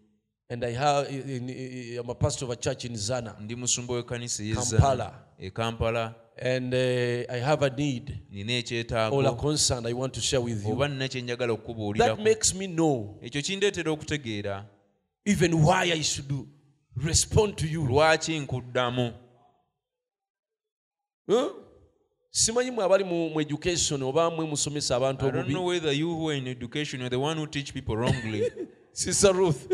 [0.48, 4.54] and I have I'm a pastor of a church in Zana, ndi musumba w'ekkanisa ey'e
[4.54, 5.12] Kampala.
[5.38, 8.20] E kampala and uh, I have a need.
[9.10, 10.72] Or a concern I want to share with you.
[10.72, 14.64] oba nina kye njagala That makes me know ekyo kindeetera okutegeera.
[15.24, 16.46] even why I should do,
[16.96, 17.86] respond to you.
[17.86, 19.12] lwaki nkuddamu?
[22.30, 26.14] Simanyi mwe abali mu education oba mwe musomesa abantu I don't know obubi whether you
[26.14, 28.50] who are in education are the one who teach people wrongly.
[28.92, 29.66] sister ruth.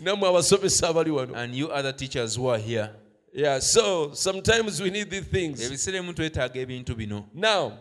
[0.00, 1.34] Nammwe abasomesa abali wano.
[1.34, 2.90] And you other teachers who are here.
[3.34, 5.60] Yeah so sometimes we need these things.
[5.60, 7.24] Ebiseera ebimu twetaaga ebintu bino.
[7.34, 7.72] Now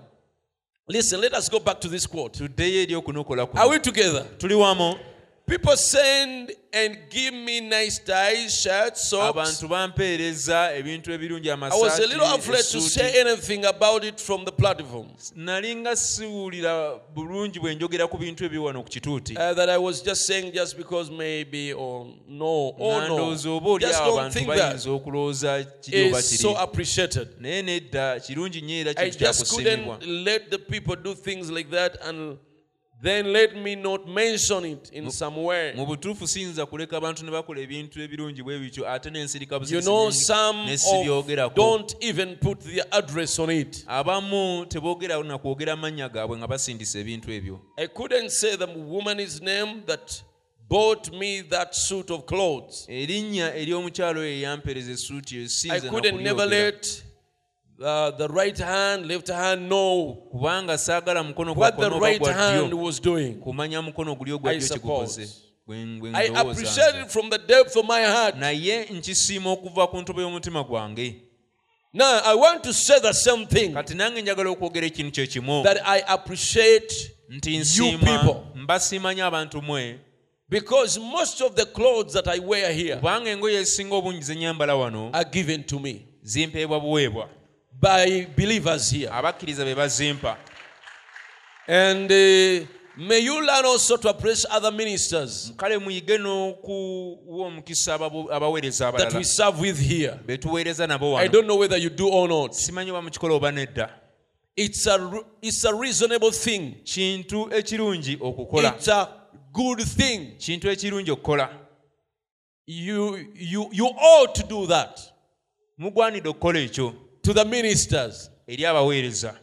[0.88, 2.38] listen let us go back to this quote.
[2.38, 4.26] Tuddeyo eri okunokola are we together?
[4.38, 4.56] Tuli
[5.46, 9.38] people send and give me nice ties shirts socks.
[9.38, 14.46] Abantu bampeereza ebintu ebirungi i was a little afraid to say anything about it from
[14.46, 15.08] the platform.
[15.36, 19.34] Nali nga siwulira bulungi bwe njogera ku bintu ebyo wano ku kituuti.
[19.34, 23.16] Uh, that i was just saying just because maybe or no or Nga no.
[23.16, 27.28] ndowooza oba oli just don't abantu think bayinza that okulowooza kiri oba is so appreciated.
[27.40, 31.98] Naye nedda kirungi nnyo era I just couldn't let the people do things like that
[32.08, 32.38] and
[33.04, 35.74] then let me not mention it in some way.
[35.76, 40.10] mu butuufu siyinza kuleka abantu ne bakola ebintu ebirungi bwe bityo ate n'ensirika You know,
[40.12, 43.84] some ne of sibyogerako don't even put their address on it.
[43.88, 49.42] abamu teboogera na kwogera mannya gaabwe nga basindisa ebintu ebyo I couldn't say the woman's
[49.42, 50.24] name that
[50.70, 52.86] bought me that suit of clothes.
[52.90, 57.04] erinnya ery'omukyalo oyo eyampeereza essuuti eyo I siyinza na couldn't never let
[57.84, 62.74] uh, the right hand, left hand know kubanga saagala mukono gwa what the right hand
[62.74, 63.34] was doing.
[63.34, 65.40] kumanya mukono guli ogwa I kigukoze suppose.
[66.14, 68.36] I appreciate it from the depth of my heart.
[68.36, 71.16] naye nkisiima okuva ku ntobo y'omutima gwange
[71.96, 75.64] Now, I want to say the same thing kati nange njagala okwogera ekintu kye kimu
[75.64, 78.36] that I appreciate nti you nsiima people.
[78.56, 80.00] mbasiima nnyo abantu mwe
[80.50, 84.76] because most of the clothes that I wear here kubanga engoye ezisinga obungi ze nyambala
[84.76, 87.30] wano are given to me zimpeebwa buweebwa
[87.84, 89.10] by believers here.
[89.12, 90.38] abakkiriza be bazimpa
[91.68, 92.66] And uh,
[92.98, 99.00] may you learn also to appreciate other ministers kale muyige n'okuwa omukisa ababo- abaweereza that
[99.02, 100.20] we abalala serve with here.
[100.26, 102.52] be tuweereza nabo I wano don't know whether you do or not.
[102.54, 103.90] simanyi oba mukikola oba nedda
[104.56, 106.76] It's a, re- it's a reasonable thing.
[106.84, 109.08] kintu ekirungi okukola It's a
[109.52, 110.38] good thing.
[110.38, 111.50] kintu ekirungi okukola
[112.68, 115.00] You, you, you ought to do that
[115.78, 116.94] mugwanidde okukola ekyo
[117.24, 118.30] to the ministers.
[118.48, 119.40] eri abaweereza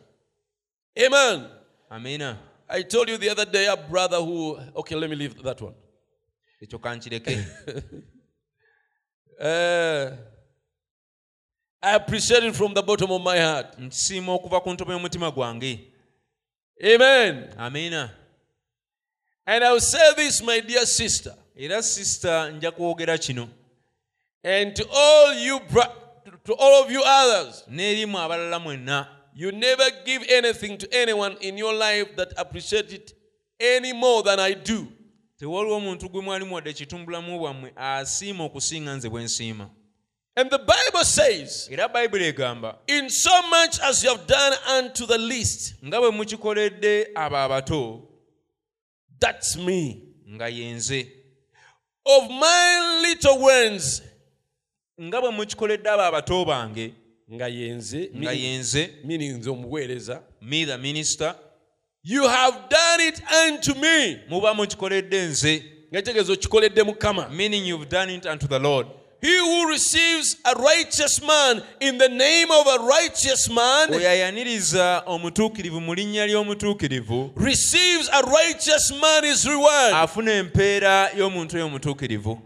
[1.07, 1.49] Amen.
[1.91, 5.61] amiina I told you the other day a brother who, okay, let me leave that
[5.61, 5.74] one.
[6.62, 7.39] ekyo kankireke
[9.41, 10.11] Uh,
[11.83, 13.78] I appreciate it from the bottom of my heart.
[13.78, 15.81] nkisiima okuva ku ntobo y'omutima gwange
[16.85, 17.49] Amen.
[17.59, 18.11] amiina
[19.47, 23.49] And I will say this, my dear sister, era sisita nja kwogera kino
[24.45, 25.93] and to all you, bro-
[26.45, 31.57] to all of you others, n'erimu abalala mwenna you never give anything to anyone in
[31.59, 33.14] your life that appreciate it
[33.61, 34.86] any more than I do.
[35.38, 39.70] tewaliwo omuntu gwe mwali muwadde ekitumbulamu bwammwe asiima okusinga nze bwe nsiima
[40.36, 45.07] And the Bible says, era bayibuli egamba In so much as you have done unto
[45.07, 48.03] the least, nga bwe mukikoledde abo abato
[49.20, 50.03] that's me.
[50.28, 51.12] nga yenze
[52.07, 54.03] Of my little ones,
[55.01, 56.94] nga bwe mukikoledde abo abato bange
[57.32, 58.90] nga yenze, nga yenze
[59.51, 61.34] omuweereza, me the minister
[62.03, 64.20] you have done it unto me.
[64.28, 65.64] muba mukikoledde nze.
[65.92, 67.28] Nga kitegeeza okikoledde mukama.
[67.28, 68.86] Meaning you've done it unto the lord.
[69.22, 75.03] He who receives a righteous man in the name of a righteous man oyo ayaniriza
[75.07, 82.38] omutuukirivu mu linnya ly'omutuukirivu receives a righteous man his reward afuna empeera y'omuntu oyo omutuukirivu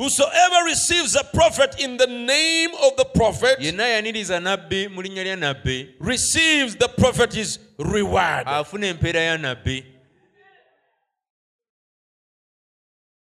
[0.00, 5.24] whosoever receives a prophet in the name of the prophet yenna ayaniriza nabbi mu linnya
[5.24, 9.84] lya nabbi receives the prophet's reward afuna empeera ya nabbi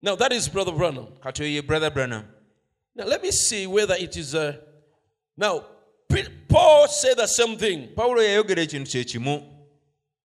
[0.02, 1.06] now that is brother branham.
[1.22, 2.24] Kati oyo ye brother branham.
[2.96, 4.58] Now let me see whether it is a
[5.36, 5.64] now
[6.48, 7.88] paul said the same thing.
[7.94, 9.42] Pawulo yayogera ekintu kye kimu.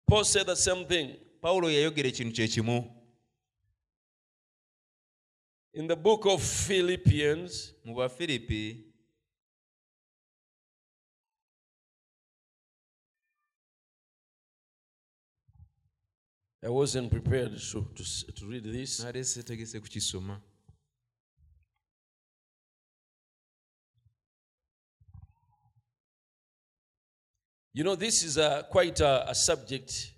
[0.07, 1.15] Paul said the same thing.
[1.43, 2.94] Pawulo yayogera ekintu kye kimu
[5.75, 8.01] in the book of philippians mu
[16.63, 18.03] i wasn't prepared to, to,
[18.33, 20.41] to read this nali seetegese kukisoma
[27.77, 30.14] You know, this is a, quite a, a subject.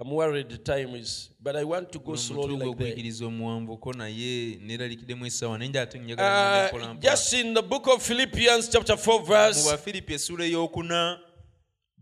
[0.00, 2.66] I'm worried the time is, but I want to go slowly like that.
[2.66, 7.10] gw'okuyigiriza omuwanvuko naye neeralikiddemu essaawa naye nti ate njagala Uh, ngende mpola mpola.
[7.16, 11.18] just in the book of Philippians, chapter 4, verse, bafiripi essula ey'okuna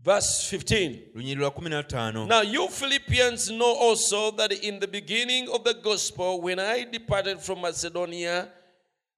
[0.03, 0.99] verse 15.
[1.13, 6.85] 15 Now, you Philippians know also that in the beginning of the gospel, when I
[6.85, 8.47] departed from Macedonia,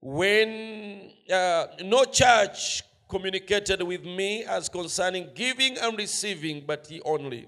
[0.02, 7.48] when uh, no church communicated with me as concerning giving and receiving, but he only.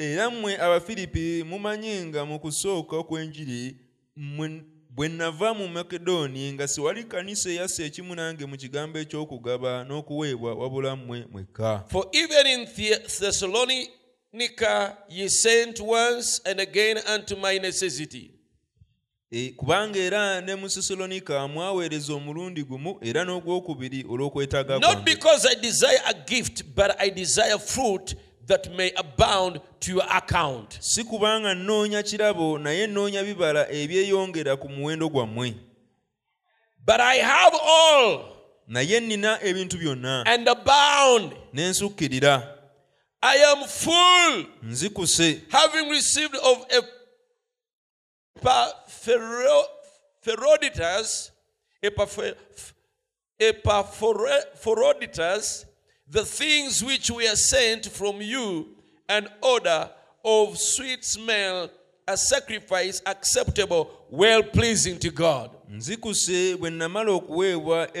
[0.00, 3.76] Era mmwe abafiripi mumanyi nga mu kusooka okw'enjiri
[4.16, 10.54] mmwe- bwe nava mu makedoni nga siwali kanisa eyassa ekimu nange mu kigambo eky'okugaba n'okuweebwa
[10.54, 17.58] wabula mmwe mwekka For even in The- Thessalonica ye sent once and again unto my
[17.58, 18.30] necessity.
[19.32, 25.54] E, kubanga era ne mu sesalonika mwaweereza omulundi gumu era n'ogwokubiri olw'okwetaaga Not because I
[25.54, 28.16] desire a gift, but I desire fruit
[28.50, 30.76] that may abound to your account.
[30.80, 35.54] si kubanga nnoonya kirabo naye nnoonya bibala ebyeyongera ku muwendo gwammwe
[36.84, 38.36] But I have all
[38.68, 41.32] naye nnina ebintu byonna and abound.
[41.52, 42.56] ne nsukkirira
[43.22, 46.66] I am full, nzikuse having received of
[51.82, 52.36] Epaphr-
[53.38, 55.66] Epaphroditus,
[56.10, 58.66] the things which were sent from you,
[59.08, 59.90] an odor
[60.24, 61.70] of sweet smell,
[62.06, 65.50] a sacrifice acceptable, well pleasing to God.
[65.68, 67.96] nzikuse bwe namala okuweebwa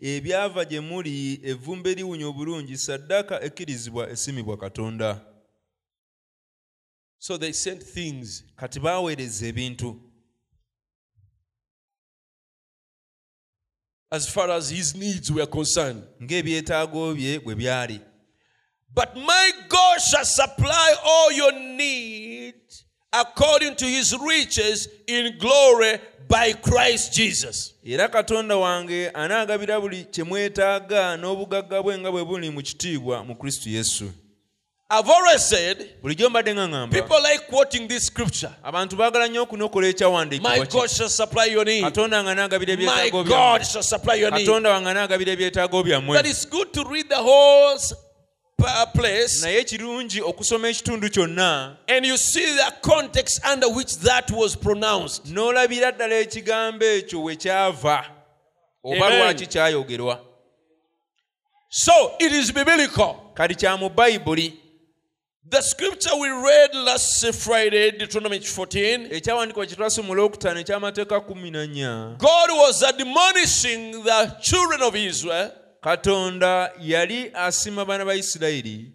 [0.00, 5.20] ebyava gye muli evvumbe eriwunya obulungi saddaaka ekkirizibwa esimibwa katonda
[7.18, 8.44] So they sent things.
[8.56, 10.00] kati baaweereza ebintu
[14.10, 16.02] as far as his needs were concerned.
[16.22, 18.00] ng'ebyetaago bye bwe byali
[18.94, 22.54] But my God shall supply all your need
[23.12, 25.98] according to his riches in glory
[26.28, 27.74] by Christ Jesus.
[27.84, 33.34] era katonda wange anaagabira buli kye mwetaaga n'obugagga bwe nga bwe buli mu kitiibwa mu
[33.36, 34.10] kristo yesu
[34.88, 38.50] I've always said, bulijjo mbadde nga ŋŋamba people like quoting this scripture.
[38.64, 41.84] abantu baagala nnyo okunokola ekyawandiikibwa My God shall supply your need.
[41.84, 44.46] katonda wange anaagabira My ebyetaago God byammwe shall supply your need.
[44.46, 45.84] katonda wange anaagabira ebyetaago
[46.24, 47.78] it's good to read the whole
[48.94, 54.56] place naye kirungi okusoma ekitundu kyonna and you see the context under which that was
[54.56, 55.26] pronounced.
[55.26, 58.04] n'olabira ddala ekigambo ekyo we kyava
[58.84, 59.18] oba Amen.
[59.18, 60.20] lwaki kyayogerwa
[61.68, 63.14] So it is biblical.
[63.34, 64.60] kati kya mu bayibuli
[65.48, 71.66] The scripture we read last Friday, Deuteronomy 14, ekyawandiikibwa kye twasoma olwokutaano ekyamateeka kumi na
[71.66, 72.16] nnya.
[72.18, 75.50] God was admonishing the children of Israel.
[75.80, 78.92] katonda yali asima baana ba isirayiri.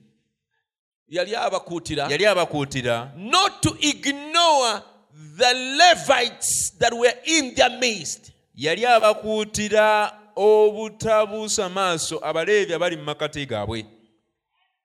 [1.10, 2.08] Yali abakuutira.
[2.10, 3.12] Yali abakuutira.
[3.18, 4.82] Not to ignore
[5.38, 8.32] the Levites that were in their midst.
[8.56, 13.86] yali abakuutira obutabuusa maaso abaleevi abali mu makati gaabwe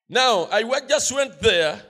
[0.09, 1.83] Now, I just went there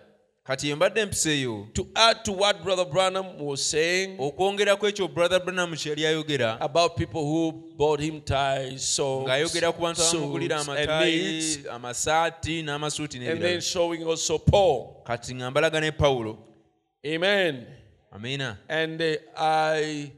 [0.47, 5.77] kati mbadde mpiseeyo to add to what Brother Branham was saying okwongerako ekyo brother branham
[5.77, 10.69] kye yali ayogera about people who bought him ties, so ng'ayogera ku bantu abamugulira suits,
[10.69, 15.03] and amataayi needs, amasaati n'amasuuti and then showing also Paul.
[15.05, 16.39] kati nga mbalaga ne pawulo
[17.05, 17.67] Amen.
[18.13, 20.13] amiina And uh, I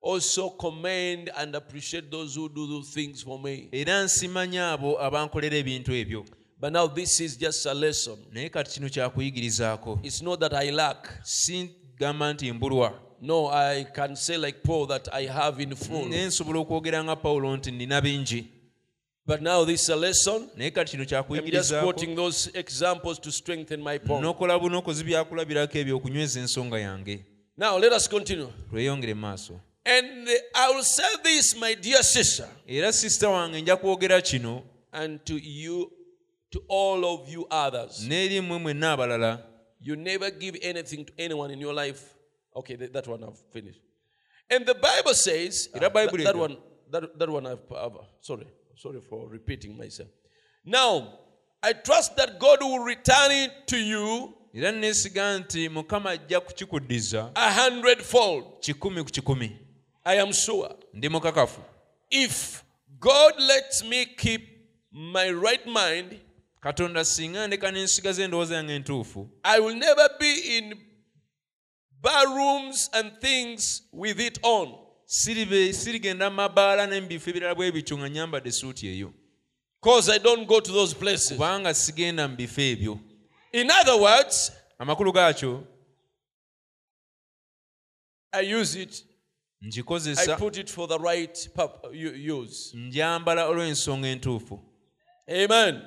[0.00, 3.68] also commend and appreciate those who do those things for me.
[3.72, 6.24] era nsimanya abo abankolera ebintu ebyo
[6.60, 8.18] But now this is just a lesson.
[8.32, 11.08] naye kati kino kyakuyigirizaako It's not that I lack.
[11.22, 16.08] sigamba nti mbulwa No, I can say like Paul that I have in full.
[16.08, 18.44] naye nsobola okwogera nga pawulo nti nina bingi
[19.26, 20.48] But now this is a lesson.
[20.56, 24.22] naye kati kino I'm just kyakuyigirizaako quoting those examples to strengthen my point.
[24.24, 27.24] n'okola bunokozi byakulabirako ebyo okunyweza ensonga yange
[27.56, 28.48] Now let us continue.
[28.70, 33.76] tweyongere mu maaso And I will say this, my dear sister, era sisita wange nja
[33.76, 35.90] kwogera kino and to you,
[36.50, 38.00] to all of you others.
[38.02, 39.44] n'eri mmwe mwenna abalala
[39.80, 42.02] You never give anything to anyone in your life.
[42.56, 43.80] Okay, that, that one I've finished.
[44.50, 46.56] And the Bible says uh, that, one.
[46.90, 48.46] That, that one I've, I've sorry
[48.76, 50.08] sorry for repeating myself.
[50.64, 51.18] Now
[51.62, 57.30] I trust that God will return it to you era neesiga nti mukama ajja kukikuddiza
[58.60, 59.56] kikumi ku kikumi
[60.04, 60.74] I am sure.
[60.94, 61.60] ndi mukakafu
[62.10, 62.64] If
[63.00, 64.40] God lets me keep
[64.90, 66.20] my right mind,
[66.60, 70.74] katonda singa ndeka n'ensigaza endowooza yange entuufu I will never be in
[72.02, 74.74] bar rooms and things with it on.
[75.06, 79.12] sirigenda mabaala ne mu bifo ebirala bwe bityo nga nyambadde suuti eyo
[79.82, 81.32] Because I don't go to those places.
[81.32, 82.98] kubanga sigenda mu bifo ebyo
[83.52, 85.64] In other words, amakulu gaakyo
[88.32, 89.04] I use it,
[89.74, 91.48] because I put it for the right
[91.92, 92.76] use.
[92.76, 94.60] njambala olw'ensonga entuufu
[95.28, 95.82] Amen.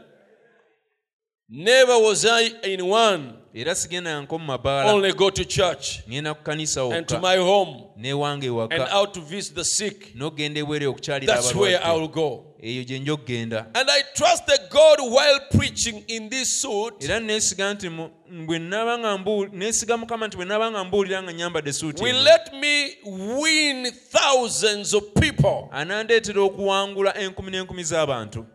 [1.54, 4.94] Never was I in one, era sigenda nko mu mabaala.
[4.94, 6.00] Only go to church.
[6.08, 7.84] Ngenda ku kanisa and to my home.
[8.00, 10.16] N'ewange and ewaka out to visit the sick.
[10.16, 12.46] n'ogenda ebwere okukyalira That's where I will go.
[12.64, 17.20] eyo gye nja okgenda And I trust that God, while preaching in this suit, era
[17.20, 18.10] neesiga nti mu-
[18.46, 22.54] bwe nnaaba mbu- neesiga mukama nti bwe nnaaba nga mbuulira nga nyambadde suuti will let
[22.54, 22.96] me
[23.42, 25.68] win thousands of people.
[25.72, 28.46] anandeetera okuwangula enkumi n'enkumi z'abantu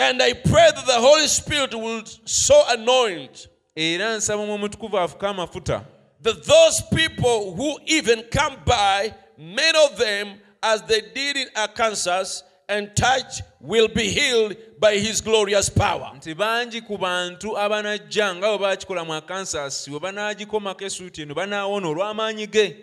[0.00, 5.26] And I pray that the Holy Spirit will so anoint era nsaba mu omutukuvu afuke
[5.26, 5.84] amafuta
[6.22, 12.42] that those people who even come by, many of them, as they did in Arkansas,
[12.68, 16.12] and touch will be healed by his glorious power.
[16.16, 21.88] nti bangi ku bantu abanajja nga bwe baakikola mu akansas bwe banaagikomako esuuti eno banaawona
[21.88, 22.76] olw'amaanyi ge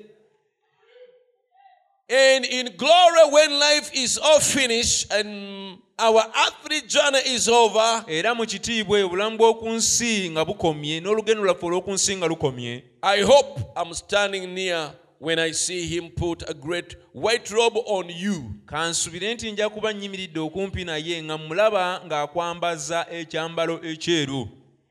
[2.09, 8.33] And in glory, when life is all finished and our earthly journey is over, era
[8.35, 13.59] mu kitiibwa obulamu bw'oku nsi nga bukomye n'olugendo lwaffe olw'oku nsi nga lukomye I hope
[13.75, 18.51] I'm standing near when I see him put a great white robe on you.
[18.65, 24.47] kansubire nti nja kuba nnyimiridde okumpi naye nga mmulaba ng'akwambaza ekyambalo ekyeru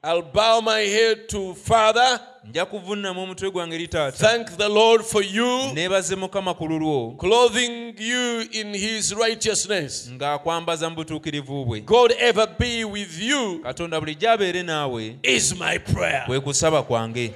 [0.08, 5.02] I'll bow my head to Father, nja kuvunnamu omutwe gwange eri taata thank the Lord
[5.04, 10.10] for you, neebaze mukama ku lulwo clothing you in his righteousness.
[10.12, 15.78] ng'akwambaza mu butuukirivu bwe God ever be with you katonda bulijjo abeere naawe is my
[15.78, 16.24] prayer.
[16.26, 17.32] kwe kusaba kwange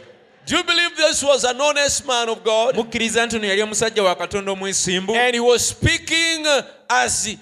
[0.47, 2.75] Do you believe this was an honest man of God?
[2.77, 6.47] mukkiriza nti ono yali omusajja wa And he was speaking
[6.89, 7.37] as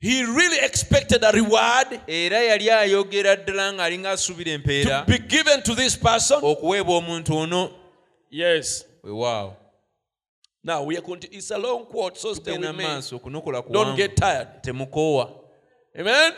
[0.00, 5.62] he- really expected a reward era yali ayogera ddala ng'alinga asuubira to empeera be given
[5.62, 6.38] to this person.
[6.42, 7.70] okuweebwa omuntu ono
[8.30, 8.84] Yes.
[9.02, 9.56] weewaawo
[10.62, 12.84] Now we are it's a long quote, so stay with me.
[13.72, 14.48] Don't get tired.
[14.68, 16.32] Amen.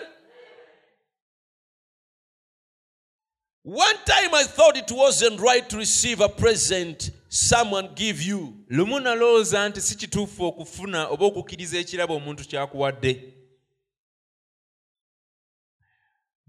[3.65, 8.55] One time I thought it wasn't right to receive a present someone give you.
[8.70, 13.35] lumu nalowooza nti si kituufu okufuna oba okukkiriza ekirabo omuntu kyakuwadde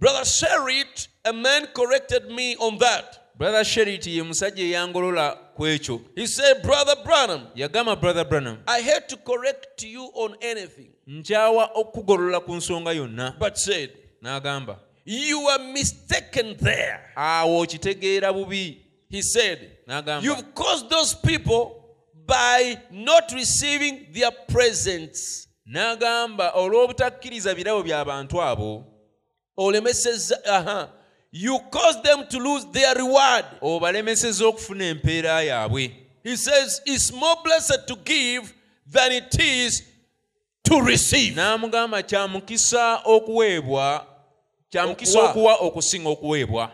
[0.03, 3.19] Brother Sherit, a man corrected me on that.
[3.37, 8.79] brother sherit ye musajja eyangolola ku ekyo He said, Brother Branham, yagamba brother branham I
[8.79, 14.75] had to correct you on anything, nkyawa okukugolola ku nsonga yonna but said, n'agamba
[15.05, 16.99] You are mistaken there.
[17.15, 18.77] awo okitegeera bubi
[19.09, 21.95] He said, n'agamba You've caused those people
[22.27, 25.47] by not receiving their presents.
[25.65, 28.85] n'agamba olw'obutakkiriza birabo by'abantu abo
[29.57, 30.87] Olemeseza, uh-huh.
[31.31, 33.45] You cause them to lose their reward.
[33.61, 35.91] obalemeseza okufuna empeera yaabwe
[36.23, 38.53] He says, It's more blessed to give
[38.91, 39.83] than it is
[40.63, 41.35] to receive.
[41.35, 44.05] n'amugamba kya mukisa okuweebwa
[44.69, 46.71] kya mukisa okuwa okusinga okuweebwa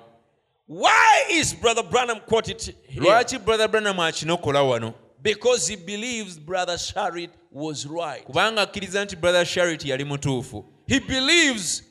[0.67, 3.01] Why is Brother Branham quoted here?
[3.05, 8.23] lwaki brother branham akinokola wano Because he believes Brother Sharit was right.
[8.23, 11.83] kubanga akkiriza nti brother sharit yali mutuufu He believes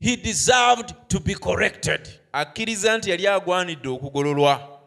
[0.00, 2.00] he deserved to be corrected.
[2.32, 4.80] akkiriza nti yali agwanidde okugololwa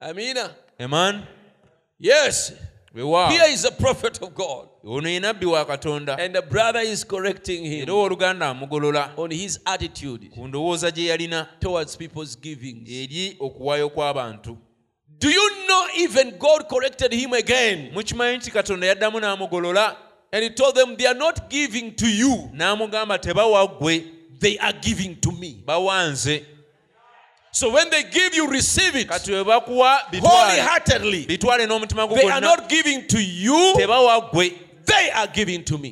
[0.00, 0.54] Amina.
[0.78, 1.22] eman
[1.98, 2.52] Yes.
[2.94, 4.68] weewaawo Here is a prophet of God.
[4.84, 5.46] ono ye nabbi
[6.18, 11.06] And the brother is correcting him era owooluganda amugolola on his attitude ku ndowooza gye
[11.06, 12.88] yalina towards people's givings.
[12.90, 14.58] eri okuwaayo kw'abantu
[15.18, 17.92] Do you know even God corrected him again?
[20.32, 22.50] Mukimanyi nti katonda yaddamu n'amugolola And he told them, They are not giving to you,
[22.54, 24.04] n'amugamba tebawa ggwe
[24.40, 25.62] they are giving to me.
[25.64, 26.44] bawanze.
[27.52, 29.08] So when they give you, receive it.
[29.08, 31.26] Wholeheartedly.
[31.26, 35.90] bitwale n'omutima gwo They are not giving to you, they are giving to me.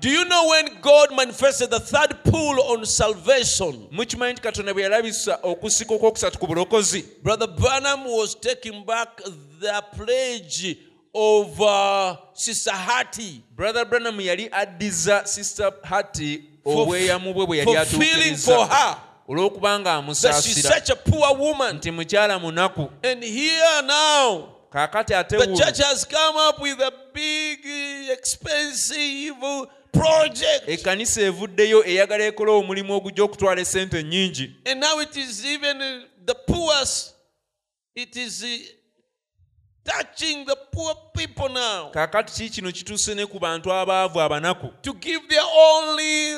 [0.00, 3.86] Do you know when God manifested the third pull on salvation?
[3.92, 7.04] mukimanyi nti katonda bwe yalabisa okusika okwokusatu ku bulokozi.
[7.22, 9.20] Brother Branham was taking back
[9.60, 10.78] the pledge
[11.14, 18.96] over sister hati brother branham yali addiza sister hati obweyamu bwe bwe yali atuukiriza.
[19.28, 20.82] olw'okubanga amusaasira.
[21.72, 22.90] nti mukyala munaku.
[24.72, 25.36] Kaakati ate
[30.66, 36.34] ekkanisa evuddeyo eyagala ekola omulimu ogujja okutwala esente ennyingi and now it is even the
[36.34, 37.14] poorest
[37.94, 38.44] it is
[39.90, 41.90] touching the poor people now.
[41.90, 44.68] Kaakati kii kino kituuse ne ku bantu abaavu abanaku.
[44.82, 46.34] To give their only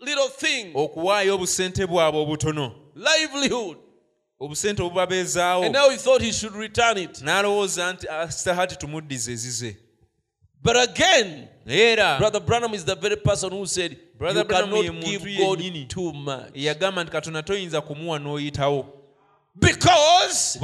[0.00, 2.72] little thing, okuwaayo obusente bwabwe obutono.
[2.96, 3.76] Livelihood.
[4.40, 5.64] obusente obubabeezaawo.
[5.64, 7.22] And now he thought he should return it.
[7.22, 9.76] n'alowooza nti "Ah, sister hati tumuddize ezize.
[10.62, 15.04] But again, era Brother Branham is the very person who said, Brother You Branham cannot
[15.04, 16.50] give God too much.
[16.54, 18.86] yagamba nti katonda toyinza kumuwa n'oyitawo
[19.56, 20.58] Because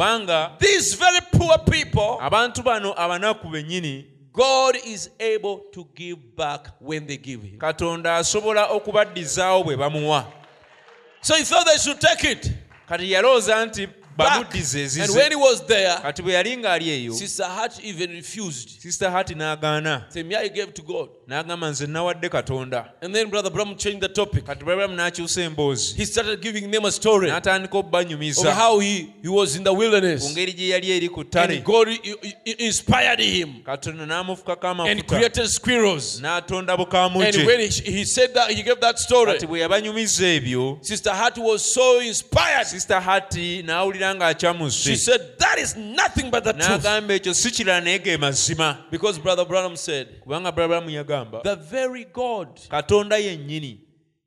[0.59, 7.07] these very poor people, abantu bano abanaku bennyini God is able to give back when
[7.07, 7.59] they give Him.
[7.59, 10.25] katonda asobola okubaddizaawo bwe bamuwa.
[11.23, 12.53] So he thought they should take it
[12.89, 17.13] kati yalowooza nti bamuddize And when he ezize was there, kati bwe yali ng'ali eyo
[17.15, 18.81] Sister Hart even refused.
[18.81, 20.07] sister hati n'agaana
[21.31, 21.59] Say, Me, I gave to God.
[21.59, 24.45] n'agamba nze nawadde katonda And then Brother Branham changed the topic.
[24.45, 29.13] kati balamu n'akyusa emboozi He started giving them a story of n'atandika obbanyumiza how he,
[29.23, 30.33] he was in the ku wilderness.
[30.37, 31.89] ngeri gye yali eri ku ttale And God
[32.59, 36.21] inspired him katonda n'amufukako and created squirrels.
[36.21, 39.33] n'atonda And when he, he said that, he gave that story.
[39.33, 42.67] kati bwe yabanyumiza ebyo Sister Hart was so inspired.
[42.67, 46.83] sister hati n'awulira ng'akyamuse She said, That is nothing but the truth.
[46.83, 51.57] n'agamba ekyo si kirala naye ge mazima Because Brother Branham said, kubanga bulabramu yagamba The
[51.57, 53.81] very God katonda yennyini.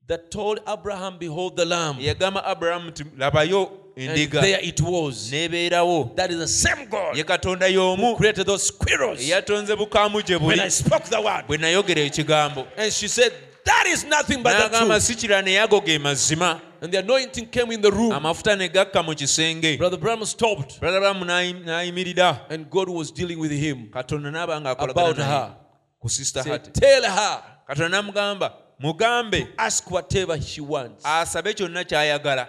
[0.08, 4.42] that told Abraham, Behold the Lamb, yagamba abulamu nti labayo endiga.
[4.42, 5.32] there it was.
[5.32, 6.16] n'ebeerawo.
[6.16, 8.18] That is the same God ye katonda y'omu.
[8.18, 9.20] created those squirrels.
[9.20, 11.46] Eyatonze bukaamu gye when I buli spoke the word.
[11.48, 12.68] bwe nayogera ekigambo.
[12.78, 13.34] And she said,
[13.66, 15.02] That is nothing but the truth.
[15.02, 18.12] si kirala naye ge mazima And the anointing came in the room.
[18.12, 19.78] amafuta ne gakka mu kisenge.
[19.78, 25.56] Brother Branham stopped, bulabramu n'ayimirira and God was dealing with him about her.
[26.04, 32.48] Ku sister hati Tell her, katonda n'amugamba mugambe ask whatever she wants, asabe kyonna ky'ayagala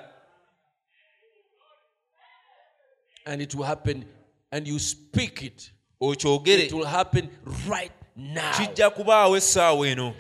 [3.27, 4.05] and it will happen.
[4.53, 5.71] And you speak it.
[6.03, 7.31] okyogere It will happen
[7.69, 8.53] right now.
[8.53, 10.15] kijja kubaawo essaawa eno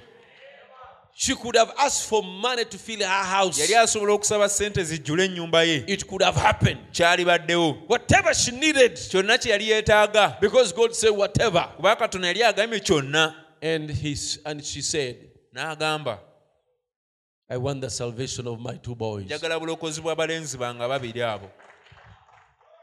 [1.16, 3.58] She could have asked for money to fill her house.
[3.60, 5.84] yali asobola okusaba sente zijjule ennyumba ye.
[5.86, 6.80] It could have happened.
[7.86, 10.40] Whatever she needed, kyonna kye yali yeetaaga.
[10.40, 11.68] Because God said whatever.
[11.76, 13.34] kuba katonda yali agambye kyonna.
[13.62, 16.18] And he's and she said, n'agamba
[17.48, 19.26] I want the salvation of my two boys.
[19.26, 21.48] njagala bulokozi bw'abalenzi bange babiri abo.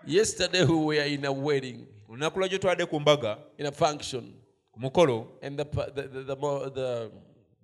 [0.05, 4.33] Yesterday we were in a wedding, olunaku lwagyo twadde ku mbaga in a function,
[4.73, 5.27] ku mukolo.
[5.41, 7.11] And the pa- the the, the, mo- the,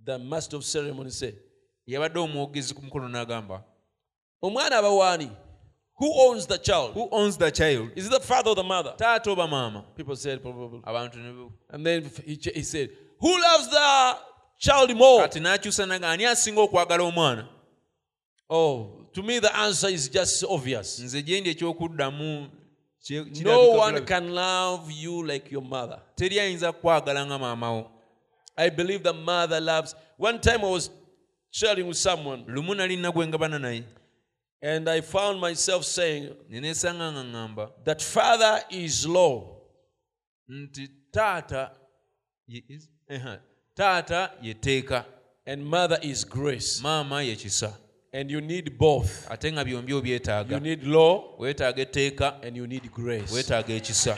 [0.07, 1.35] the master of ceremony said,
[1.87, 3.63] yabadde omwogezi ku mukolo n'agamba
[4.43, 5.29] Omwana abawani,
[5.99, 6.93] who owns the child?
[6.93, 8.93] who owns the child Is it the father or the mother?
[8.97, 10.79] taata oba maama People said probably.
[10.85, 12.89] abantu And then he, he said,
[13.19, 14.17] Who loves the
[14.59, 15.21] child more?
[15.27, 17.47] kati n'akyusa naga ani asinga okwagala omwana
[18.49, 20.99] Oh, to me the answer is just obvious.
[20.99, 22.49] nze gye ndi ekyokuddamu
[23.43, 25.99] No one can love you like your mother.
[26.15, 27.91] teri ayinza kukwagala nga maamawo
[28.57, 29.95] I believe the mother loves.
[30.17, 30.89] One time I was
[31.51, 33.25] sharing with someone, lumu nali nna gwe
[33.59, 33.83] naye
[34.61, 39.43] and I found myself saying ne neesanga nga ŋŋamba that father is law,
[40.49, 41.71] nti taata
[42.47, 43.39] ye- is- eha,
[43.75, 45.05] taata ye tteeka
[45.45, 46.81] and mother is grace.
[46.81, 47.73] maama ye kisa
[48.13, 49.27] And you need both.
[49.29, 53.31] ate nga byombi You need law weetaaga etteeka and you need grace.
[53.31, 54.17] weetaaga ekisa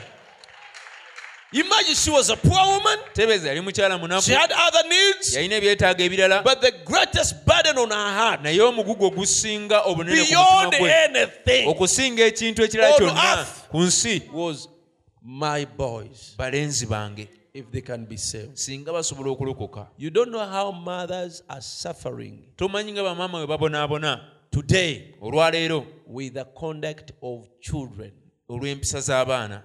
[1.51, 2.99] Imagine she was a poor woman.
[3.13, 5.35] tebeeza yali mukyala She had other needs.
[5.35, 10.27] yalina ebyetaago ebirala But the greatest burden on her heart, naye omugugu ogusinga obunene ku
[10.27, 13.67] beyond mutima gwe anything, okusinga ekintu ekirala On kyonna earth.
[13.71, 14.69] ku nsi was
[15.23, 18.55] my boys, balenzi bange if they can be saved.
[18.57, 24.21] singa basobola okulokoka You don't know how mothers are suffering tomanyi nga bamaama bwe babonaabona
[24.51, 28.11] today olwaleero with the conduct of children.
[28.49, 29.63] olw'empisa z'abaana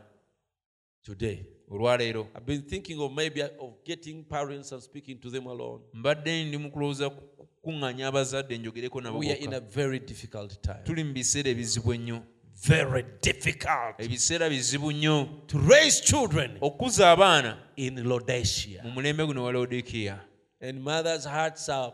[1.05, 1.45] Today.
[1.77, 5.81] Olwaleero I've been thinking of maybe uh, of getting parents and speaking to them alone.
[5.95, 10.61] mbadde ndi mu kulowooza ku- kuŋŋanya abazadde njogereko nabo We are in a very difficult
[10.63, 10.79] time.
[10.85, 12.23] tuli mu biseera ebizibu ennyo.
[12.67, 13.95] Very difficult.
[13.99, 15.29] Ebiseera bizibu nnyo.
[15.47, 17.59] To raise children okukuza abaana.
[17.77, 18.83] in Laodicea.
[18.85, 20.21] mu mulembe guno wa lawodikiya
[20.61, 21.93] And mothers' hearts are,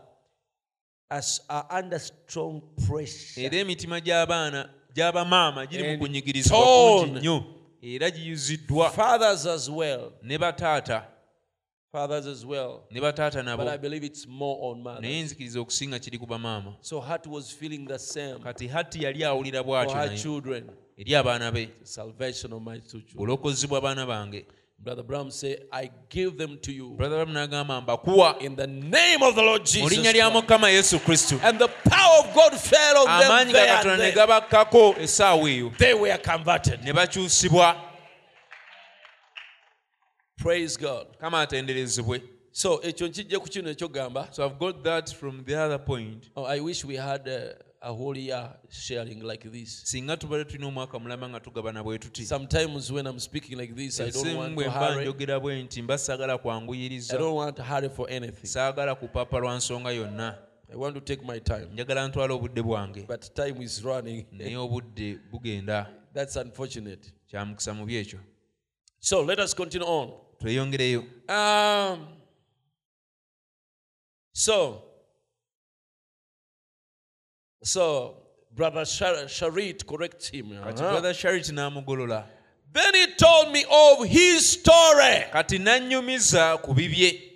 [1.09, 3.45] as, are under strong pressure.
[3.45, 6.59] era emitima gy'abaana gy'abamaama giri mu kunyigirizibwa
[6.99, 7.43] kungi nnyo
[7.81, 10.11] era giyuziddwa Fathers as well.
[10.21, 11.03] ne bataata
[11.91, 12.79] Fathers as well.
[12.91, 15.01] ne bataata nabo But I believe it's more on mothers.
[15.01, 19.23] naye nzikiriza okusinga kiri ku bamaama So Hart was feeling the same kati hatti yali
[19.23, 20.69] awulira for bw'atyo her naye children.
[20.97, 23.17] eri abaana be Salvation of my two children.
[23.17, 24.45] bulokozi bw'abaana bange
[24.83, 29.21] Brother Bram say, I give them to you brother baramu n'agamba mbakuwa in the name
[29.21, 29.91] of the Lord Jesus.
[29.91, 33.51] linnya lya Christ." mukama yesu kristo And the power of God fell on them amaanyi
[33.53, 34.27] ga there katonda and ne then.
[34.27, 36.83] gabakkako essaawa eyo They were converted.
[36.83, 37.75] ne bakyusibwa
[40.37, 41.07] Praise God.
[41.19, 42.21] kama atenderezebwe
[42.51, 46.43] So ekyo nkijja ku kino ekyogamba so i've got that from the other point oh,
[46.45, 49.81] I wish we had a, a whole year sharing like this.
[49.83, 53.99] singa tubadde tulina omwaka mulamba nga tugabana bwe tuti Sometimes when I'm speaking like this,
[53.99, 55.01] I don't want to mba hurry.
[55.05, 58.47] njogera bwe nti mba saagala I kwanguyiriza don't want to hurry for anything.
[58.47, 60.37] saagala kupapa lwa nsonga yonna
[60.73, 61.67] I want to take my time.
[61.73, 64.25] njagala ntwala obudde bwange But time is running.
[64.31, 67.13] naye obudde bugenda That's unfortunate.
[67.27, 68.19] kya mukisa mubi ekyo
[68.99, 70.11] So let us continue on.
[70.39, 72.07] tweyongereyo Um,
[74.33, 74.83] so,
[77.63, 78.15] so
[78.53, 80.51] brother Shar- Sharit corrects him.
[80.51, 80.71] Uh-huh.
[80.73, 82.25] brother sharit n'amugolola
[82.73, 85.25] Then he told me of his story.
[85.33, 87.27] kati nannyumiza ku bibye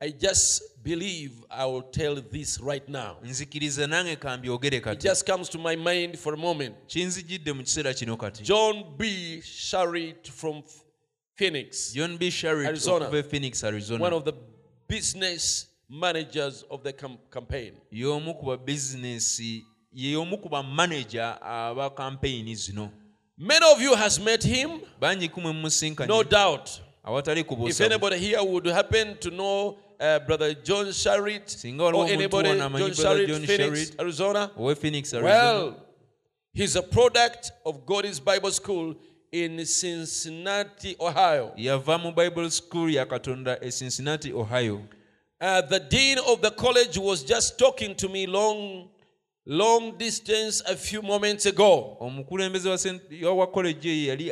[0.00, 3.16] I just believe I will tell this right now.
[3.22, 6.74] nzikiriza nange kambyogere It kati just comes to my mind for a moment.
[6.88, 9.40] kinzijidde mu kiseera kino kati John B.
[9.44, 10.62] Sharit from
[11.36, 13.06] Phoenix, john b sharit Arizona.
[13.06, 14.34] okuva e phoenix one arizona of the
[14.86, 17.72] business managers of the cam- campaign.
[17.90, 19.64] y'omu ku babizinesi
[19.94, 22.90] yeomu ku bamaneja aba kampeyini zino.
[23.38, 26.80] Many of you has met him, bangi kumwe mumusinkanye no doubt.
[27.04, 32.56] awatali If anybody here would happen to know uh, Brother John Sharit Singa or anybody,
[32.58, 35.24] John Sharit, John Phoenix, Arizona, phoenix arizona.
[35.24, 35.76] well,
[36.54, 38.94] he's a product of God's Bible School
[39.30, 41.52] in Cincinnati, Ohio.
[41.56, 44.80] yava mu bible school ya katonda e cincinnati ohio
[45.42, 48.88] Uh, the dean of the college was just talking to me long,
[49.44, 51.96] long distance a few moments ago.
[52.00, 54.28] omukulembeze wa Saint- wa koleji eyo yali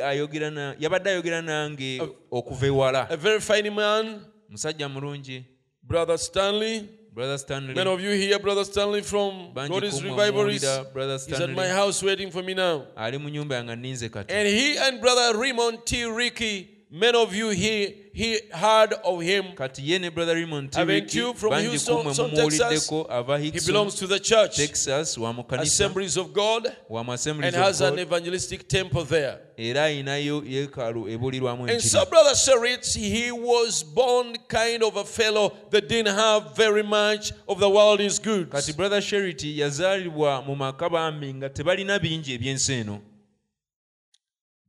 [0.79, 2.01] yabadde ayogera nange
[2.31, 5.43] okuva ewala A very fine man, musajja mulungi
[5.83, 6.87] Brother Stanley.
[7.13, 10.63] brother stanley Many of you here, Brother Stanley from Banji God is Revivalist.
[10.65, 12.87] muwulira Brother He's at my house waiting for me now.
[12.95, 16.05] ali mu nyumba yange ninze kati And he and Brother Raymond T.
[16.05, 19.45] Ricky, many of you here, he heard of him.
[19.55, 23.51] kati ye ne brother raymond Haven't Tiriki, you from bangi Houston, kumwe mumuwuliddeko ava He
[23.65, 27.79] belongs to the church, texas wa mu kanisa Assemblies of God, wa mu and has
[27.81, 29.39] an evangelistic temple there.
[29.57, 35.87] era yeekaalu ebuulirwamu And so, Brother Sharitz, he was born kind of a fellow that
[35.87, 38.51] didn't have very much of the world's goods.
[38.51, 43.01] kati brother sherity yazaalibwa mu maka bambi nga tebalina bingi ebyensi eno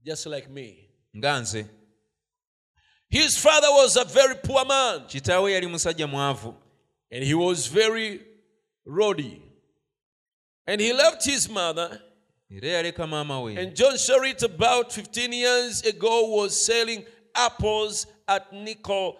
[0.05, 0.89] Just like me.
[1.17, 1.67] nga nze
[3.13, 6.55] His father was a very poor man, yali musajja mwavu
[7.11, 8.23] and he was very
[8.87, 9.43] rowdy.
[10.67, 12.01] And he left his mother
[12.51, 18.51] era yaleka maama we And John Sharit, about 15 years ago, was selling apples at
[18.51, 19.19] nickel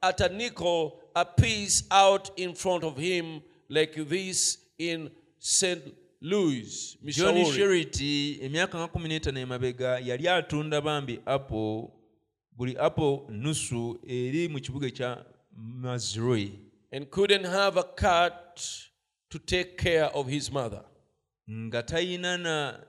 [0.00, 5.10] at a nickel a piece out in front of him, like this in
[5.40, 5.82] St.
[6.20, 11.97] Louis, john sherity emyaka nga kumi n'etaano emabega yali atunda bambi apple
[12.58, 15.24] buli apple nusu eri mu kibuga ekya
[15.82, 16.50] mazroi
[16.92, 18.60] And couldn't have a cat
[19.30, 20.84] to take care of his mother.
[21.50, 22.80] nga tayina na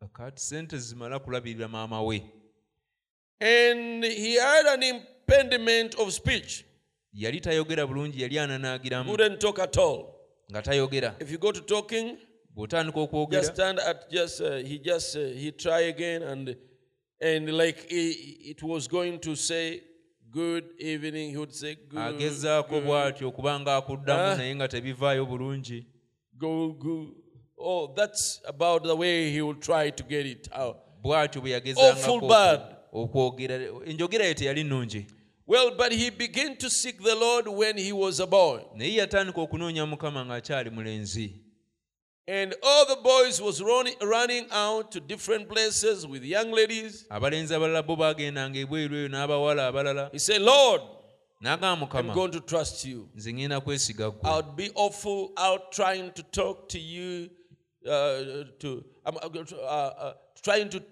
[0.00, 2.22] akati sente zimala kulabirira maama we
[3.40, 6.64] And he had an impediment of speech.
[7.12, 10.04] yali tayogera bulungi yali ananaagiramu wouldn't talk at all.
[10.50, 12.18] nga tayogera If you go to talking,
[12.56, 16.56] bw'otandika just okwogera stand at just uh, he just uh, he try again and
[17.22, 18.10] and like he,
[18.50, 19.80] it was going to say
[20.30, 24.36] good evening, he would say good, agezaako bw'atyo okuba nga akuddamu Ah.
[24.36, 25.86] naye nga tebivaayo bulungi
[26.38, 27.08] go good.
[27.64, 30.76] Oh, that's about the way he will try to get it out.
[31.02, 32.60] bw'atyo bwe bad.
[32.92, 33.54] okwogera
[33.86, 35.06] enjogera ye teyali nnungi
[35.46, 38.60] Well, but he began to seek the Lord when he was a boy.
[38.74, 41.41] naye yatandika okunoonya mukama ng'akyali mulenzi
[42.28, 47.04] And all the boys was running, running out to different places with young ladies.
[47.10, 50.82] abalenzi abalala bo baagendanga ebweru eyo n'abawala abalala He said, Lord,
[51.44, 53.08] n'agamba I'm mukama going to trust you.
[53.16, 57.28] nze ŋŋenda kwesiga ggwe I'll be awful out trying to talk to you,
[57.86, 60.12] uh, to I'm uh, uh,
[60.42, 60.82] trying to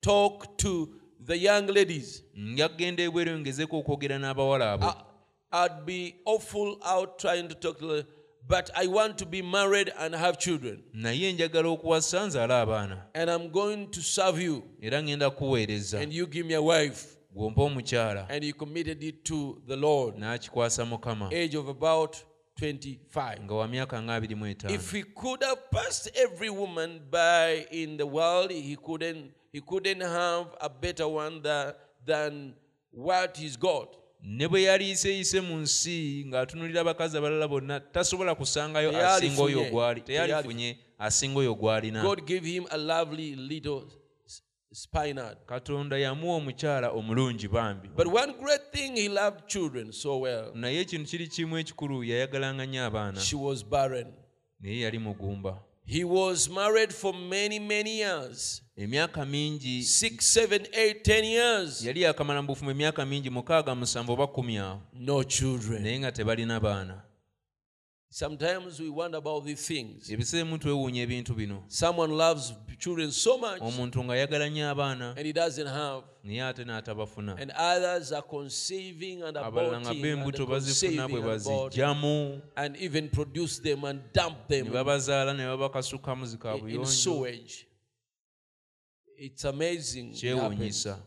[0.00, 0.88] talk to
[1.20, 2.22] the young ladies.
[2.34, 7.54] nja kgenda ebweru eyo ngezeeko okwogera n'abawala abo I, I'd be awful out trying to
[7.54, 8.06] talk to the,
[8.48, 13.02] but I want to be married and have children, naye njagala okuwasa nzaala abaana.
[13.14, 16.00] And I'm going to serve you, era ŋŋenda kuweereza.
[16.02, 17.18] And you give me a wife.
[17.34, 18.26] gw'ompa omukyala.
[18.28, 21.32] And he committed it to the Lord, n'akikwasa mukama.
[21.32, 22.16] Age of about
[22.58, 23.42] 25.
[23.42, 24.74] nga wa myaka nga abiri mu etaano.
[24.74, 30.00] If he could have passed every woman by in the world, he couldn't he couldn't
[30.00, 31.72] have a better one than,
[32.04, 32.54] than
[32.90, 33.96] what he's got.
[34.22, 40.78] Ne bwe yaliyiseeyise mu nsi ng'atunulira abakazi abalala bonna tasobola kusangayo asinga oyo gwali Teyalifunye.
[40.98, 42.02] asinga oyo gwalina
[44.72, 45.38] spinard.
[45.46, 50.50] katonda yamuwa omukyala omulungi bambi But one great thing, he loved children so well.
[50.54, 54.06] naye ekintu kiri kimu ekikulu yayagalanga nnyo abaana She was barren.
[54.60, 61.02] naye yali mugumba He was married for many, many years emyaka mingi six, seven, eight,
[61.04, 61.82] ten years.
[61.84, 65.82] yali yakamala mu bufumu emyaka mingi mukaaga musanvu oba kumi awo No children.
[65.82, 67.02] naye nga tebalina baana
[68.10, 70.10] Sometimes we wonder about these things.
[70.10, 75.26] ebiseera emu twewuunya ebintu bino Someone loves children so much omuntu ng'ayagala nnyo abaana and
[75.26, 76.04] he doesn't have.
[76.24, 81.32] naye ate n'atabafuna And others are conceiving and abalala nga aborting and bazifuna conceiving bwe
[81.32, 86.86] and aborting and even produce them and dump ne them babazaala ne babakasukamu in zikabuyonjo
[86.86, 87.66] sewage.
[89.18, 90.12] It's amazing.
[90.14, 90.20] it happens.
[90.20, 90.98] kyewuunyisa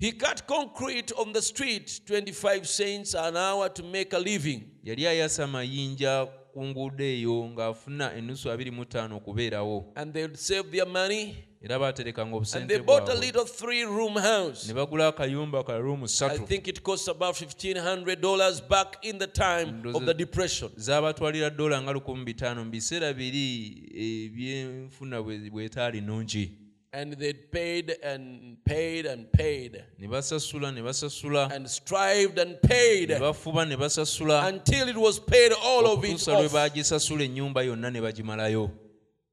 [0.00, 4.62] He cut concrete on the street 25 cents an hour to make a living.
[4.84, 10.70] yali ayasa mayinja ku nguudo eyo ng'afuna ennusu abiri mu ttaano okubeerawo And they'd save
[10.70, 11.34] their money.
[11.62, 14.66] era baaterekanga And obusente they bought a bwabwe little three room house.
[14.68, 19.26] ne bagula akayumba ka ruumu I ssatu think it cost about $1,500 back in the
[19.26, 20.70] time of the depression.
[20.76, 26.52] zaabatwalira dola nga lukumi bitaano mu biseera biri eh, ebyenfuna bwe bwetaali nnungi
[26.92, 29.84] And they'd paid and paid and paid.
[29.96, 33.10] Ne basasula ne basasula and strived and ne paid.
[33.10, 37.92] Bafuba ne basasula until it was paid all of it okutuusa lwe baagisasula ennyumba yonna
[37.92, 38.70] ne bagimalayo.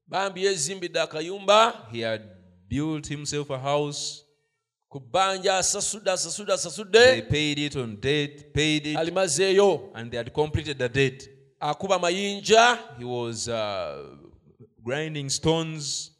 [0.06, 2.22] Bambi yezimbidde akayumba he had
[2.68, 4.22] built himself a house.
[4.88, 8.96] Ku bbanja asasudde asasudde they asasudde paid it on debt paid it.
[8.96, 9.90] Alimazeeyo.
[9.96, 11.28] And they had completed the debt
[11.60, 12.78] akuba mayinja.
[12.98, 14.14] He was uh,
[14.84, 16.12] grinding stones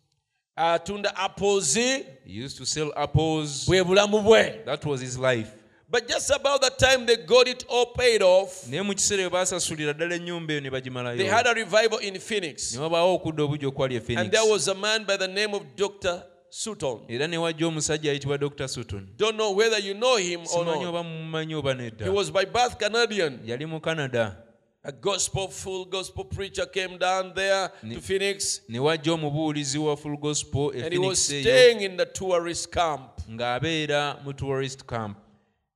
[0.59, 3.67] atunda apples he used to sell apples.
[3.67, 4.65] Bwe bulamu bwe.
[4.65, 5.49] That was his life.
[5.91, 9.31] But just about the time they got it all paid off naye mu kiseera bwe
[9.31, 12.75] baasasulira ddala ennyumba eyo ne they had a revival in phoenix.
[12.75, 16.23] Ne wabaawo okudda obugi okwali and there was a man by the name of dr
[16.51, 17.01] sutton.
[17.09, 19.09] Era ne wajja omusajja ayitibwa dr sutton.
[19.17, 20.85] Don't know whether you know him or not.
[20.85, 23.41] oba mumanyi oba he was by birth canadian.
[23.47, 24.37] Yali mu canada
[24.85, 28.61] a gospel full gospel preacher came down there to phoenix.
[28.69, 33.21] ne wajja omubuulizi wa full gospel e and he was staying in the tourist camp.
[33.29, 35.19] Ng'abeera mu tourist camp.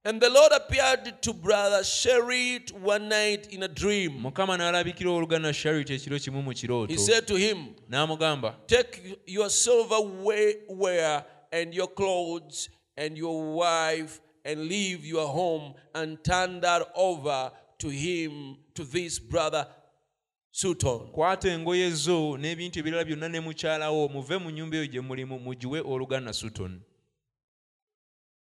[0.05, 4.21] And the Lord appeared to brother Sherit one night in a dream.
[4.23, 11.25] mukama n'alabikira oluganda charity ekiro kimu mu He said to him, n'amugamba Take your silverware
[11.53, 17.89] and your clothes and your wife and leave your home and turn that over to
[17.89, 19.67] him, to this brother
[20.51, 20.99] Sutton.
[21.13, 25.81] kwata engoye zo n'ebintu ebirala byonna ne mukyalawo muve mu nnyumba eyo gye mulimu mugiwe
[25.81, 26.81] oluganda sutton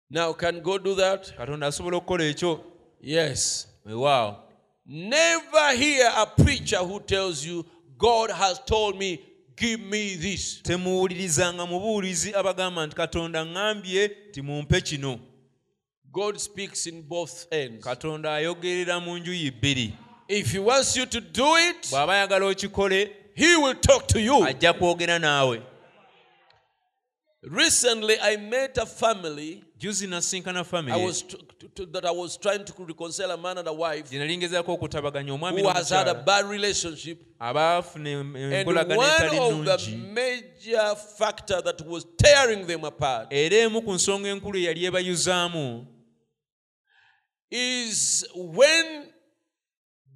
[0.10, 1.34] Now, can God do that?
[1.38, 2.64] katonda asobola okukola ekyo
[3.02, 3.68] Yes.
[3.86, 4.36] weewaawo
[4.86, 7.66] Never hear a preacher who tells you,
[7.98, 9.20] God has told me,
[9.56, 10.62] give me this.
[10.64, 15.20] temuwulirizanga mubuulizi abagamba nti katonda ŋŋambye timumpe kino
[16.12, 17.84] God speaks in both ends.
[17.84, 19.94] katonda ayogerera mu njuyi bbiri
[20.40, 24.44] If He wants you to do it, bw'aba ayagala okikole He will talk to you.
[24.46, 25.62] ajja kwogera naawe.
[27.44, 29.62] Recently, I met a family.
[29.84, 33.74] I was t- t- t- that I was trying to reconcile a man and a
[33.74, 34.80] wife gye nali ngezaako
[35.60, 37.20] who has had a bad relationship.
[37.42, 37.56] And
[38.66, 44.58] one of the major factor that was tearing them apart era emu ku nsonga enkulu
[44.58, 45.86] eyali ebayuzaamu.
[47.52, 49.13] is when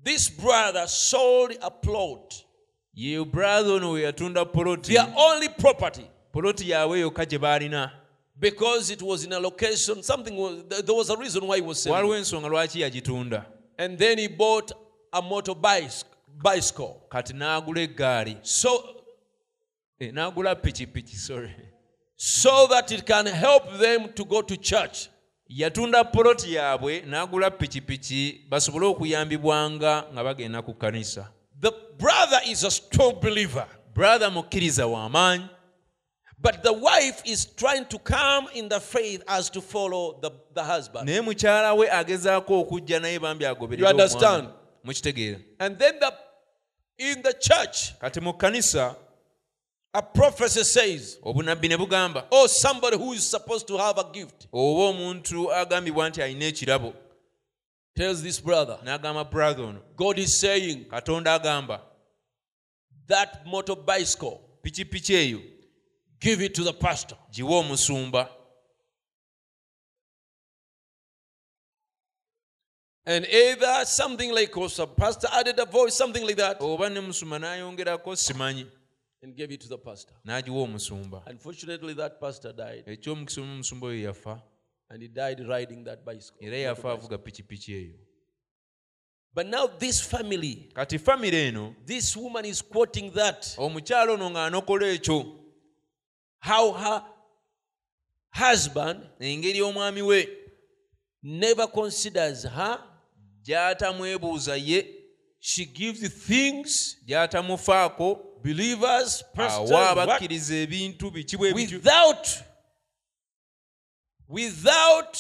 [0.07, 2.45] this brother sold a plot,
[2.93, 7.91] ye brother ono we yatunda poloti their only property, poloti yaabwe yokka gye baalina.
[8.39, 11.81] Because it was in a location, something was, there was a reason why he was
[11.81, 11.95] selling.
[12.05, 13.45] waliwo ensonga lwaki yagitunda?
[13.77, 14.71] And then he bought
[15.11, 16.03] a motorbike
[16.43, 17.01] bicycle.
[17.09, 18.38] kati n'agula eggaali.
[18.43, 18.93] So,
[19.99, 21.51] Eh, n'agula pikipiki sorry.
[22.15, 25.09] so that it can help them to go to church.
[25.49, 31.28] Yatunda poloti yaabwe n'agula pikipiki basobole okuyambibwanga nga bagenda ku kkanisa.
[31.61, 35.49] The brother is a strong believer, brother mukkiriza w'amaanyi
[36.40, 40.64] but the wife is trying to come in the faith as to follow the, the
[40.64, 41.10] husband.
[41.10, 44.49] naye mukyala we agezaako okujja naye bambi agoberere You understand?
[45.60, 46.14] And then the
[46.99, 48.95] in the church, kati mu kkanisa
[49.98, 54.48] a prophecy says, obunabbi ne bugamba Oh, somebody who is supposed to have a gift.
[54.53, 56.94] oba omuntu agambibwa nti alina ekirabo.
[57.95, 61.82] Tells this brother, n'agamba brother ono God is saying katonda agamba
[63.07, 65.41] that motor bicycle, pikipiki eyo
[66.19, 67.18] give it to the pastor.
[67.34, 68.30] giwe omusumba.
[73.03, 76.60] And either something like, or some pastor added a voice, something like that,
[79.23, 80.14] oba ne musumba n'ayongerako simanyi and gave it to the pastor.
[80.26, 81.23] n'agiwa omusumba.
[81.27, 84.41] Unfortunately, that pastor died, ekyomukisa omusumba oyo yafa.
[84.89, 86.48] And he died riding that bicycle.
[86.48, 87.95] era yafa avuga pikipiki eyo.
[89.34, 93.56] But now, this family, kati famire eno this woman is quoting that.
[93.57, 95.35] omukyala ono ng'anokola ekyo.
[96.39, 97.03] How her
[98.31, 100.27] husband engeri omwami we.
[101.23, 102.80] never considers her,
[103.44, 104.94] gy'atamwebuuza ye.
[105.39, 112.28] She gives the things, gy'atamufaako believers, awa abakkiriza ebintu biki bwe without
[114.30, 115.18] without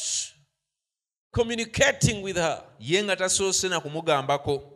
[1.31, 2.63] communicating with her.
[2.79, 4.73] Ye nga tasoose na kumugambako.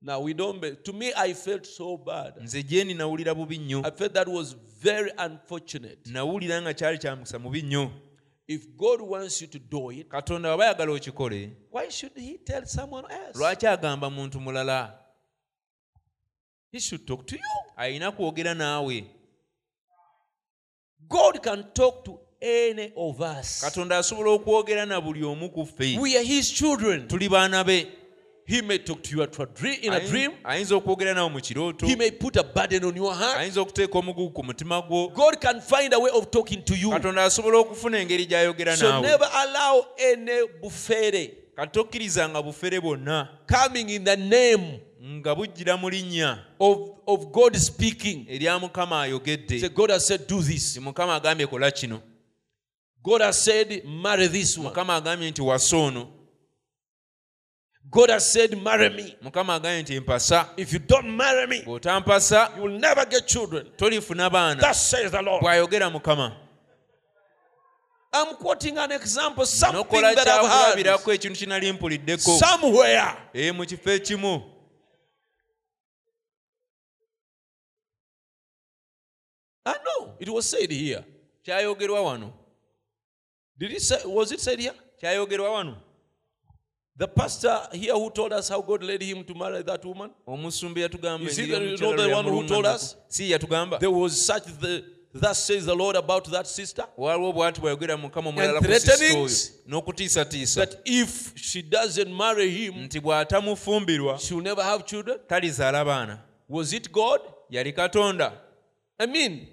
[0.00, 2.34] Now we don't to me i felt so bad.
[2.40, 2.62] Nze
[3.34, 3.86] bubi nnyo.
[3.86, 5.98] I felt that was very unfortunate.
[6.06, 7.90] Nawulira nga kyali kya mukisa mubi nnyo.
[8.48, 12.66] If god wants you to do it katonda waba ayagala okikole why should he tell
[12.66, 13.38] someone else?
[13.38, 15.01] lwaki agamba muntu mulala
[16.72, 17.42] he should talk to you.
[17.76, 19.04] Alina kwogera naawe.
[21.08, 23.60] God can talk to any of us.
[23.60, 25.98] Katonda asobola okwogera na buli omu ku ffe.
[26.00, 27.08] We are his children.
[27.08, 27.88] Tuli baana be.
[28.44, 30.32] He may talk to you at a dream, in a dream.
[30.44, 31.86] ayinza okwogera nawe mu kirooto.
[31.86, 33.38] He may put a burden on your heart.
[33.38, 35.12] Ayinza okuteeka omugugu ku mutima gwo.
[35.14, 36.90] God can find a way of talking to you.
[36.90, 43.88] Katonda asobola okufuna engeri gy'ayogera So never allow any buffere kati tokkirizanga bufere bwonna coming
[43.94, 48.26] in the name nga bujjira mu linnya of, God speaking.
[48.28, 50.76] erya mukama ayogedde God has said, do this.
[50.78, 52.02] mukama agambye kola kino
[53.02, 54.68] God has said, marry this one.
[54.70, 56.08] mukama agambye nti wasa ono
[57.90, 59.16] God has said, marry me.
[59.22, 63.66] mukama agambye nti mpasa If you don't marry me, bw'otampasa you will never get children.
[63.76, 65.42] tolifuna baana Thus says the Lord.
[65.42, 66.36] bw'ayogera mukama
[68.14, 73.16] I'm quoting an example, something that I've heard ekintu kinali mpuliddeko somewhere.
[73.34, 74.42] ee mu kifo ekimu
[79.64, 81.04] I know it was said here.
[81.44, 82.32] kyayogerwa wano
[83.58, 83.98] Did it say?
[84.04, 84.74] Was it said here?
[85.00, 85.76] kyayogerwa wano
[86.98, 90.10] The pastor here who told us how God led him to marry that woman.
[90.26, 92.96] omusumba yatugamba Is he the- the one who told us?
[93.08, 94.84] si yatugamba There was such the
[95.20, 98.96] thus says the Lord about that sister waliwo bw'ati bwayogera mukama omulala And ku sisita
[98.96, 99.50] threatenings.
[99.50, 105.18] oyo n'okutiisatiisa that if she doesn't marry him, nti bw'atamufumbirwa she will never have children.
[105.28, 106.18] talizaala baana
[106.48, 107.20] Was it God?
[107.50, 108.32] yali katonda
[108.98, 109.46] I mean,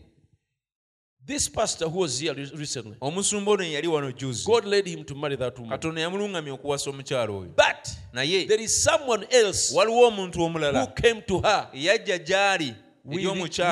[1.25, 5.03] this pastor who was here re- recently, omusumba ono yali wano juzi God led him
[5.03, 5.71] to marry that woman.
[5.77, 11.21] katonda yamulungamya okuwasa omukyalo oyo But naye there is someone else waliwo omuntu who came
[11.21, 13.25] to her eyajja gy'ali with,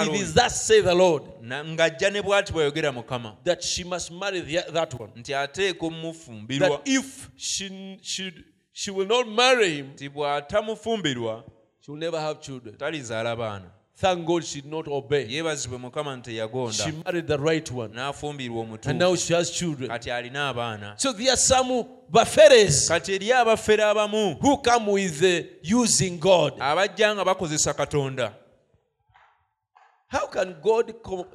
[0.10, 4.42] with thus say the Lord na- ng'ajja ne bw'ati bwayogera mukama that she must marry
[4.42, 5.10] the, that one.
[5.16, 8.34] nti ateeka omumufumbirwa That if she, she,
[8.74, 11.44] she will not marry him, nti bw'atamufumbirwa
[11.82, 12.76] she will never have children.
[12.76, 15.26] talizaala baana Thank God she did not obey.
[15.30, 17.94] yeebazibwe mukama nti teyagonda She married the right one.
[17.96, 19.90] n'afumbirwa And now she has children.
[19.90, 25.20] kati alina abaana So there are some Baferes kati eri abafere abamu who come with
[25.20, 26.54] the using God.
[26.60, 28.34] abajja nga bakozesa katonda
[30.08, 31.26] How can God com-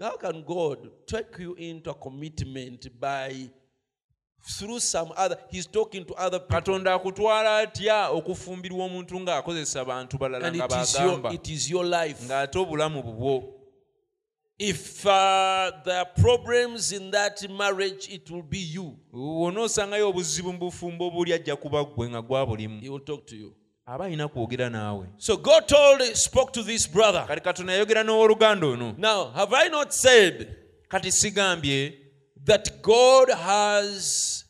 [0.00, 3.50] How can God take you into a commitment by
[4.58, 5.36] through some other?
[5.50, 10.72] He's talking to other people, katonda akutwala atya okufumbirwa omuntu ng'akozesa balala and nga it
[10.82, 12.22] is your bagamba it is your life.
[12.28, 13.54] ng'ate obulamu bubwo
[14.62, 18.96] If uh, there are problems in that marriage, it will be you.
[19.12, 23.36] onoosangayo obuzibu mu bufumbo obuli ajja kuba ggwe nga gwa bulimu He will talk to
[23.36, 23.54] you.
[23.86, 27.24] Aba alina kwogera naawe So God told, spoke to this brother.
[27.28, 30.56] kati katonda yayogera n'owooluganda ono Now, have I not said
[30.88, 31.92] kati sigambye
[32.44, 34.44] that God has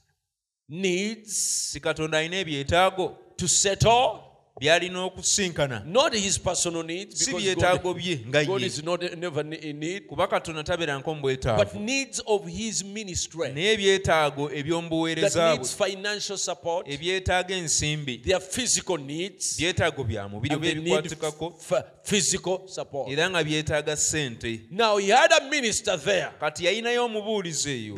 [0.69, 1.32] needs
[1.73, 4.20] si katonda alina ebyetaago to settle?
[4.61, 8.66] By'alina okusinkana Not his personal needs, si byetaago God, bye nga ye.
[8.66, 13.53] is not never in need, kuba katonda tabeeranko mu but bwetaavu needs of his ministry.
[13.53, 15.57] naye ebyetaago eby'omu buweereza bwe.
[15.59, 18.19] needs financial support, ebyetaaga ensimbi.
[18.19, 21.55] Their physical needs, byetaago bya mubiri and oba they need ebikwatikako
[22.03, 23.09] physical support.
[23.11, 24.61] era nga byetaaga ssente.
[24.70, 26.31] Now, he had a minister there.
[26.41, 27.95] kati yayinayo omubuulizi eyo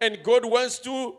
[0.00, 1.16] And God wants to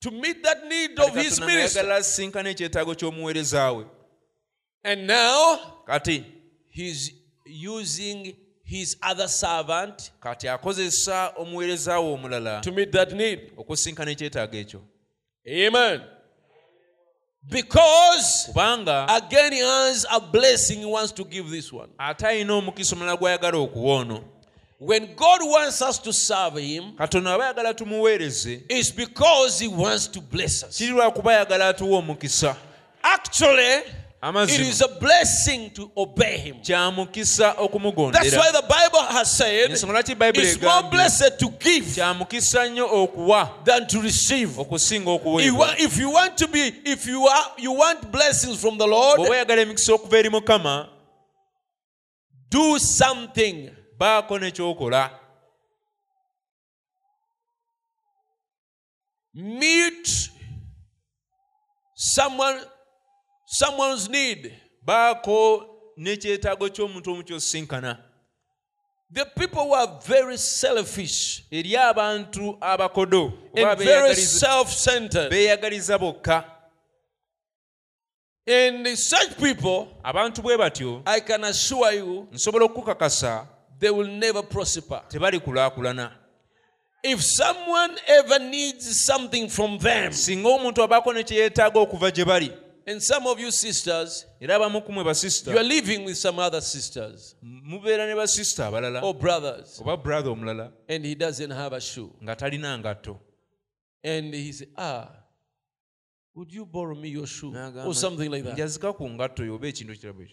[0.00, 1.80] to meet that need of his minister.
[1.80, 3.84] ayagala asinkana ekyetaago ky'omuweereza we
[4.84, 6.24] And now kati
[6.70, 7.12] he's
[7.44, 13.52] using his other servant kati akozesa omuweereza we omulala to meet that need.
[13.56, 14.80] okusinkana ekyetaago ekyo
[15.48, 16.15] Amen.
[17.48, 21.88] Because kubanga again he has a blessing he wants to give this one.
[21.98, 24.24] ate alina omukisa omulala gw'ayagala okuwa ono
[24.78, 30.06] When God wants us to serve him, katonda aba ayagala tumuweereze it's because he wants
[30.08, 30.76] to bless us.
[30.78, 32.56] kiri lwakuba ayagala atuwa omukisa
[33.02, 33.82] Actually,
[34.54, 36.56] it is a blessing to obey him.
[38.12, 41.94] That's why the Bible has said ensonga lwaki bayibuli it's more blessed to give
[43.64, 44.58] than to receive.
[45.40, 48.78] If you want- If you want to be, if you are, you want blessings from
[48.78, 49.20] the Lord,
[49.62, 50.88] emikisa okuva eri mukama
[52.48, 53.70] do something.
[53.98, 55.10] baako nekyokola
[59.34, 60.30] Meet
[61.94, 62.60] someone,
[63.58, 64.52] someone's need.
[64.86, 65.66] baako
[65.98, 67.98] n'ekyetaago ky'omuntu omu kyosinkana
[69.10, 71.44] The people who are very selfish.
[71.52, 73.32] Eri abantu abakodo.
[73.56, 76.44] And very self-centered, beeyagaliza bokka.
[78.46, 83.46] And such people, abantu bwe batyo I can assure you, nsobola okukukakasa
[83.78, 85.02] they will never prosper.
[85.08, 86.12] tebali kulaakulana
[87.04, 92.24] If someone ever needs something from them, singa omuntu abaako ne kye yeetaaga okuva gye
[92.24, 92.52] bali
[92.86, 97.36] and some of you sisters, era abamu kumwe you are living with some other sisters
[97.42, 102.12] mubeera ne basisita abalala or brothers, oba brother omulala and he doesn't have a shoe.
[102.22, 103.18] nga talina
[104.04, 105.10] And he said, Ah,
[106.34, 107.52] would you borrow me your shoe?
[107.84, 108.56] Or something like that.
[108.56, 109.04] njazika ku
[109.44, 110.28] yo oba ekintu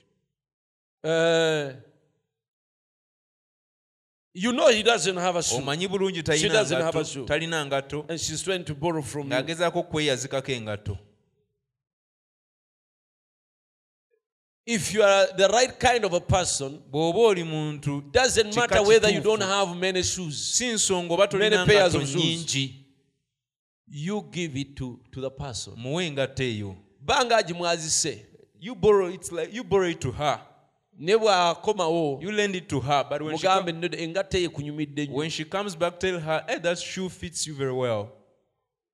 [1.04, 1.74] Uh,
[4.34, 5.58] you know he doesn't have a shoe.
[5.58, 8.06] omanyi bulungi She talina doesn't have a ngatto shoe.
[8.10, 9.34] And she's trying to borrow from you.
[9.34, 10.98] ng'agezaako kweyazikako engatto
[14.66, 19.10] If you are the right kind of a person, bw'oba oli muntu doesn't matter whether
[19.10, 22.56] you don't have many shoes, si nsonga oba Many pairs of shoes.
[23.88, 25.74] you give it to, to the person.
[25.76, 28.26] muwe engatto eyo Banga agimwazise.
[28.60, 30.40] you borrow it's like you borrow it to her
[30.98, 33.90] ne bw'akomawo you lend it to her but when she, come, nno
[34.32, 38.08] ye kunyumidde when she comes back tell her hey that shoe fits you very well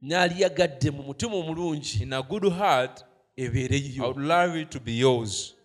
[0.01, 3.03] n'aliyagadde mu mutima omulungi in a good heart
[3.37, 5.55] ebeere i would love it to be yours?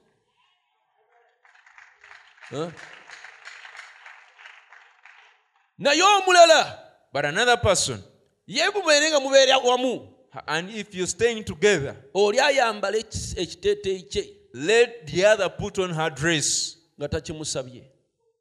[5.78, 6.78] Naye omulala
[7.12, 8.02] but another person.
[8.46, 10.08] Ye mubeere nga mubeera wamu.
[10.48, 16.10] And if you're staying together oli ayambala ekiteeteeyi kye let the other put on her
[16.10, 17.82] dress nga takimusabye.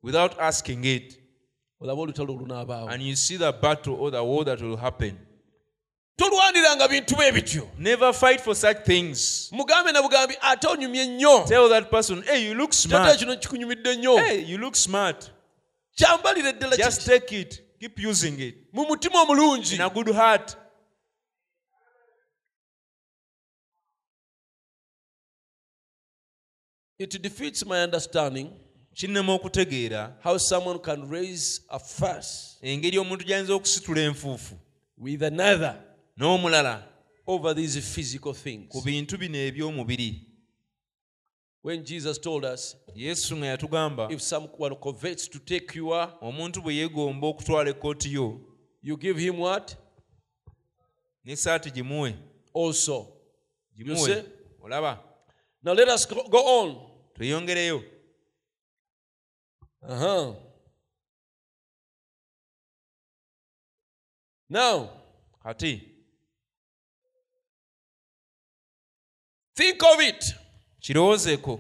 [0.03, 1.19] without asking it.
[1.81, 2.89] Olaba olutalo olunaabaawo.
[2.91, 5.17] And you see the battle or the war that will happen
[6.15, 7.69] tolwaniranga bintu bwe bityo.
[7.77, 9.49] Never fight for such things.
[9.51, 11.45] Mugambe na bugambi ate onyumye nnyo.
[11.47, 13.19] Tell that person hey you look smart.
[13.19, 14.17] kino kikunyumidde nnyo.
[14.17, 15.31] Hey you look smart.
[15.95, 17.63] Kyambalire ddala just take it.
[17.79, 18.55] Keep using it.
[18.73, 19.75] Mu mutima omulungi.
[19.75, 20.57] In a good heart.
[26.99, 28.49] It defeats my understanding
[28.93, 30.13] kinnema okutegeera.
[30.23, 34.55] how someone can raise a fuss engeri omuntu gy'ayinza okusitula enfuufu.
[34.97, 35.75] with another
[36.17, 36.87] n'omulala
[37.27, 38.69] over these physical things.
[38.69, 40.29] ku bintu bino eby'omubiri
[41.65, 46.75] When Jesus told us, yesu nga yatugamba if someone covets to take your, omuntu bwe
[46.75, 48.41] yeegomba okutwala ekkooti yo
[48.81, 49.75] you give him what?
[51.25, 52.15] n'essaati gimuwe
[52.53, 53.07] also.
[53.75, 54.23] You gimuwe see?
[54.61, 54.99] olaba
[55.63, 56.75] Now let us go, go on.
[57.15, 57.83] tweyongereyo
[59.85, 60.35] Uh-huh.
[64.49, 64.89] Now,
[65.43, 65.81] kati
[69.55, 70.35] think of it.
[70.79, 71.59] kirowoozeeko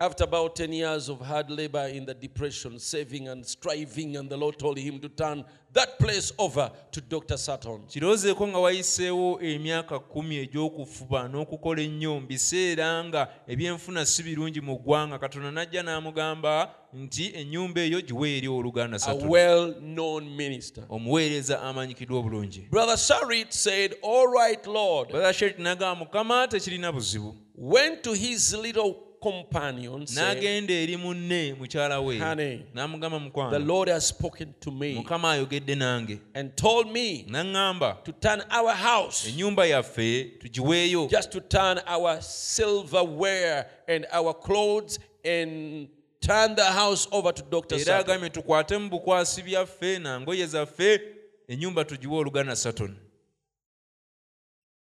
[0.00, 4.36] After about 10 years of hard labor in the depression, saving and striving, and the
[4.36, 7.36] Lord told him to turn that place over to Dr.
[7.36, 7.82] Saturn.
[7.88, 14.78] kirowoozeeko nga wayiseewo emyaka kumi egy'okufuba n'okukola ennyo mu biseera nga ebyenfuna si birungi mu
[14.78, 20.84] ggwanga katonda n'ajja n'amugamba nti ennyumba eyo giwe eri oluganda A well known minister.
[20.88, 25.10] omuweereza amanyikiddwa obulungi Brother Sarit said, All right, Lord.
[25.10, 28.94] brother shet n'agamba mukama tekirina buzibu Went to his little
[29.24, 30.14] Eh?
[30.14, 32.18] n'agenda eri munne mukyala we.
[32.18, 38.12] N'amugamba The Lord has spoken to me mukama ayogedde nange and told me n'aŋŋamba to
[38.12, 41.08] turn our house, ennyumba yaffe tugiweeyo.
[41.10, 45.88] just to turn our silverware and our clothes and
[46.20, 47.76] turn the house over to Dr.
[47.76, 51.00] era agambye tukwate mu bukwasi byaffe na ngoye zaffe
[51.48, 52.96] ennyumba tugiwe oluganda saturn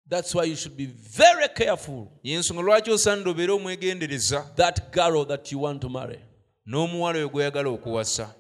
[0.10, 5.52] That's why you should be very careful yensonga lwaki osaanidde obeere omwegendereza that girl that
[5.52, 6.20] you want to marry.
[6.66, 8.36] n'omuwala oyo gweyagala okuwasa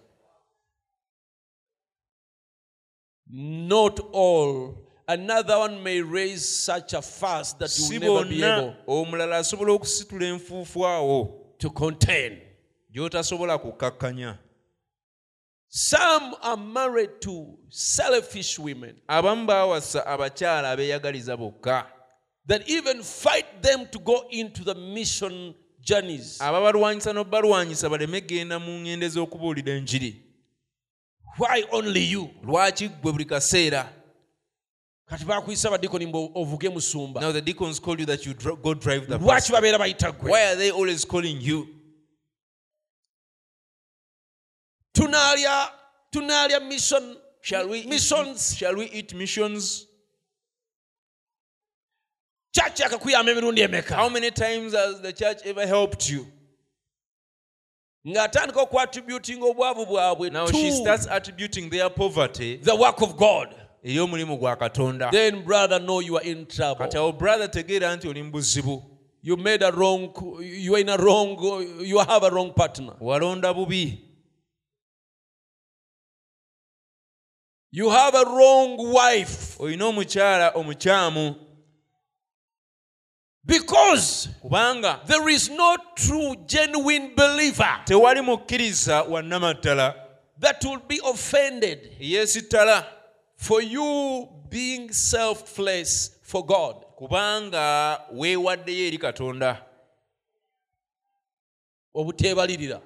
[3.35, 4.75] Not all.
[5.07, 9.37] Another one may raise such a fuss that you will never be bonna able omulala
[9.37, 12.39] asobola okusitula enfuufu awo to contain.
[12.91, 13.53] gy'otasobola
[15.75, 18.95] Some are married to selfish women.
[19.09, 21.87] Abamu baawasa abakyala abeeyagaliza bokka.
[22.45, 26.37] That even fight them to go into the mission journeys.
[26.39, 30.21] ababalwanyisa n'obalwanyisa baleme genda mu ngende z'okubuulira enjiri.
[31.39, 32.29] Why only you?
[32.43, 33.89] lwaki ggwe buli kaseera?
[35.09, 37.21] Kati bakuyisa badikoni mbu ovuge musumba.
[37.21, 39.27] Now the deacons call you that you go drive the bus.
[39.27, 41.67] lwaki babeera bayita why are they always calling you
[44.93, 45.69] tunaalya
[46.11, 47.17] tunaalya mission.
[47.41, 48.55] Shall we missions.
[48.55, 49.87] shall we eat missions?
[52.55, 56.27] Kyaki akakuyamba emirundi how emeka many times has the church ever helped you?
[58.07, 63.55] Ng'atandika okuattributinga obwavu bwabwe now she starts attributing their poverty the work of god.
[63.83, 65.11] eri omulimu gwa katonda.
[65.11, 66.85] Then brother know you are in trouble.
[66.85, 68.83] Kati awo brother tegeera nti oli mu buzibu
[69.21, 71.37] you made a wrong you are in a wrong
[71.81, 72.93] you have a wrong partner.
[73.01, 73.99] Walonda bubi
[77.75, 79.57] you have a wrong wife.
[79.59, 81.35] Olina omukyala omukyamu.
[83.45, 89.95] Because kubanga there is no true genuine believer tewali mukkiriza wannamaddala
[90.39, 92.85] that will be offended eyeesittala
[93.35, 96.75] for you being selfless for God.
[96.95, 99.65] kubanga weewaddeyo eri katonda.
[101.95, 102.81] Obuteebalirira.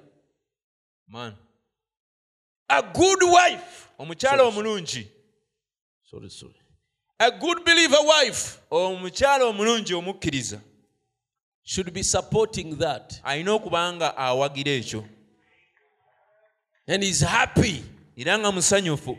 [1.08, 1.34] Man.
[2.68, 3.88] A good wife.
[3.98, 5.06] Omukyala omulungi.
[6.10, 6.54] Sorry sorry.
[7.20, 8.58] A good believer wife.
[8.70, 10.60] Omukyala omulungi omukkiriza
[11.64, 13.20] should be supporting that.
[13.24, 15.04] Alina okuba nga awagira ekyo.
[16.86, 17.84] And is happy.
[18.16, 19.18] Era nga musanyufu.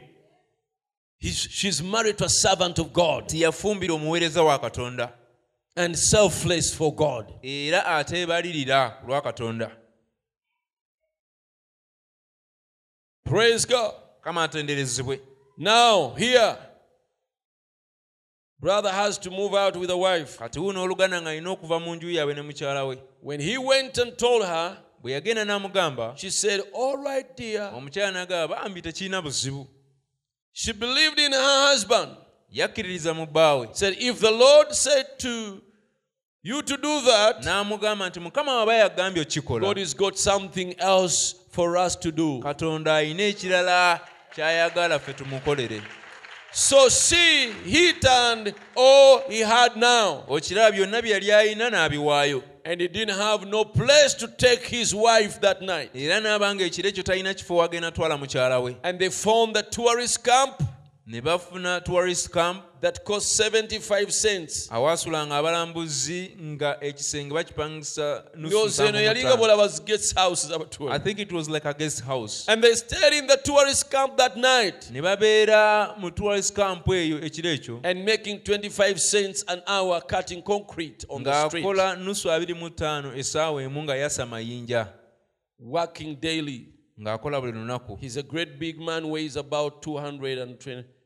[1.19, 3.27] He's, she's married to a servant of God.
[3.27, 5.11] Tiyafumbira omuweereza wa katonda.
[5.75, 7.33] And selfless for God.
[7.43, 9.78] Era ateebalirira ku lwa katonda
[13.29, 13.93] praise God.
[14.21, 15.19] Kama atenderezebwe
[15.57, 16.57] now here
[18.59, 20.37] brother has to move out with a wife.
[20.37, 22.97] Kati wuuno oluganda ng'alina okuva mu nju yaabwe ne mukyala we.
[23.21, 27.71] When he went and told her bwe yagenda n'amugamba she said all right dear.
[27.75, 29.67] omukyala n'agamba bambi tekirina buzibu.
[30.51, 32.17] She believed in her husband.
[32.51, 33.75] Yakkiririza mu bbaawe.
[33.75, 35.61] Said if the lord said to
[36.41, 39.61] you to do that n'amugamba nti mukama waba yagambye okikola.
[39.61, 42.39] God has got something else for us to do.
[42.39, 43.99] Katonda alina ekirala
[44.35, 45.81] ky'ayagala ffe tumukolere.
[46.51, 50.23] So see he turned all he had now.
[50.29, 52.43] Okiraba byonna bye yali alina n'abiwaayo.
[52.65, 55.91] And he didn't have no place to take his wife that night.
[55.93, 58.77] Era n'abanga ekiro ekyo talina kifo wagenda twala mukyala we.
[58.83, 60.63] And they found the tourist camp
[61.09, 64.69] ne bafuna tourist camp that cost 75 cents.
[64.71, 70.51] Awaasulanga abalambuzi nga ekisenge bakipangisa nusu ndowooza eno nsanvu mu yalinga bwolaba guest houses
[70.91, 72.47] i think it was like a guest house.
[72.47, 74.91] And they stayed in the tourist camp that night.
[74.91, 77.79] Ne babeera mu tourist camp eyo ekiro ekyo.
[77.83, 81.65] And making 25 cents an hour cutting concrete on the street.
[81.65, 84.87] Ng'akola nusu abiri mu ttaano essaawa emu nga yasa mayinja.
[85.59, 86.67] Working daily.
[87.01, 87.97] Ng'akola buli lunaku.
[87.99, 90.98] He's a great big man weighs about 220 25 fa- pounds.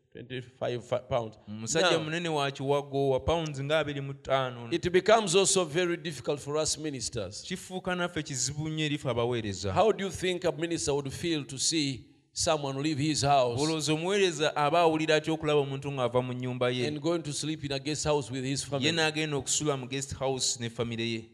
[1.48, 6.78] Omusajja munene wa kiwago wa pounds nga 25 it becomes also very difficult for us
[6.78, 7.42] ministers.
[7.42, 9.74] kifuuka naffe kizibu nnyo erife abaweereza.
[9.74, 13.94] How do you think a minister would feel to see someone leave his house olowooza
[13.94, 16.88] omuweereza aba awulira okulaba omuntu ng'ava mu nnyumba ye?
[16.88, 18.92] and going to sleep in a guest house with his ye family?
[18.92, 21.30] n'agenda okusula mu guest house ne famire ye.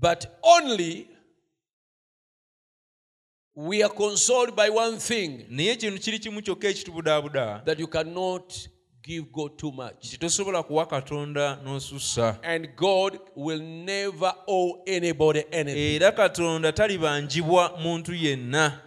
[0.00, 1.08] But only
[3.56, 8.54] we are consoled by one thing naye ekintu kiri kimu kyokka ekitubudaabuda that you cannot
[9.02, 10.04] give God too much.
[10.04, 15.94] nti tosobola kuwa katonda n'osussa And God will never owe anybody anything.
[15.96, 18.80] era katonda talibanjibwa muntu yenna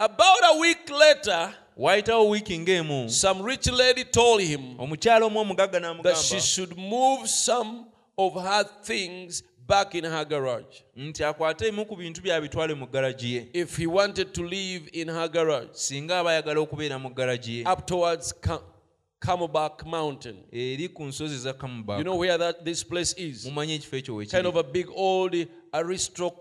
[0.00, 6.02] About a week later, waayitawo wiiki ng'emu some rich lady told him omukyala omu omugagga
[6.02, 7.84] that she should move some
[8.16, 10.82] of her things back in her garage.
[10.96, 12.86] nti akwate emu ku bintu byabitwale mu
[13.20, 17.58] ye If he wanted to live in her garage, singa aba ayagala okubeera mu garagi
[17.58, 18.62] ye up towards Ca-
[19.20, 20.36] Camelback Mountain.
[20.52, 23.44] eri ku nsozi za You kamuba know where that this place is?
[23.46, 25.34] mumanyi ekifo ekyo Kind wekiri of a big old
[25.72, 26.38] aristocratical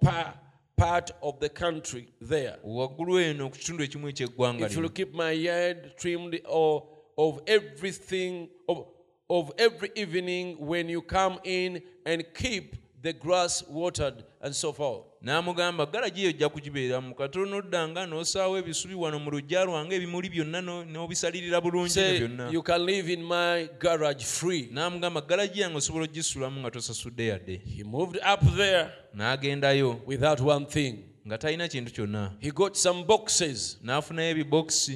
[0.00, 0.34] pa-
[0.76, 2.56] part of the country there.
[2.64, 6.82] waggulu eno ku kitundu ekimu ekyeggwanga If you lino keep my yard trimmed or
[7.18, 8.86] of everything of,
[9.30, 15.04] of every evening when you come in and keep the grass watered and so forth.
[15.22, 20.60] n'amugamba garagi eyo ojja kugibeeramu katono oddanga n'osaawo ebisubi wano mu luggya lwange ebimuli byonna
[20.60, 24.68] no- n'obisalirira bulungi byonna you can live in my garage free.
[24.72, 30.66] n'amugamba garagi yange osobola ogisulamu nga tosasudde yadde He moved up there n'agendayo without one
[30.66, 30.94] thing.
[31.26, 34.94] nga talina kintu kyonna He got some boxes, n'afunayo ebibokisi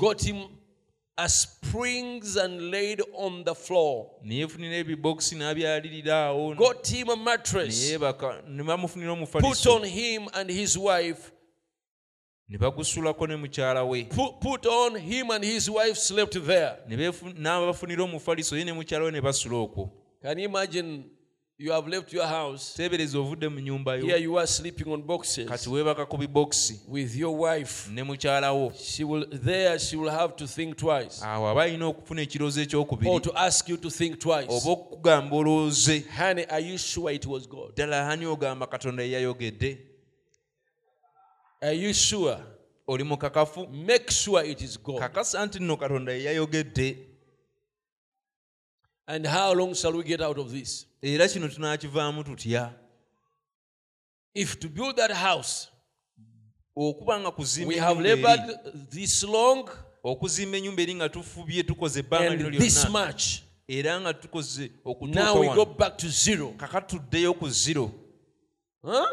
[1.17, 4.11] a springs and laid on the floor.
[4.23, 6.57] ne ebibokisi n'abyalirira awo.
[6.57, 9.77] Got him a mattress, yeebaka ne bamufunira put omufaliso.
[9.77, 11.31] on him and his wife,
[12.49, 14.05] ne bagusulako ne mukyala we.
[14.05, 16.79] Put, put on him and his wife slept there.
[16.89, 19.91] ne beefu- n'abafunira omufaliso ye ne mukyala we ne basula okwo.
[20.21, 21.05] Can you imagine
[21.59, 22.75] you have left your house?
[22.77, 27.17] teebereza ovudde mu nyumba Here you are sleeping on boxes kati weebaka ku bibokisi with
[27.17, 27.91] your wife.
[27.91, 31.23] ne mukyala wo She will there she will have to think twice.
[31.25, 32.61] awo aba alina okufuna ekiroozo
[33.07, 34.49] Or to ask you to think twice.
[34.49, 37.73] oba okukugamba olowooze Honey, are you sure it was God?
[37.75, 39.79] ddala hani ogamba katonda yeyayogedde
[41.61, 42.37] Are you sure?
[42.87, 44.99] oli mukakafu Make sure it is God.
[44.99, 46.99] kakasa nti nno katonda yeyayogedde
[49.07, 50.87] And how long shall we get out of this?
[51.03, 52.73] era kino tunaakivaamu tutya
[54.35, 55.69] If to build that house,
[56.77, 59.69] okuba nga we have labored this long
[60.03, 64.71] okuzimba ennyumba eri nga tufubye tukoze ebbanga lino and this lyonna much, era nga tukoze
[65.03, 66.55] now we go back to zero.
[66.57, 67.91] kaka tuddeyo ku ziro
[68.83, 69.07] Huh?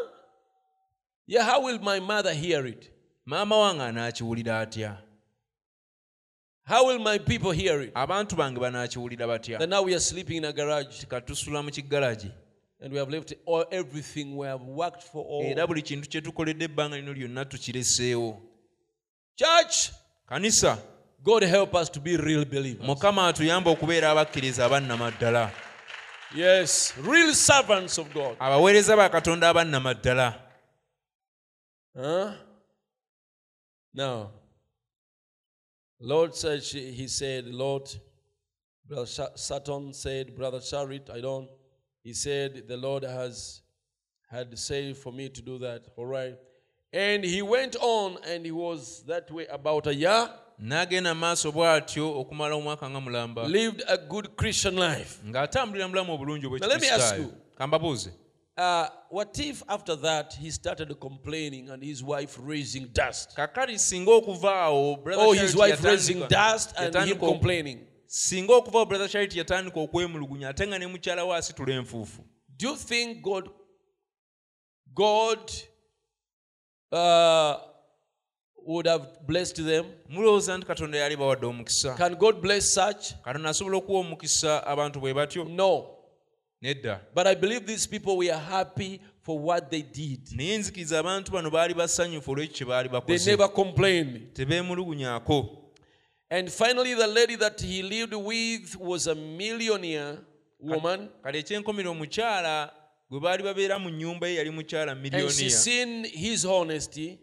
[1.26, 2.90] Yeah, how will my mother hear it?
[3.26, 5.02] maama wange anaakiwulira atya
[6.64, 7.92] How will my people hear it?
[7.94, 12.30] abantu bange banaakiwulira batya That now we are sleeping in a garage katusula mu kigalagi
[12.80, 15.44] and we have left all everything we have worked for all.
[15.44, 18.38] era buli kintu kye tukoledde ebbanga lino lyonna tukireseewo
[19.36, 19.90] Church,
[20.28, 20.78] kanisa
[21.24, 22.86] God help us to be real believers.
[22.86, 25.50] mukama atuyamba okubeera abakkiriza abannamaddala
[26.34, 28.36] Yes, real servants of God.
[28.38, 30.38] abaweereza ba katonda abannamaddala
[31.94, 32.32] Huh?
[33.94, 34.30] Now,
[36.02, 37.88] Lord said, she, he said, Lord,
[38.88, 39.06] Brother
[39.36, 41.48] Sutton said, Brother Sharit, I don't.
[42.02, 43.62] He said, the Lord has
[44.28, 45.82] had said for me to do that.
[45.96, 46.36] All right.
[46.92, 50.28] And he went on and he was that way about a year,
[50.60, 55.20] n'agenda maaso bw'atyo okumala omwaka nga mulamba lived a good Christian life.
[55.26, 57.32] ng'atambulira mulamu obulungi Now let me ask you.
[57.58, 58.10] kambabuuze
[58.62, 63.34] Uh, what if after that he started complaining and his wife raising dust?
[63.36, 67.78] kakati singa okuva awo Brother Oh, his wife raising dust and him complaining.
[68.06, 72.22] singa okuva awo brother charity yatandika okwemulugunya ate nga ne mukyala we asitula enfuufu
[72.56, 73.48] Do you think God,
[74.94, 75.50] God,
[76.92, 77.56] uh,
[78.66, 79.84] would have blessed them?
[80.08, 83.14] mulowooza nti katonda yali bawadde omukisa Can God bless such?
[83.24, 85.98] katonda asobola okuwa omukisa abantu bwe batyo No.
[86.62, 90.20] Nedda But I believe these people were happy for what they did.
[90.36, 94.32] naye nzikiriza abantu bano baali basanyufu olw'ekyo kye baali They never complained.
[94.34, 95.58] tebeemulugunyaako
[96.30, 100.18] And finally, the lady that he lived with was a millionaire
[100.60, 101.08] woman.
[101.22, 102.72] kale ekyenkomera omukyala
[103.10, 107.18] gwe baali babeera mu nnyumba ye yali mukyala And she seen his honesty.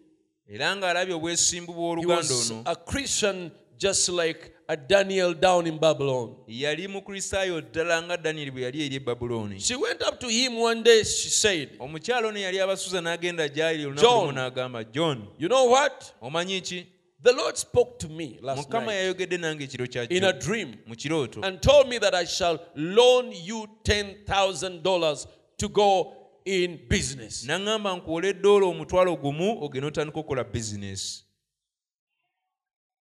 [0.48, 6.36] era ng'alabye obwesimbu bw'oluganda was ono a Christian just like a Daniel down in Babylon.
[6.48, 10.58] yali mukristaayo ddala nga danyeri bwe yali eri e babulooni She went up to him
[10.60, 14.20] one day, she said, omukyala ono yali abasuza n'agenda gyali olunaku John.
[14.28, 16.14] lumu n'agamba john You know what?
[16.22, 16.86] omanyi ki
[17.22, 20.96] The Lord spoke to me last mukama night yayogedde nange ekiro in a dream mu
[20.96, 25.28] kirooto and told me that I shall loan you $10,000
[25.58, 26.14] to go
[26.46, 27.46] in business.
[27.46, 31.24] naŋŋamba nkuwola eddoola omutwalo gumu ogenda otandika okukola bizinesi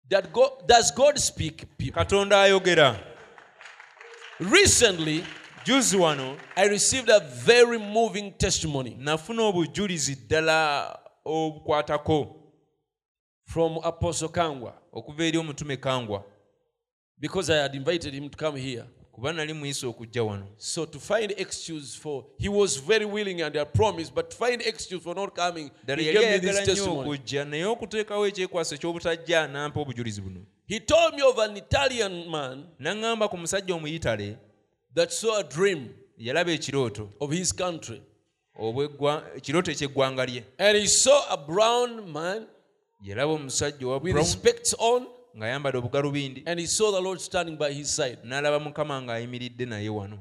[0.09, 2.03] That God, does God speak, people?
[2.03, 2.99] katonda ayogera
[4.39, 5.23] Recently,
[5.65, 12.35] juzi wano I received a very moving testimony nafuna obujulizi ddala obukwatako
[13.45, 16.23] from Apostle Kangwa okuva eri omutume kangwa
[17.19, 18.85] because I had invited him to come here.
[19.17, 20.47] Kuba nali muyisa okujja wano.
[20.57, 24.61] So to find excuse for he was very willing and had promised, but to find
[24.61, 28.27] excuse for not coming, ddala he yali gave me this ayagala nnyo okujja naye okuteekawo
[28.27, 30.45] ekyekwaso ekyobutajja nampa obujulizi buno.
[30.67, 34.37] He told me of an Italian man naŋŋamba ku musajja omuyitale
[34.93, 37.09] that saw a dream yalaba ekirooto.
[37.19, 38.01] of his country.
[39.35, 40.43] ekirooto eky'eggwanga lye.
[40.59, 42.45] And he saw a brown man
[43.03, 45.07] yalaba omusajja owa with specs on,
[45.37, 48.17] ng'ayambadde obugalubindi and he saw the Lord standing by his side.
[48.23, 50.19] n'alaba mukama ng'ayimiridde naye wano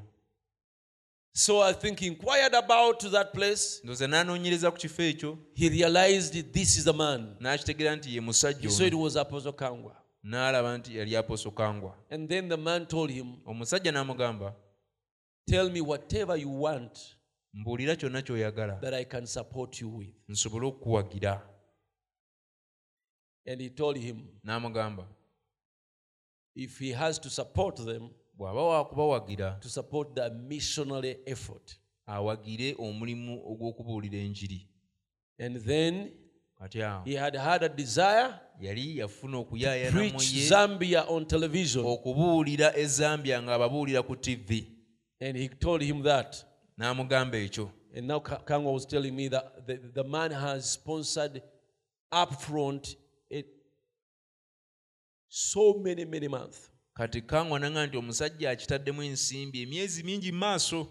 [1.38, 3.80] So I think he inquired about that place.
[3.84, 7.36] ndowooza n'anoonyereza ku kifo ekyo He realized this is the man.
[7.40, 9.96] n'akitegeera nti ye musajja He saw it was Apostle Kangwa.
[10.24, 14.54] n'alaba nti yali aposo kangwa And then the man told him, omusajja n'amugamba
[15.48, 16.98] Tell me whatever you want
[17.54, 20.14] mbuulira kyonna ky'oyagala that I can support you with.
[20.28, 21.42] nsobole okukuwagira
[23.46, 25.04] And he told him, n'amugamba
[26.54, 31.76] if he has to support them, bw'aba waakubawagira to support the missionary effort.
[32.08, 34.66] awagire omulimu ogw'okubuulira enjiri
[35.38, 36.10] And then
[36.60, 40.18] kati awo he had had a desire yali yafuna okuyaayana
[40.48, 41.84] Zambia on television.
[41.86, 44.66] okubuulira ezambia ng'ababuulira ku tv
[45.20, 46.44] And he told him that.
[46.78, 51.42] n'amugamba ekyo And now Ka- Kangwa was telling me that the, the man has sponsored
[52.12, 52.96] upfront
[55.38, 56.70] so many, many months.
[56.94, 60.88] kati kangwa nanga nti omusajja akitaddemu ensimbi emyezi mingi mu maaso And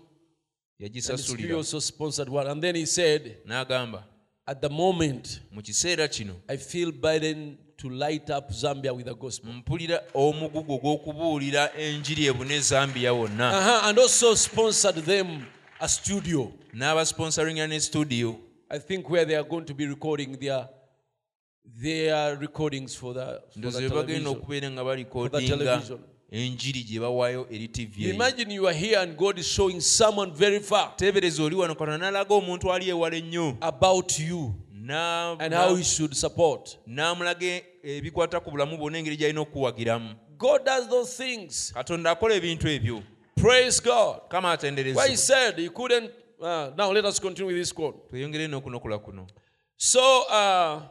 [0.80, 2.48] he yagisasulira also sponsored one.
[2.48, 4.04] And then he said, n'agamba
[4.48, 9.16] At the moment, mu kiseera kino I feel burdened to light up Zambia with the
[9.16, 9.52] gospel.
[9.54, 13.82] mpulira omugugu gw'okubuulira enjiri ebune zambia wonna.
[13.88, 15.46] And also sponsored them
[15.80, 16.52] a studio.
[16.74, 18.40] n'abasponsoringa ne studio
[18.70, 20.68] I think where they are going to be recording their
[21.82, 25.82] their recordings for the, for the bagenda okubeera nga balikodinga
[26.32, 28.14] enjiri gye bawaayo eri tv eyo.
[28.14, 31.98] Imagine you are here and God is showing someone very far teebereza oli wano katonda
[31.98, 36.78] n'alaga omuntu ali ewala ennyo about you Na- and how he should support.
[36.88, 41.72] n'amulaga ebikwata ku bulamu bwonna engeri gy'alina okukuwagiramu God does those things.
[41.74, 43.04] katonda akola ebintu ebyo
[43.36, 44.22] Praise God.
[44.30, 44.58] kama
[44.96, 46.10] Why he said he couldn't.
[46.42, 48.10] Uh, now let us continue with this quote.
[48.10, 49.28] kuno
[49.78, 50.82] So uh,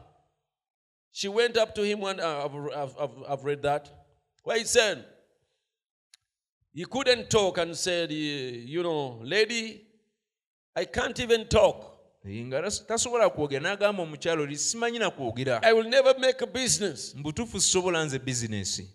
[1.15, 2.19] she went up to him one.
[2.19, 3.89] Uh, I've, I've, I've, read that.
[4.43, 5.05] Where he said
[6.73, 9.87] he couldn't talk and said, "You know, lady,
[10.75, 11.93] I can't even talk.
[12.25, 17.15] tas- tasobola kwogera n'agamba omukyalo oli simanyi na kwogera I will never make a business."
[17.15, 18.91] mu butuufu sisobola nze bizinesi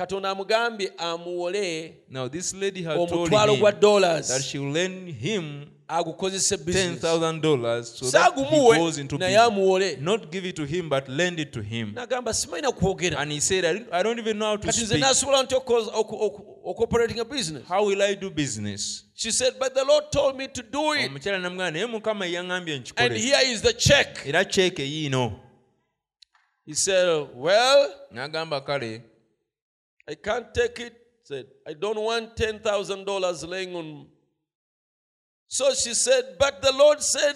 [0.00, 4.72] katonda amugambye amuwole now this lady had told omutwalo gwa him that dollars she will
[4.72, 7.02] lend him agukozese business.
[7.02, 9.48] $10,000 so that he goes into naye business.
[9.48, 9.96] amuwole.
[10.00, 11.92] Not give it to him, but lend it to him.
[11.94, 13.18] nagamba simanyi kwogera.
[13.18, 15.54] And he said, I don't, even know how to nze nasobola nti
[16.64, 17.68] okoperating a business.
[17.68, 19.04] How will I do business?
[19.14, 21.10] she said but the lord told me to do it.
[21.10, 24.26] Omukyala namugamba naye mukama yaŋŋambye and here is the check.
[24.26, 25.40] Era ceeke yiino
[26.64, 27.88] he said well
[30.10, 30.94] i can't take it.
[31.22, 34.06] Said i don't want $10000 laying on
[35.48, 37.34] so she said but the lord said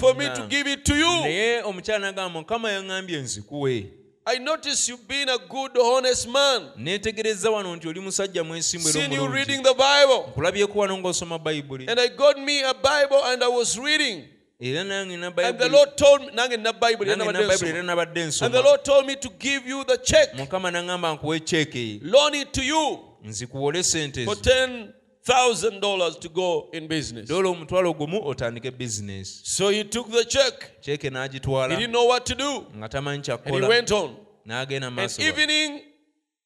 [0.00, 1.06] for me to give it to you.
[1.06, 6.70] Naye omukyala n'agamba mukama yaŋŋambye nzikuwe i notice you being a good honest man.
[6.76, 10.30] Neetegereza wano nti oli musajja mwesimbu era seen you reading the bible.
[10.30, 14.24] Nkulabyeko wano ng'osoma bayibuli and i got me a bible and i was reading.
[14.24, 17.82] era nange na and the lord told me nange nina bible era nabadde na bayibuli
[17.82, 20.34] nabadde and the lord told me to give you the check.
[20.34, 22.98] Mukama n'aŋŋamba nkuwe ceeke loan it to you.
[23.24, 27.30] Nzikuwole sente for $10,000 to go in business.
[27.30, 30.70] omutwalo gumu otandike bizinesi So he took the check.
[30.80, 32.66] He didn't know what to do.
[32.74, 34.16] And he went on.
[34.48, 35.91] And evening,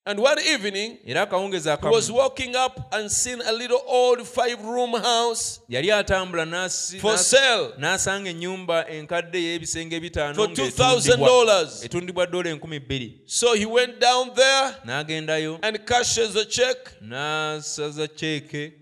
[0.07, 5.61] and one evening, he was walking up and seen a little old five room house
[5.69, 11.85] yali atambula for sale n'asanga ennyumba enkadde ey'ebisenge bitaano for $2,000.
[11.85, 13.23] etundibwa dola enkumi bbiri.
[13.27, 15.59] So he went down there n'agendayo.
[15.63, 16.77] and cashes the check.
[17.03, 18.73] n'asaza ceeke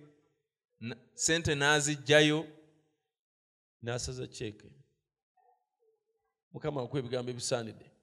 [1.14, 2.46] sente n'aziggyayo.
[3.82, 4.54] N'asaza check
[6.52, 7.93] mukama akuwa ebigambo ebisaanidde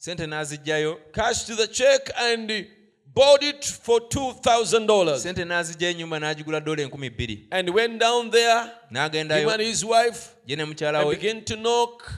[0.00, 2.66] sente n'azijjayo cashed the check, and
[3.14, 5.18] bought it for $2,000.
[5.18, 7.46] sente n'azijjayo ennyumba n'agigula dola enkumi bbiri.
[7.50, 11.44] And went down there, him n'agendayo and his wife, ye ne mukyala and we began
[11.44, 12.10] to knock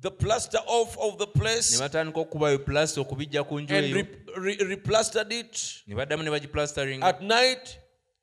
[0.00, 3.94] the plaster off of the ne place batandika okukubayo pulasita okubijja ku nju and eyo.
[3.94, 5.82] re- re- replastered it.
[5.86, 7.78] ne baddamu ne bagiplastaringa At night,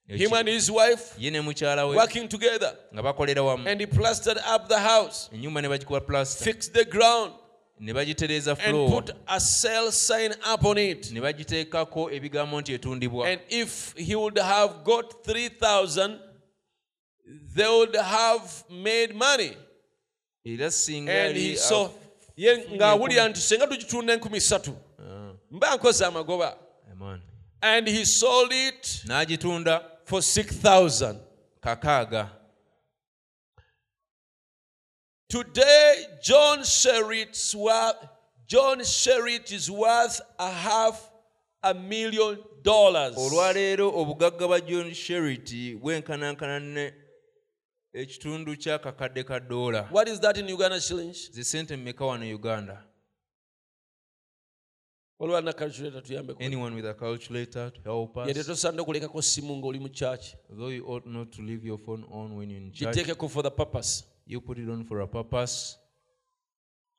[0.07, 3.65] him and his wife ye ne mukyala we working together, nga bakolera wamu.
[3.67, 7.31] And he plastered up the house, ennyumba ne bagikuba pulasita fixed the ground,
[7.79, 11.11] ne bagitereeza and put a sale sign up on it.
[11.11, 13.27] ne bagiteekako ebigambo nti etundibwa.
[13.27, 16.19] And if he would have got 3,000,
[17.55, 19.57] they would have made money.
[20.45, 21.89] era singa And he saw,
[22.35, 24.73] ye ng'awulira nti senga tugitunda enkumi ssatu.
[24.99, 25.33] Ah.
[25.51, 26.57] Mba nkoze amagoba.
[27.61, 31.15] And he sold it n'agitunda for 6000
[31.61, 32.29] kakaaga
[35.27, 38.07] today john sherritt's worth
[38.47, 41.11] john sherritt is worth a half
[41.65, 43.15] a million dollars.
[43.15, 46.93] Olwaleero obugagga bwa john sherity bwenkanankana ne
[47.93, 51.29] ekitundu ky'akakadde ka what is that in uganda shillings?
[51.41, 52.83] Sente mmeka wano uganda?
[55.19, 58.47] Olwa na calculator tuyambeko anyone with a calculator to help us?
[58.47, 60.35] Tosaana okulekako simu ng'oli mu church.
[60.49, 62.95] Though you ought not to leave your phone on when you're in church.
[62.95, 65.77] Giteekeko for the purpose you put it on for a purpose.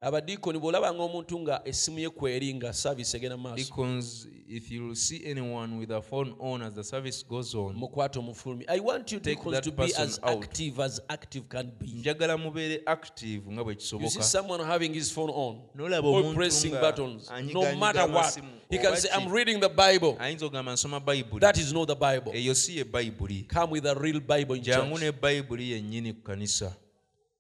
[0.03, 3.57] Abadiikoni bw'olabanga omuntu nga essimu ye kweri nga saavisi egenda mu maaso.
[3.57, 8.19] Deacons if you see anyone with a phone on as the service goes on mukwate
[8.19, 8.65] omufulumi.
[8.69, 10.44] I want you deacons to be as out.
[10.44, 11.86] active as active can be.
[11.86, 16.73] Njagala mubeere active nga bwe you see someone having his phone on N'olaba or pressing
[16.73, 18.39] buttons no matter what.
[18.70, 20.16] he can say i'm reading the bible.
[20.19, 22.32] Ayinza okugamba nsoma bayibuli that is not the bible.
[22.32, 26.23] Eyo si ye bayibuli come with a real bible in jangu ne bayibuli yennyini ku
[26.23, 26.77] kanisa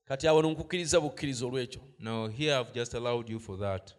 [0.08, 1.82] kati awo nkukiriza bukkiriza olwekyo.
[1.98, 3.94] Now here i've just allowed you for that.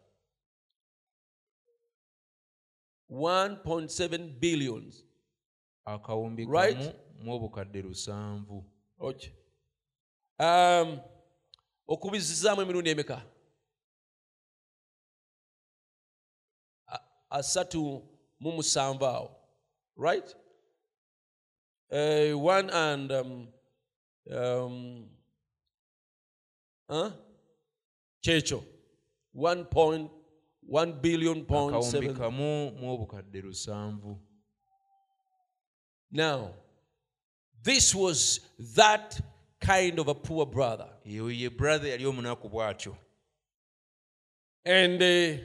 [3.09, 5.03] 1.7 billions.
[5.85, 6.77] Akawumbi Right.
[6.77, 6.93] kamu
[7.23, 8.65] mu obukadde lusanvu.
[8.99, 9.31] Okay.
[10.39, 10.99] um,
[11.88, 13.21] okubizizaamu emirundi emeka?
[17.29, 18.03] Asatu
[18.39, 19.35] mu musanvu awo.
[19.97, 20.35] Right?
[21.91, 23.47] Uh, one and um,
[24.31, 25.09] um,
[26.88, 27.11] huh?
[28.22, 28.64] kyekyo
[29.35, 30.11] 1 point
[30.69, 34.19] 1 billion akawumbi kamu mu obukadde lusanvu.
[36.11, 36.53] Now
[37.64, 38.39] this was
[38.76, 39.22] that
[39.59, 40.89] kind of a poor brother.
[41.05, 42.95] Eyo ye brother yali omunaku bw'atyo.
[44.65, 45.43] And uh,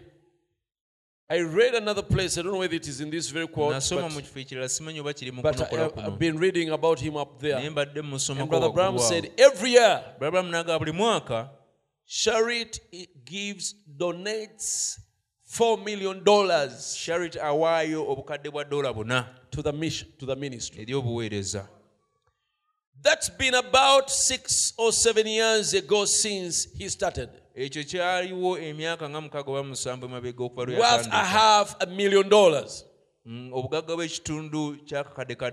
[1.32, 2.36] I read another place.
[2.36, 5.14] I don't know whether it is in this very quote, but, kifo ekirala simanyi oba
[5.14, 7.56] kiri mu but I, I've been reading about him up there.
[7.56, 11.48] And Brother Bram said every year, Brother Bram n'agamba buli
[12.06, 12.80] Sharit
[13.24, 14.98] gives donates
[15.42, 20.84] four million dollars sharit awaayo obukadde bwa dola buna to the mission to the ministry.
[23.02, 27.30] That's been about six or seven years ago since he started.
[27.54, 32.84] Ekyo kyaliwo emyaka nga mukaaga oba musanvu emabega okuva lwe a half a million dollars.
[33.26, 35.50] Mm, obugagga bw'ekitundu ky'akakadde ka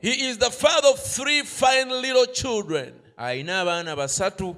[0.00, 4.56] He is the father of three fine little children, alina abaana basatu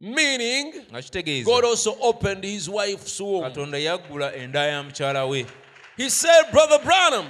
[0.00, 3.42] meaning nga kitegeeza God also opened his wife's womb.
[3.44, 5.46] katonda yaggula enda ya mukyala we
[5.96, 7.26] He said, Brother Branham,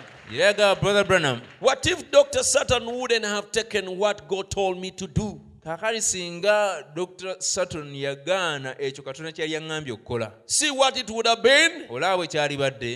[0.81, 2.43] brother branham what if Dr.
[2.45, 5.41] Sutton wouldn't have taken what God told me to do?
[5.65, 11.43] Kaakali singa dr sutton yagaana ekyo katonda kyali yaŋŋambye okukola See what it would have
[11.43, 11.87] been?
[11.89, 12.93] olaba bwe kyali badde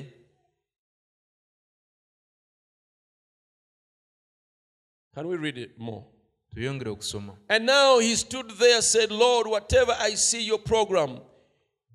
[5.15, 6.05] Can we read it more?
[6.55, 11.19] tuyongere okusoma And now he stood there, said, Lord, whatever I see your program,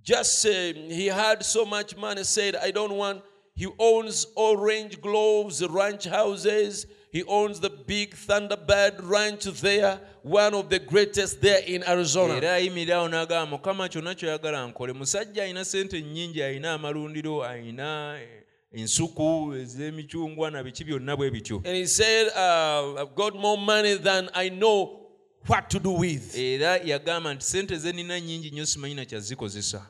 [0.03, 3.21] just say he had so much money, said, I don't want.
[3.55, 6.85] He owns Orange Groves ranch houses.
[7.11, 9.99] He owns the big Thunderbird ranch there,
[10.31, 12.35] one of the greatest there in Arizona.
[12.35, 18.17] era ayimirira awo n'agamba mukama kyonna kyoyagala nkole musajja alina sente nnyingi alina amalundiro alina
[18.21, 18.43] eh,
[18.73, 23.95] ensuku ez'emicungwa na biki byonna bwe bityo And he said, uh, I've got more money
[23.97, 24.99] than I know
[25.47, 26.37] what to do with.
[26.37, 29.89] era yagamba nti sente ze nina nnyingi nnyo simanyi na kyazikozesa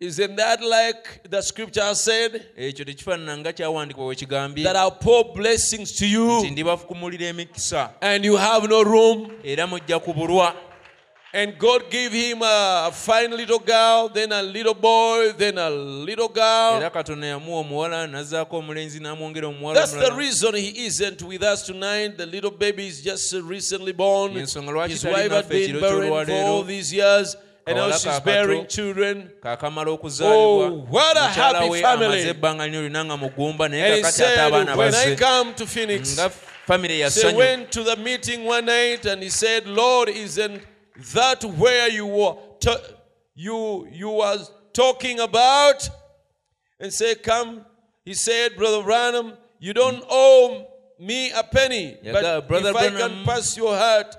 [0.00, 2.42] Isn't that like the scripture said?
[2.56, 7.90] ekyo tekifaanana nga kyawandiikibwa bwe kigambye That I'll pour blessings to nti you ndibafukumulira emikisa
[8.00, 9.30] and you have no room.
[9.44, 10.54] era mujja kubulwa
[11.32, 16.28] And God gave him a fine little girl, then a little boy, then a little
[16.28, 16.76] girl.
[16.80, 21.66] era katonda yamuwa omuwala nazzaako omulenzi n'amwongera omuwala That's the reason he isn't with us
[21.66, 22.16] tonight.
[22.16, 24.32] The little baby is just recently born.
[24.34, 24.56] His
[25.04, 27.36] wife had been barren for all these years.
[27.68, 29.30] And now she's bearing children.
[30.20, 32.06] Oh, what a happy family.
[32.06, 37.34] amaze ebbanga nnyo lina nga mugumba And he said, when I come to Phoenix, They
[37.34, 40.62] went to the meeting one night and he said, Lord, isn't
[41.14, 42.34] that where you were
[43.34, 45.88] you you was talking about?
[46.80, 47.64] And said, Come.
[48.04, 50.66] He said, Brother Branham, you don't owe
[50.98, 51.96] me a penny.
[52.02, 54.16] But if I can pass your heart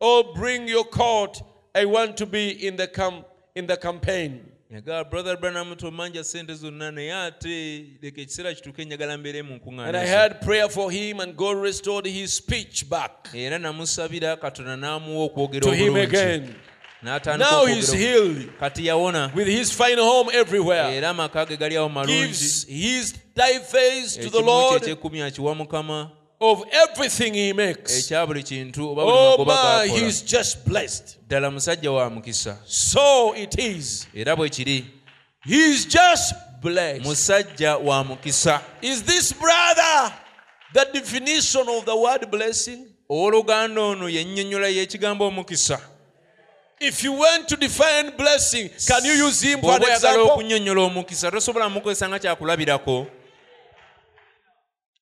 [0.00, 1.40] or bring your coat,
[1.74, 3.24] I want to be in the cam-
[3.54, 4.40] in the campaign.
[4.70, 9.96] yagaa brother branham tomanja sente zonna naye ate leka ekiseera kituuke njagala mbeere mu And
[9.96, 15.24] I nkuŋŋaaniso prayer for him, and God restored his speech back era namusabira katonda n'amuwa
[15.24, 16.54] okwogera to him obulungi again.
[17.02, 18.50] Now he's healed.
[19.34, 20.92] with his final home everywhere.
[20.96, 26.10] era amaka ge gali awo Gives his tithes to the Lord ekyekumi akiwa mukama
[26.40, 27.98] of everything he makes.
[27.98, 31.16] ekya buli kintu oba buli Oh magoba my, gakola he's just blessed.
[31.26, 34.06] ddala musajja wa mukisa So it is.
[34.14, 34.84] era bwe kiri
[35.44, 37.02] He's just blessed.
[37.06, 40.12] musajja wa mukisa Is this brother
[40.74, 42.86] the definition of the word blessing?
[43.10, 45.80] owooluganda ono yennyonnyola y'ekigambo omukisa
[46.80, 50.30] If you want to define blessing, can you use him for an example?
[50.30, 53.06] okunnyonnyola omukisa tosobola mukozesa nga kyakulabirako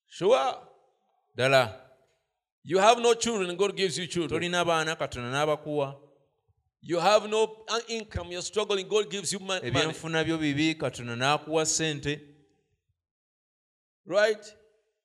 [0.08, 0.54] Sure.
[1.36, 1.82] Ddala
[2.68, 4.30] You have no children, and God gives you children.
[4.40, 6.00] tolina baana katonda n'abakuwa
[6.82, 9.68] You have no uh, income, you're struggling, God gives you mon- money.
[9.68, 12.20] ebyenfuna byo bibi katonda n'akuwa ssente
[14.06, 14.54] Right?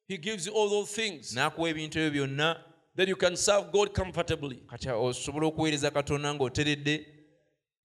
[0.08, 1.34] He gives you all those things.
[1.36, 2.64] n'akuwa ebintu ebyo byonna
[2.96, 4.56] Then you can serve God comfortably.
[4.68, 7.06] kati osobola okuweereza katonda ng'oteredde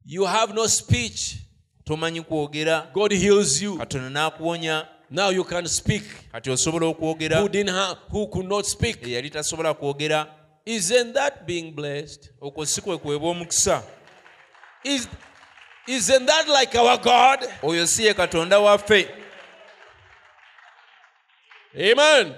[0.05, 1.37] You have no speech.
[1.85, 3.79] tomanyi kwogera God heals you.
[3.79, 6.03] katonda n'akuwonya Now you can speak.
[6.33, 9.03] kati osobola okwogera Who didn't have, who could not speak.
[9.07, 10.27] eyali tasobola kwogera
[10.65, 12.31] Isn't that being blessed?
[12.41, 13.83] okwo si kwe kuweebwa omukisa
[14.85, 15.09] Is,
[15.87, 17.49] isn't that like our God?
[17.63, 19.09] oyo si ye katonda waffe
[21.79, 22.35] Amen.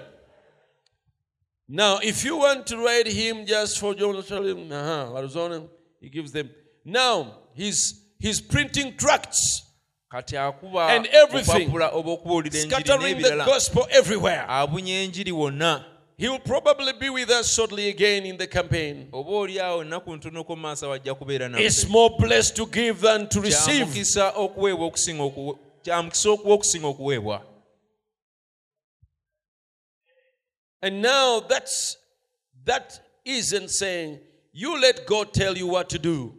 [1.67, 5.63] Now, if you want to write him just for Jerusalem, uh-huh, Arizona,
[6.01, 6.49] he gives them.
[6.83, 9.61] Now, he's he's printing tracts,
[10.09, 11.51] kati akuba And everything.
[11.69, 14.45] obupapula obw'okubuulira enjiri scattering the n'ebirala gospel everywhere.
[14.47, 15.85] abunya enjiri wonna
[16.17, 19.07] He will probably be with us shortly again in the campaign.
[19.13, 23.27] oba oli awo ennaku ntonoko mu maaso wajja kubeera It's more blessed to give than
[23.29, 23.85] to receive.
[23.85, 27.45] kyamukisa okuweebwa okusinga okuwe- kyamukisa okuwa okusinga okuweebwa
[30.81, 31.97] And now that's
[32.65, 34.19] that isn't saying
[34.53, 36.33] you let God tell you what to do.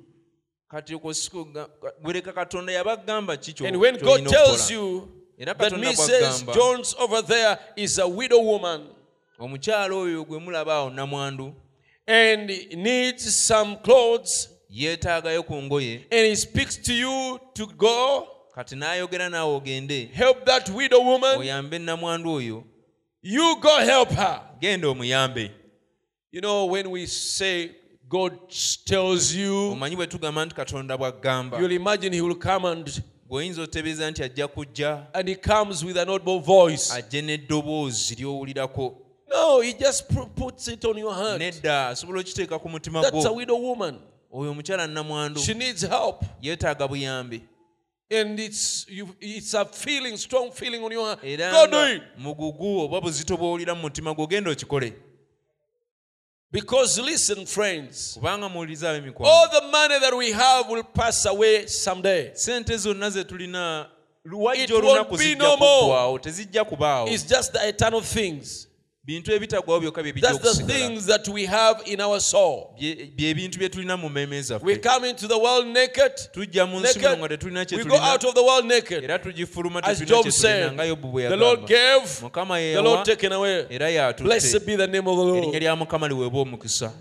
[0.70, 1.68] Kati okwo si kuga-
[2.02, 6.54] bwereka katonda yabagamba ki And when God tells you that Katonda Mrs.
[6.54, 8.86] Jones over there is a widow woman
[9.38, 11.54] omukyala oyo gwe mulaba awo namwandu
[12.06, 16.04] and needs some clothes, yeetaagayo ku ngoye.
[16.10, 21.38] and he speaks to you to go kati n'ayogera naawe ogende help that widow woman,
[21.38, 22.64] oyambe namwandu oyo.
[23.22, 24.40] You go help her.
[24.60, 25.50] genda omuyambe.
[26.32, 27.70] You know, when we say
[28.10, 28.32] God
[28.84, 33.62] tells you, omanyi bwe tugamba nti katonda bw'agamba you'll imagine he will come and gweoyinza
[33.62, 36.92] otebeeza nti ajja kujja and he comes with an audible voice.
[36.92, 38.96] ajje n'eddoboozi ly'owulirako
[39.32, 40.04] No, he just
[40.34, 43.98] puts it on your hand nedda asobola okiteeka ku mutima That's a gwo widow woman.
[44.32, 46.24] oyo omukyala namwandu She needs help.
[46.42, 47.40] yeetaaga buyambi
[48.20, 51.24] And it's you, it's a feeling, strong feeling on your heart.
[51.24, 52.02] era Go do it.
[52.18, 54.92] mugugu oba buzito bw'owulira mu mutima gwo genda okikole
[56.52, 58.18] Because listen, friends,
[59.28, 62.32] all the money that we have will pass away someday.
[64.64, 66.18] It won't be no more.
[67.08, 68.66] It's just the eternal things.
[69.04, 72.76] Bintu ebitagwawo byokka bye bijja That's the things that we have in our soul.
[72.80, 76.12] Bye- bye bintu bye tulina mu mmeeme We come into the world naked.
[76.36, 79.04] mu nsi muno nga tetulina kye We go out of the world naked.
[79.04, 82.74] era tugifuluma As tetulina Job kye tulina said, nga yobu bwe the Lord yagamba gave,
[82.74, 83.66] the Lord taken away.
[84.18, 85.54] Blessed be the name of the Lord.
[85.62, 86.92] lya mukama liweebwa omukisa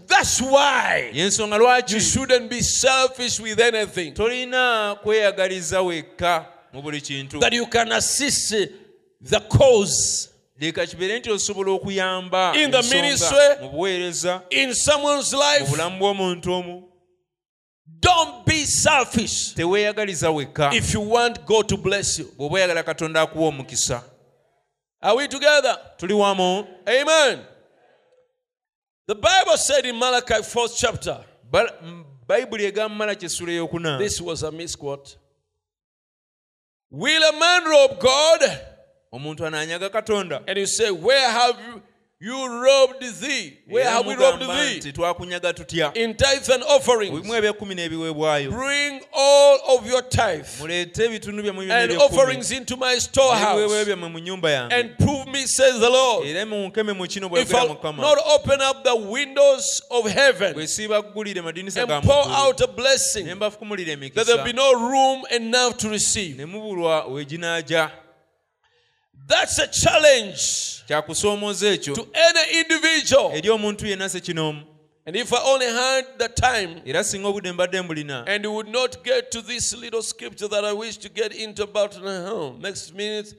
[1.13, 4.13] yensonga lwaki you shouldn't be selfish with anything.
[4.13, 8.49] tolina kweyagaliza wekka mu buli kintu That you can assist
[9.21, 10.29] the cause
[10.59, 15.69] leka kibeere nti osobola okuyamba In the ministry, mu buweereza in someone's mu life.
[15.71, 16.85] bulamu bw'omuntu omu
[18.01, 22.25] Don't be selfish if you want God to bless you.
[22.37, 24.03] bw'oba oyagala katonda akuwa omukisa
[25.01, 25.77] Are we together?
[26.87, 27.39] Amen.
[29.07, 33.97] The Bible said in Malachi 4th chapter, Bal- m- mm, bayibuli egamba malaki essula eyokuna
[33.97, 35.17] this was a misquote.
[36.91, 38.41] Will a man rob God?
[39.11, 41.81] Omuntu anaanyaga katonda And you say, Where have you
[42.21, 43.59] You robbed thee.
[43.69, 44.91] Where have we robbed thee?
[44.91, 47.11] twakunyaga tutya In tithes and offerings.
[47.21, 52.75] bimu ebyekumi n'ebiweebwayo Bring all of your tithe muleete ebitundu byammwe byonna and offerings into
[52.75, 56.27] my storehouse byammwe mu nnyumba yange and prove me, says the Lord.
[56.27, 61.87] era mu kino If I'll not open up the windows of heaven bwe siibaggulire madinisa
[61.87, 66.37] ga and pour out a blessing, that there'll be no room enough to receive.
[69.29, 70.83] Ne mubulwa weginaaja That's a challenge
[71.75, 71.95] ekyo?
[71.95, 73.31] to any individual.
[73.35, 74.61] eri omuntu yenna sekinoomu
[75.05, 79.03] And if I only had the time era singa obudde mbadde mbulina and would not
[79.03, 83.33] get to this little scripture that I wish to get into about uh, next minute,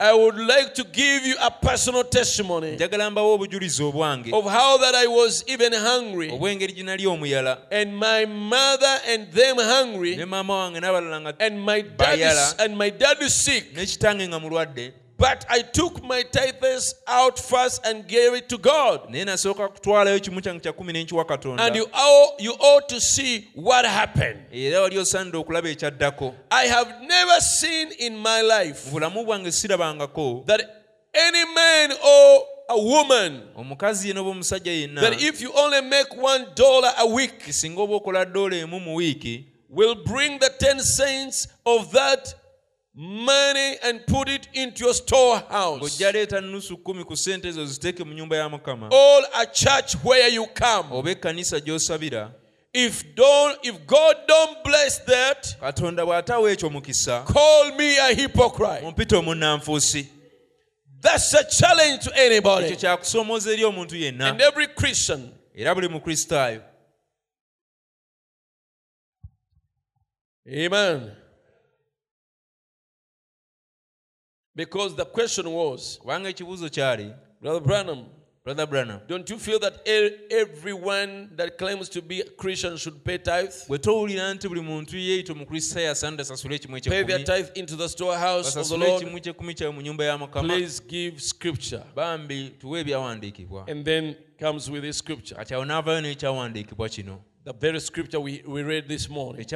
[0.00, 4.32] I would like to give you a personal testimony njagala mbawo obujulizi obwange.
[4.32, 6.30] of how that I was even hungry.
[6.30, 7.58] Obw'engeri gye nali omuyala.
[7.70, 10.16] And my mother and them hungry.
[10.16, 13.74] Ne maama wange n'abalala nga and my dad is, and my dad is sick.
[15.18, 19.10] N'ekitange nga mulwadde But I took my tithes out first and gave it to God.
[19.10, 23.00] naye nasooka kutwalayo kimu kyange kya kumi n'enkiwa katonda And you ought, you ought to
[23.00, 24.40] see what happened.
[24.52, 29.52] era wali osaanidde okulaba ekyaddako I have never seen in my life mu bulamu bwange
[29.52, 30.62] sirabangako that
[31.14, 36.14] any man or a woman omukazi yena oba omusajja yenna that if you only make
[36.22, 40.80] one dollar a week singa oba okola ddoola emu mu wiiki will bring the 10
[40.96, 42.34] cents of that
[42.98, 46.00] money and put it into your storehouse.
[46.42, 48.92] Nusu ku ssente ezo ziteeke mu ya mukama.
[48.92, 50.92] Or a church where you come.
[50.92, 52.32] Oba ekkanisa gy'osabira.
[52.74, 58.82] If don't if god don't bless that katonda bw'ataawa ekyo mukisa call me a hypocrite.
[58.82, 60.08] mumpita omunnanfuusi.
[61.00, 64.30] That's a challenge to ekyo anybody kyakusoomooza eri omuntu yenna.
[64.30, 65.32] And every christian.
[65.54, 66.62] Era buli mukristaayo
[70.48, 71.12] amen
[74.58, 78.04] because the question was kubanga ekibuuzo kyali brother branham
[78.44, 79.88] brother branham don't you feel that
[80.30, 83.52] everyone that claims to be a christian should pay tithe?
[83.68, 87.88] bwe towulira nti buli muntu yeeyita omukristaayo asaanidde asasule ekimu pay their tithe into the
[87.88, 89.02] storehouse of the lord.
[89.02, 90.48] ekimu kyekumi kyawe mu nyumba ya mukama.
[90.48, 91.82] Please give scripture.
[91.94, 93.68] Bambi tuwe ebyawandiikibwa.
[93.68, 95.36] And then comes with this scripture.
[95.36, 97.20] Kati awo n'avaayo n'ekyawandiikibwa kino.
[97.44, 99.46] The very scripture we, we read this morning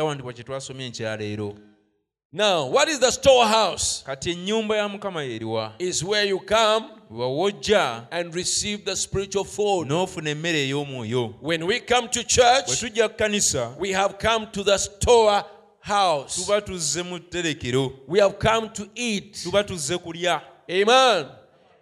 [2.33, 4.03] now what is the storehouse?
[4.07, 9.89] Kati ennyumba ya mukama yeeriwa is where you come wawojja and receive the spiritual food
[9.89, 14.47] n'ofuna emmere ey'omwoyo when we come to bwe church tujja ku kanisa we have come
[14.47, 16.37] to the storehouse.
[16.37, 17.93] tuba tuzze mu tterekero.
[18.09, 19.35] We have come to eat.
[19.43, 20.41] Tuba tuzze kulya.
[20.71, 21.27] Amen.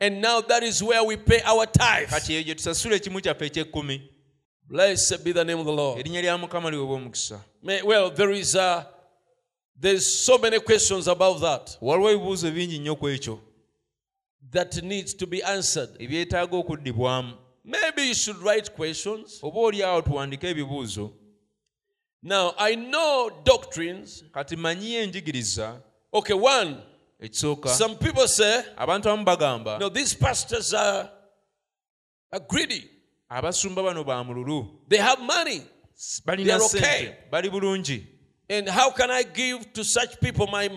[0.01, 2.09] And now that is where we pay our tithe.
[2.09, 4.01] Kati eyo gye tusasula ekimu kyaffe eky'ekkumi
[4.71, 5.99] blessed be the name of the lord.
[5.99, 8.83] Erinnya lya mukama liweebwa omukisa May- well there is uh,
[9.81, 13.39] there's so many questions about that waliwo ebibuuzo bingi nnyo ku ekyo.
[14.53, 15.91] that needs to be answered.
[15.99, 17.35] Ebyetaaga okuddibwamu.
[17.65, 19.41] Maybe you should write questions.
[19.43, 21.11] Oba oli awo tuwandike ebibuuzo.
[22.23, 24.25] Now i know doctrines.
[24.33, 25.81] Kati manyiyo enjigiriza.
[26.13, 26.77] Okay one.
[27.21, 27.69] Ekisooka.
[27.69, 31.09] Some people say abantu abamu bagamba no these pastors are,
[32.33, 32.91] are greedy.
[33.31, 34.67] abasumba bano ba mululu.
[34.89, 35.63] They have money.
[36.25, 37.15] Balina They are sente okay.
[37.31, 38.07] bali bulungi
[38.51, 40.69] and how can i give to such people my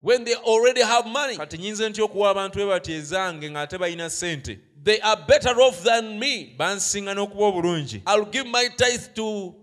[0.00, 1.36] when they already have money?
[1.36, 6.18] Kati nyinza ntya okuwa abantu bwe ezange ng'ate balina sente they are better off than
[6.18, 6.54] me.
[6.58, 8.02] Bansinga n'okuba obulungi.
[8.06, 9.54] I'll give my tithe to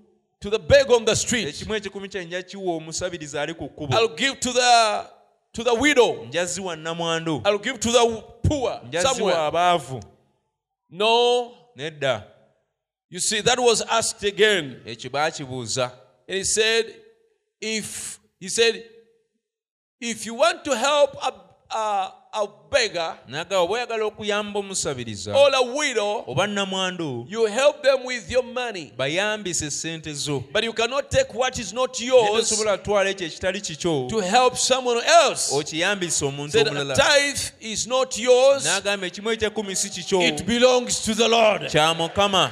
[0.42, 1.48] to the beg on the street.
[1.48, 3.94] Ekimu ekikumi kye nja kiwa omusabiriza ali ku kkubo.
[3.94, 5.06] I'll give to the
[5.54, 6.26] to the widow.
[6.26, 6.78] Njaziwa
[7.46, 9.38] i'll give to the poor njaziwa somewhere.
[9.38, 10.04] abaavu.
[10.90, 11.52] No.
[11.76, 12.24] Nedda.
[13.10, 14.82] You see that was asked again.
[14.86, 15.92] Ekyo baakibuuza
[16.28, 16.86] and he said
[17.62, 18.84] if he said
[20.00, 25.52] if you want to help a, a, a beggar nagamba oba oyagala okuyamba omusabiriza or
[25.56, 26.46] a widow oba
[27.28, 28.94] you help them with your money.
[28.98, 30.44] bayambise sente zo.
[30.52, 34.10] But you cannot take what is not yours tosobola kutwala ekyo ekitali kikyo.
[34.10, 35.54] to help someone else.
[35.54, 36.96] Okiyambise omuntu said a omulala.
[36.96, 38.66] Tithe is not yours.
[38.66, 40.22] N'agamba ekimu ekyekumi si kikyo.
[40.22, 41.62] It belongs to the lord.
[41.62, 42.52] Kya mukama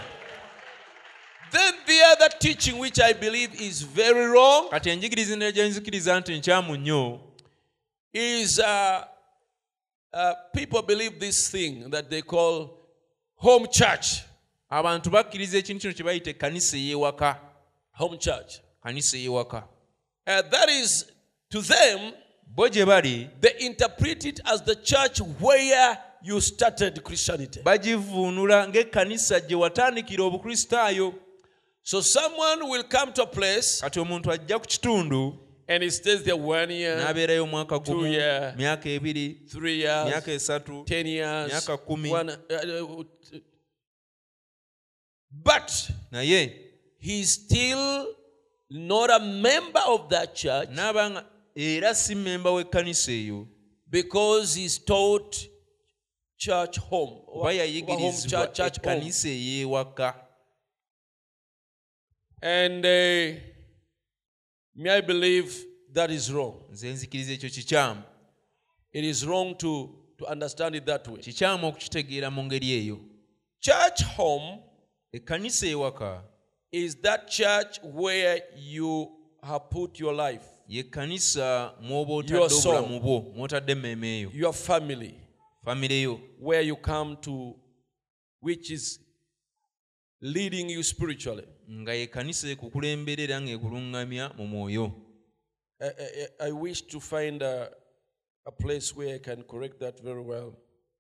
[1.54, 6.20] then the other teaching which i believe is very wrong kati enjigiriza endala gye nzikiriza
[6.20, 7.20] nti nkyamu nnyo.
[8.14, 9.04] is uh,
[10.14, 12.78] uh, people believe this thing that they call
[13.36, 14.22] home church.
[14.70, 17.38] Abantu bakkiriza ekintu kino kye bayita ekkanisa ey'ewaka.
[17.92, 18.62] Home church.
[18.84, 19.64] Kanisa ey'ewaka.
[20.28, 21.06] Uh, that is
[21.50, 22.14] to them
[22.48, 27.62] bo gye bali they interpret it as the church where you started christianity.
[27.64, 31.14] bagivuunula ng'ekkanisa gye watandikira obukristaayo
[31.84, 36.24] so someone will come to a place kati omuntu ajja ku kitundu And he stays
[36.24, 38.10] there one year, n'abeerayo omwaka two gumu
[38.58, 42.10] myaka ebiri three years, myaka esatu ten years, myaka kumi.
[42.10, 43.04] one, uh, uh,
[45.32, 46.54] but naye
[47.00, 48.08] he's still
[48.70, 53.48] not a member of that church n'aba nga era si mmemba w'ekkanisa eyo
[53.90, 55.38] because he's taught
[56.38, 58.96] church home home yayigirizibwa church, church home.
[58.96, 60.23] ekkanisa ey'ewaka
[62.46, 63.40] And uh,
[64.76, 66.54] may I believe that is wrong.
[66.72, 68.02] nze nzikiriza ekyo kikyamu
[68.92, 71.18] It is wrong to, to understand it that way.
[71.22, 73.00] kikyamu okukitegeera mu ngeri eyo
[73.60, 74.60] Church home
[75.12, 76.24] ekkanisa ewaka
[76.72, 79.12] is that church where you
[79.42, 82.76] have put your life, y'ekkanisa mw'oba Your otadde soul.
[82.76, 85.14] obulamu bwo mw'otadde emmeeme eyo your family,
[85.66, 87.56] famire yo where you come to,
[88.42, 89.00] which is
[90.22, 91.48] leading you spiritually.
[91.74, 94.92] Nga y'ekkanisa ekukulemberera ng'ekuluŋŋamya mu mwoyo
[95.82, 97.70] I, I, I wish to find a,
[98.46, 100.54] a place where I can correct that very well.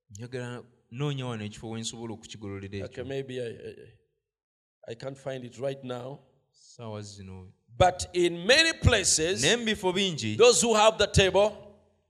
[0.09, 5.45] njagala noonya wano ekifo we nsobola okukigololera Okay, ekyo maybe I, I, I can't find
[5.45, 6.19] it right now.
[6.51, 7.47] saawa zino
[7.77, 11.51] But in many places, naye mu bifo bingi those who have the table,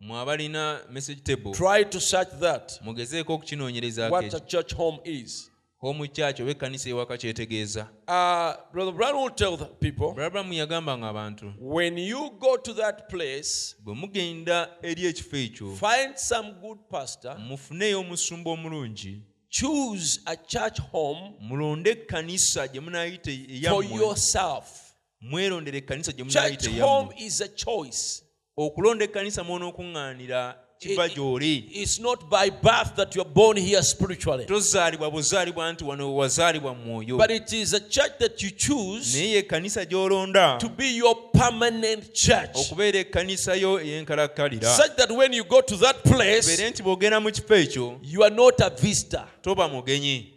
[0.01, 2.79] mwe abalina message table try to search that.
[2.81, 5.51] mugezeeko okukinoonyerezaako What a ekyo church home is.
[5.83, 10.15] Omu kyaki oba ekkanisa ewaka kyetegeeza Uh, Brother Branham will tell the people
[10.55, 16.51] yagambanga abantu when you go to that place, bwe mugenda eri ekifo ekyo find some
[16.61, 23.31] good pastor, mufuneyo omusumba omulungi choose a church home mulonde ekkanisa gye munaayita
[23.69, 24.93] for yourself.
[25.21, 28.23] mwerondera ekkanisa gye munaayita Church home is a choice.
[28.57, 35.11] okulonda ekkanisa mw'onookuŋŋaanira kiva gy'oli It's not by birth that you're born here spiritually, tozaalibwa
[35.11, 39.85] buzaalibwa nti wano wazaalibwa mwoyo but it is a church that you choose naye ekkanisa
[39.85, 42.55] gy'olonda to be your permanent church.
[42.55, 47.19] okubeera ekkanisa yo ey'enkalakkalira Such that when you go to that place, beere nti bw'ogenda
[47.19, 49.27] mu kifo ekyo you are not a visitor.
[49.41, 50.29] toba mugenyi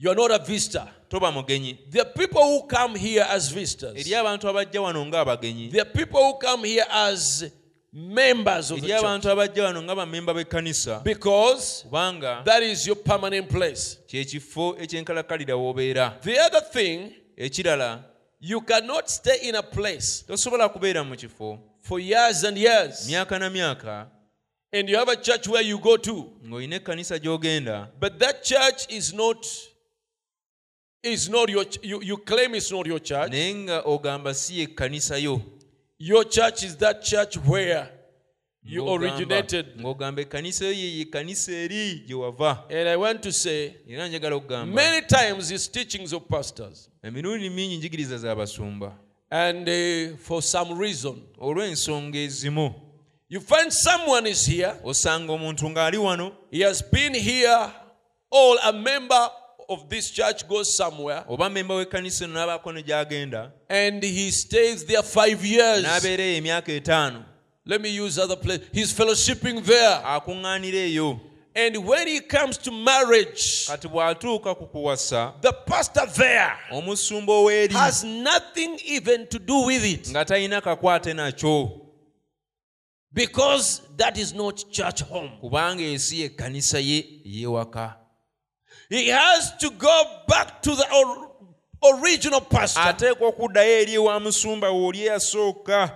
[0.00, 0.88] You are not a visitor.
[1.08, 3.96] toba mugenyi are people who come here as visitors.
[3.96, 7.50] eri abantu abajja wano ng'abagenyi are people who come here as
[7.92, 9.00] members of the church.
[9.00, 13.98] abantu abajja wano nga b'ekkanisa because kubanga that is your permanent place.
[14.06, 16.20] kye kifo eky'enkalakkalira w'obeera.
[16.20, 18.04] The other thing, ekirala
[18.40, 21.58] you cannot stay in a place tosobola kubeera mu kifo.
[21.80, 23.08] for years and years.
[23.08, 24.06] Myaka na myaka
[24.72, 27.88] and you have a church where you go to, ng'olina ekkanisa gy'ogenda.
[27.98, 29.46] But that church is not
[31.02, 33.30] is not your you, you claim it's not your church.
[33.30, 35.40] naye nga ogamba si ekkanisa yo
[35.98, 37.88] Your church is that church where
[38.62, 39.66] you originated.
[39.80, 44.36] ng'ogamba ekkanisa yo ye ekkanisa eri gye wava And I want to say era njagala
[44.36, 46.88] okugamba many times it's teachings of pastors.
[47.02, 48.92] emirundi mingi njigiriza z'abasumba
[49.30, 52.74] And uh, for some reason, olw'ensonga ezimu
[53.28, 57.70] you find someone is here, osanga omuntu ng'ali wano he has been here,
[58.30, 59.30] all a member
[59.68, 64.84] of this church goes somewhere, oba memba w'ekkanisa eno n'abaako ne gy'agenda and he stays
[64.86, 65.84] there five years.
[65.84, 67.24] n'abeera eyo emyaka etaano
[67.66, 68.60] Let me use other place.
[68.72, 70.00] He's fellowshipping there.
[70.04, 71.20] akuŋŋaanira eyo
[71.54, 76.56] And when he comes to marriage, kati bw'atuuka ku kuwasa the pastor there
[77.72, 81.80] has nothing even to do with it nga talina kakwate nakyo
[83.12, 85.30] because that is not church home.
[85.42, 87.96] kubanga esi ekkanisa ye ey'ewaka
[88.88, 90.86] He has to go back to the
[91.94, 92.80] original pastor.
[92.80, 95.90] ateekwa okuddayo eri ewa musumba eyasooka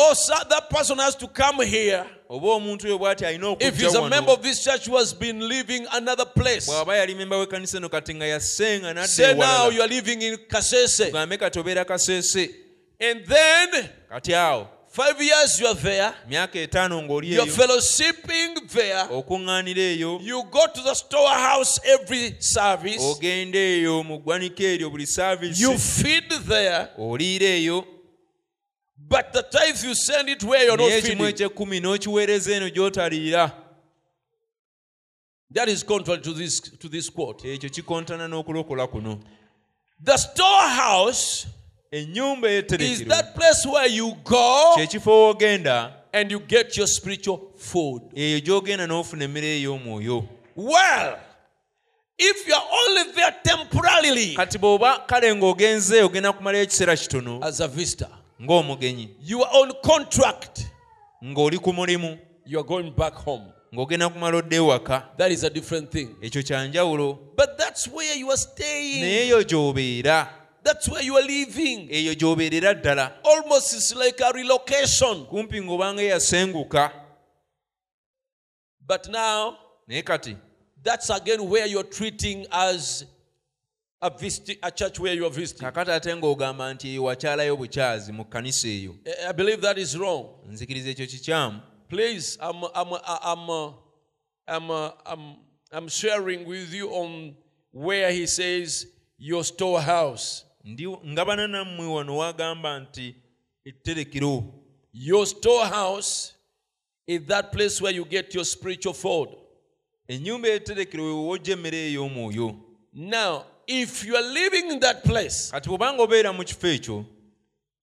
[0.00, 2.06] Or oh, so that person has to come here.
[2.30, 5.40] oba omuntu oyo bw'ati alina If he's a member of this church who has been
[5.48, 9.82] living another place, bw'aba yali memba w'ekkanisa eno kati nga yasenga n'adda say now you
[9.82, 12.54] are living in Kasese, tugambe kati obeera kaseese
[13.00, 13.90] and then
[14.98, 20.18] five years you are there, myaka etaano ng'oli you're fellowshipping there, okuŋŋaanira eyo.
[20.20, 25.06] You go to the storehouse every service, ogenda eyo mu ggwanika eryo buli
[25.56, 27.84] you feed there, oliira eyo.
[28.98, 31.48] But the tithe you send it where you're not ekimu feeding.
[31.48, 33.52] eky'ekkumi n'okiweereza eno gy'otaliira.
[35.50, 37.44] That is contrary to this, to this quote.
[37.44, 39.20] ekyo kikontana n'okulokola kuno.
[40.00, 41.46] The storehouse
[41.92, 42.48] ennyumba
[42.80, 48.02] is that place where you go w'ogenda and you get your spiritual food.
[48.14, 50.24] eyo gy'ogenda n'ofuna emmere ey'omwoyo
[50.56, 51.18] Well,
[52.18, 57.60] if you are only there temporarily kati bw'oba kale ng'ogenze ogenda kumalayo ekiseera kitono as
[57.60, 58.08] a visitor,
[58.42, 60.66] ng'omugenyi you are on contract,
[61.24, 63.44] ng'oli ku mulimu you are going back home.
[63.74, 66.08] ng'ogenda kumala odda ewaka That is a different thing.
[66.22, 69.04] ekyo kya njawulo But that's where you are naye staying.
[69.04, 70.37] eyo gy'obeera
[70.68, 71.88] that's where you are living.
[71.90, 75.26] eyo gy'obeerera ddala Almost it's like a relocation.
[75.26, 76.92] kumpi ng'obanga yasenguka
[78.86, 79.56] But now,
[79.88, 80.36] naye kati
[80.82, 83.04] that's again where you're treating as
[84.00, 85.66] a, visit, a church where you are visiting.
[85.68, 89.96] kakati ate ng'ogamba nti eyo wakyalayo bukyazi mu kkanisa eyo I- I believe that is
[89.96, 90.26] wrong.
[90.48, 92.92] nzikiriza ekyo kikyamu Please, I'm, I'm,
[93.24, 93.72] I'm, uh,
[94.46, 95.36] I'm, uh, I'm,
[95.72, 97.34] I'm sharing with you on
[97.72, 98.86] where he says
[99.18, 100.44] your storehouse.
[101.06, 103.14] Ngabana nammwe wano wagamba nti
[103.64, 104.44] etterekero
[104.92, 106.32] Your storehouse
[107.06, 109.28] is that place where you get your spiritual food.
[110.08, 112.56] ennyumba etterekero we wojja emmere ey'omwoyo.
[112.92, 117.04] Now, if you are living in that place, kati bwobanga obeera mu kifo ekyo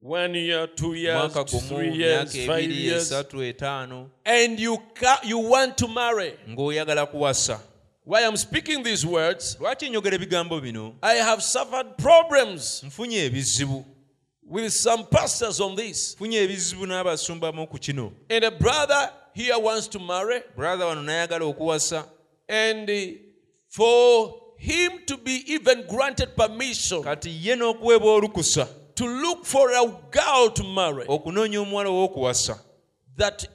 [0.00, 1.32] one year, two years,
[1.68, 3.10] three years, five years,
[4.24, 6.34] and you, ca- you want to marry,
[8.04, 10.94] why I'm speaking these words, lwaki njogera ebigambo bino?
[11.02, 12.84] I have suffered problems
[14.46, 16.14] with some pastors on this.
[16.14, 18.12] nfunye ebizibu n'abasumbamu ku kino.
[18.30, 22.04] And a brother here wants to marry, brother wano n'ayagala okuwasa.
[22.48, 22.90] and
[23.68, 28.68] for him to be even granted permission kati ye n'okuweebwa olukusa.
[28.94, 32.58] to look for a girl to marry, okunoonya omuwala ow'okuwasa
[33.16, 33.46] that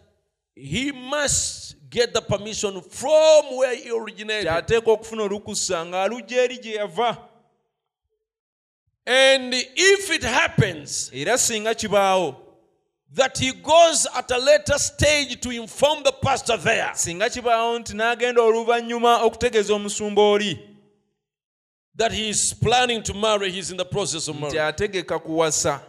[0.55, 4.47] he must get the permission from where he originated.
[4.47, 7.17] kyateeka okufuna olukusa ng'alugja eri gye yava.
[9.05, 12.35] And if it happens era singa kibaawo.
[13.11, 17.93] that he goes at a later stage to inform the pastor there singa kibaawo nti
[17.93, 20.59] n'agenda oluvannyuma okutegeeza omusumba oli.
[21.95, 25.81] that he is planning to marry, he's in the process of marriage, ategeka kuwasa.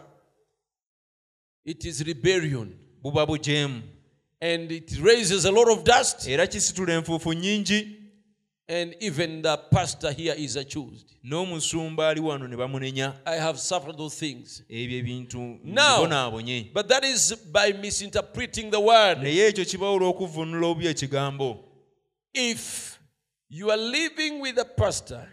[1.63, 2.75] It is rebellion.
[3.03, 3.90] buba bujeemu
[4.43, 7.97] And it raises a lot of dust, era kisitula enfuufu nnyingi
[8.67, 11.05] and even the pastor here is accused.
[11.23, 14.63] n'omusumba ali wano ne bamunenya I have suffered those things.
[14.69, 19.17] ebyo ebintu Now- bonaabonye But that is by misinterpreting the word.
[19.21, 21.63] naye ekyo kibawo olw'okuvunula obubi ekigambo
[22.33, 22.97] If
[23.49, 25.27] you are living with a pastor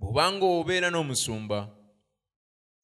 [0.00, 1.68] bw'obanga obeera n'omusumba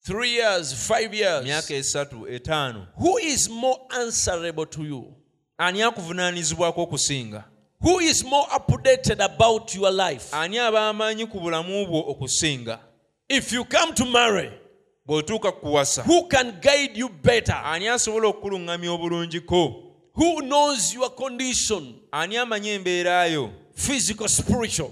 [0.05, 5.15] three years, five years, myaka esatu etaano who is more answerable to you?
[5.57, 7.43] Ani akuvunaanyizibwako okusinga
[7.81, 10.25] Who is more updated about your life?
[10.31, 12.79] ani aba amaanyi ku bulamu bwo okusinga
[13.29, 14.51] If you come to marry,
[15.07, 17.61] bw'otuuka kukuwasa who can guide you better?
[17.65, 19.81] ani asobola okukuluŋŋamya obulungiko
[20.17, 24.91] Who knows your condition, ani amanyi embeera yo physical, spiritual?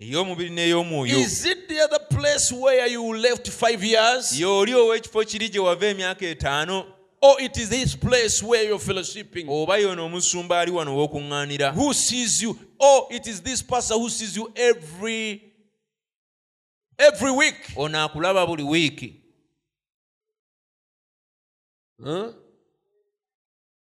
[0.00, 4.40] ey'omubiri n'ey'omwoyo Is it the other place where you left five years?
[4.40, 6.84] y'oli ow'ekifo kiri gye wava emyaka etaano
[7.26, 9.46] Or it is this place where you're fellowshipping?
[9.48, 12.58] oba yono omusumba ali wano w'okuŋŋaanira Who sees you?
[12.78, 15.40] Or it is this pastor who sees you every
[16.98, 17.72] every week?
[17.76, 19.20] ono akulaba buli wiiki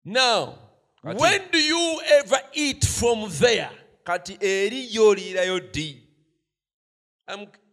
[0.04, 0.58] Now,
[1.04, 3.70] Kati- when do you ever eat from there?
[4.04, 6.02] kati eri y'oliirayo ddi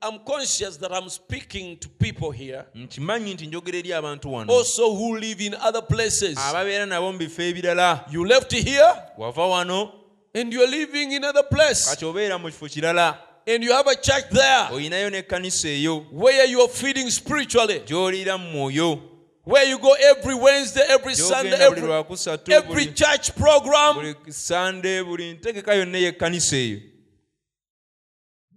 [0.02, 2.66] I'm, conscious that I'm speaking to people here.
[2.76, 4.54] Nkimanyi nti njogera eri abantu wano.
[4.54, 6.38] Also who live in other places.
[6.38, 8.06] ababeera nabo mu bifo ebirala.
[8.12, 9.92] You left here wava wano.
[10.34, 11.90] and you're living in other place.
[11.90, 13.18] kati obeera mu kifo kirala.
[13.48, 14.70] And you have a church there.
[14.72, 16.06] Olinayo n'ekkanisa eyo.
[16.12, 17.80] Where you're feeding spiritually.
[17.86, 19.02] gy'oliira mu mwoyo.
[19.44, 23.96] Where you go every Wednesday, every Sunday, gy'ogenda buli every, lwakusatu every buli- church program.
[23.96, 26.80] buli sande buli ntegeka yonna ey'ekkanisa eyo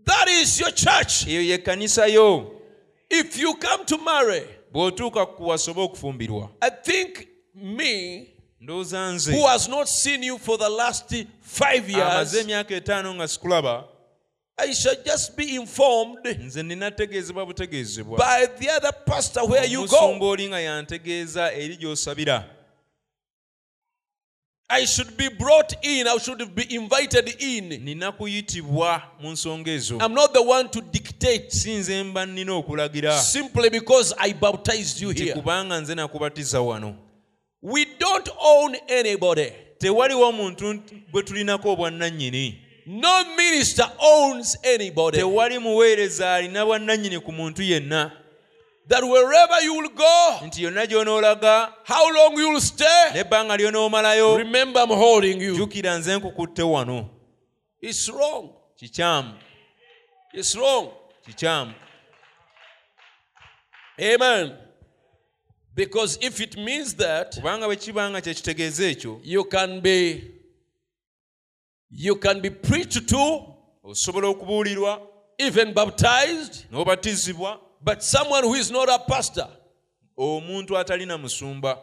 [0.05, 1.27] That is your church.
[1.27, 2.53] eyo y'ekkanisa yo.
[3.11, 4.43] If you come to marry,
[4.73, 6.51] bw'otuuka kuwasa oba okufumbirwa.
[6.61, 8.27] I think me,
[8.61, 9.33] ndowooza nze.
[9.33, 13.85] who has not seen you for the last five amaze years, emyaka etaano nga sikulaba
[14.59, 18.19] I shall just be informed nze nina tegeezebwa butegeezebwa.
[18.19, 20.29] by the other pastor where you omusumba go.
[20.29, 22.45] oli nga yantegeeza eri gy'osabira
[24.75, 27.69] I should be brought in, I should be invited in.
[27.85, 32.53] nina kuyitibwa mu nsonga ezo I'm not the one to dictate si nze mba nnina
[32.55, 35.35] okulagira simply because I baptized you nti here.
[35.35, 36.97] kubanga nze nakubatiza wano
[37.63, 39.53] We don't own anybody.
[39.79, 40.83] tewaliwo muntu
[41.13, 45.17] bwe tulinako obwannannyini No minister owns anybody.
[45.19, 48.13] tewali muweereza alina bwannannyini ku muntu yenna
[48.89, 54.37] That wherever you will go, nti yonna gy'onoolaga how long you will stay, n'ebbanga ly'onoomalayo
[54.39, 55.55] remember I'm holding you.
[55.55, 57.09] jjukira nze nkukutte wano
[57.81, 58.51] It's wrong.
[58.77, 59.35] kikyamu
[60.33, 60.89] It's wrong.
[61.27, 61.75] kikyamu
[64.01, 64.57] Amen.
[65.75, 70.25] Because if it means that kubanga bwe kiba nga kye kitegeeza ekyo you can be
[71.91, 73.55] you can be preached to,
[73.85, 75.01] osobola okubuulirwa
[75.39, 79.49] even baptized, n'obatizibwa But someone who is not a pastor,
[80.19, 81.79] omuntu atalina musumba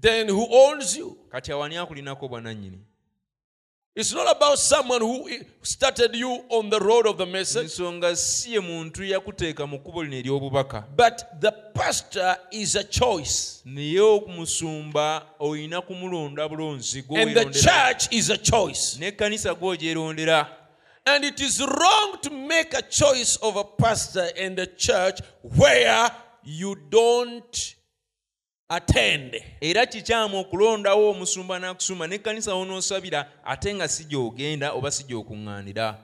[0.00, 1.16] then who owns you?
[1.30, 2.78] kati awani akulinako bwanannyini
[3.96, 5.28] It's not about someone who
[5.60, 10.16] started you on the road of the message, ensonga si muntu yakuteeka mu kkubo lino
[10.16, 13.62] ery'obubaka but the pastor is a choice.
[13.64, 18.98] naye omusumba olina kumulonda bulonzi And the church is a choice.
[21.08, 26.10] And it is wrong to make a choice of a pastor and the church where
[26.44, 27.74] you don't
[28.70, 29.36] attend.
[29.60, 35.96] era kikyamu okulondawo omusumba n'akusumba n'ekkanisa w'onoosabira ate nga si gy'ogenda oba si gy'okuŋŋaanira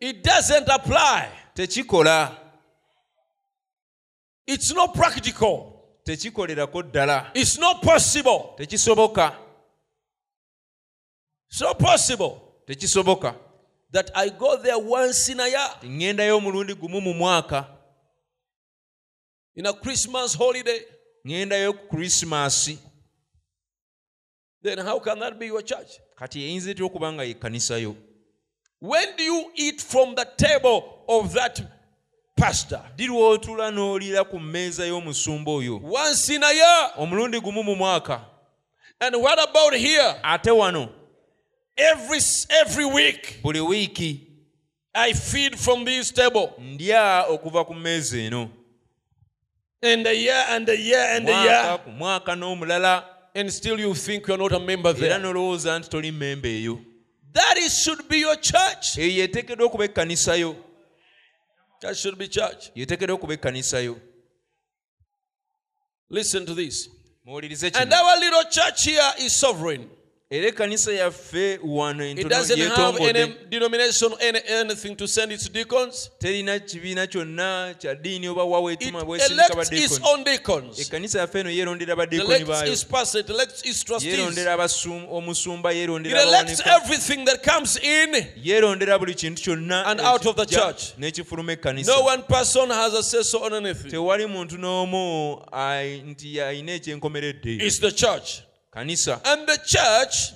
[0.00, 1.28] It doesn't apply.
[1.54, 2.36] tekikola
[4.46, 5.72] It's not practical.
[6.04, 8.54] tekikolerako ddala It's not possible.
[8.58, 9.36] tekisoboka
[11.50, 13.34] It's not possible tekisoboka
[13.92, 17.66] that I go there once in a year ŋŋendayo omulundi gumu mu mwaka
[19.54, 20.80] in a Christmas holiday.
[21.26, 22.78] ŋŋendayo ku krisimaasi
[24.62, 26.00] Then how can that be your church?
[26.16, 27.94] kati eyinza etya okuba nga yekkanisayo
[28.80, 31.60] When do you eat from the table of that
[32.36, 32.82] pastor?
[32.96, 36.92] ddi lw'otula n'oliira ku mmeeza y'omusumba oyo Once in a year.
[36.96, 38.20] omulundi gumu mu mwaka
[39.00, 40.20] And what about here?
[40.22, 40.88] ate wano
[41.76, 44.20] Every every week buli wiiki
[44.94, 46.52] I feed from this table.
[46.58, 48.50] ndya okuva ku mmeeza eno
[49.82, 51.78] And a year and a year and a mwaka year.
[51.84, 53.04] ku mwaka n'omulala
[53.34, 55.18] And still you think you're not a member era there.
[55.18, 56.78] n'olowooza nti toli mmemba eyo
[57.32, 58.96] That is should be your church.
[58.98, 60.56] eyo yeteekeddwa okuba ekkanisayo
[61.80, 62.70] That should be church.
[62.74, 64.00] yeteekeddwa okuba ekkanisayo
[66.10, 66.88] Listen to this.
[67.24, 69.90] muwulirize And kino our little church here is sovereign.
[70.36, 75.48] Era ekkanisa yaffe wano It doesn't have any denomination, any, anything to send its
[76.18, 80.78] terina kibiina kyonna kya ddiini oba wawe It etuma bwesindika elects its baddiikoni own deacons.
[80.78, 83.20] ekkanisa yaffe eno yeerondera It baddiikoni elects its pastor.
[83.20, 84.12] It elects its trustees.
[85.10, 88.26] omusumba yeerondera elects everything that comes in.
[88.98, 90.94] buli kintu kyonna And out of the church.
[90.98, 93.22] n'ekifuluma ekkanisa No one person has a say
[93.54, 93.90] anything.
[93.90, 95.42] tewali muntu n'omu
[96.06, 98.42] nti alina ekyenkomeredde It's the church.
[98.76, 100.34] Kanisa And the church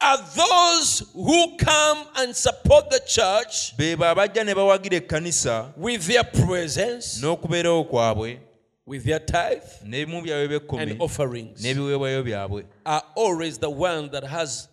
[0.00, 6.06] are those who come and support the church be bo abajja ne bawagira ekkanisa with
[6.06, 8.40] their presence, n'okubeerawo kwabwe
[8.86, 14.68] with their tithe n'ebimu byabwe and offerings, n'ebiweebwayo byabwe are always the one that has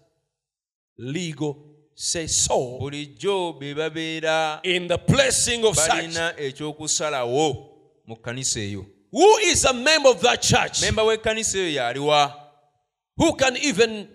[0.98, 1.56] legal
[1.95, 5.90] say so bulijjo be babeera in the blessing of such.
[5.90, 7.69] balina ekyokusalawo
[8.07, 10.82] mu kkanisa eyo Who is a member of that church?
[10.82, 12.33] memba w'ekkanisa eyo yaliwa
[13.17, 14.08] Who can even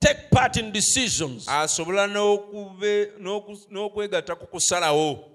[0.00, 1.48] take part in decisions?
[1.48, 2.06] asobola
[3.70, 5.30] n'okwegatta ku kusalawo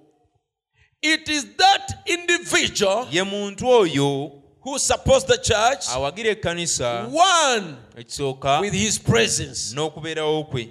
[1.01, 8.59] It is that individual ye muntu oyo who supports the church, awagira ekkanisa one, ekisooka
[8.61, 10.69] with his presence, n'okubeerawo kwe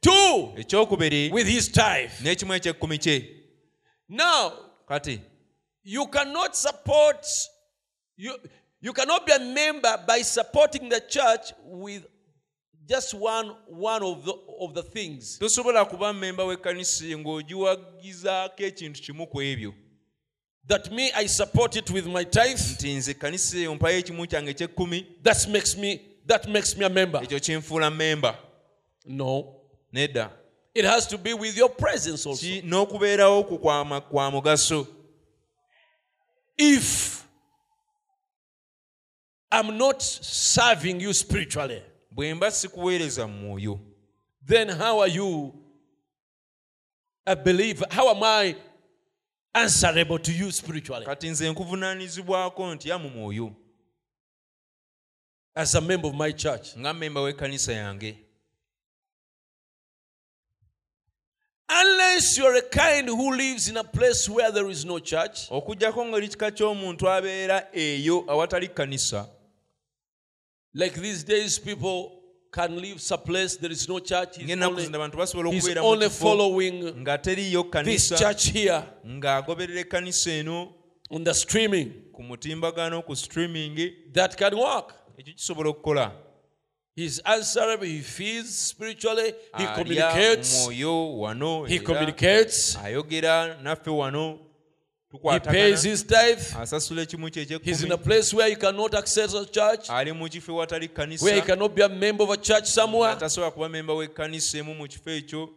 [0.00, 2.10] two, ekyokubiri with his tithe.
[2.22, 3.36] n'ekimu ekyekkumi kye
[4.08, 4.52] Now,
[4.88, 5.20] kati
[5.82, 7.26] you cannot support,
[8.16, 8.34] you,
[8.80, 12.04] you cannot be a member by supporting the church with
[12.88, 15.38] just one, one of, the, of the things.
[15.38, 19.74] tosobola kuba mmemba w'ekkanisa ng'ogiwagizaako ekintu kimu ku ebyo
[20.66, 22.60] That me, I support it with my tithe.
[22.72, 26.88] nti nze ekkanisa eyo mpayo ekimu kyange ekyekkumi That makes me, that makes me a
[26.88, 27.22] member.
[27.24, 28.38] ekyo kinfuula mmemba
[29.06, 29.54] No.
[29.92, 30.30] nedda
[30.74, 32.40] It has to be with your presence also.
[32.46, 34.86] Ki- n'okubeerawo ku kwa ma- kwa mugaso
[36.62, 37.24] If
[39.50, 43.80] I'm not serving you spiritually, bwe mba sikuweereza mu mwoyo
[44.46, 45.54] then how are you
[47.26, 47.86] a believer?
[47.90, 48.56] How am I
[49.54, 53.52] answerable to you spiritually kati nze nkuvunaanyizibwako ntya mu mwoyo
[55.54, 56.76] as a member of my church?
[56.78, 58.18] nga mmemba w'ekkanisa yange
[61.72, 66.04] Unless you're a kind who lives in a place where there is no church, okugjako
[66.04, 69.26] ng'oli kika ky'omuntu abeera eyo awatali kkanisa
[70.74, 72.12] like these days, people
[72.52, 74.36] can live some place there is no church.
[74.36, 80.30] He's only, abantu basobola he's okubeera only following nga teriiyo this church here ng'agoberera ekkanisa
[80.30, 80.74] eno
[81.10, 81.92] on the streaming.
[82.12, 84.94] ku mutimbagano ku streaming That can work.
[85.18, 86.12] ekyo kisobola okukola
[86.96, 87.84] He's answerable.
[87.86, 89.32] He feeds spiritually.
[89.56, 90.68] He communicates.
[91.68, 92.76] He communicates.
[92.76, 94.38] ayogera naffe wano
[95.12, 96.38] He pays his tithe.
[96.60, 100.28] asasula ekimu kye He's in a place where he cannot access a church, ali mu
[100.28, 103.16] kifo ewatali kkanisa where he cannot be a member of a church somewhere.
[103.16, 105.48] tasobola kuba memba w'ekkanisa emu mu kifo ekyo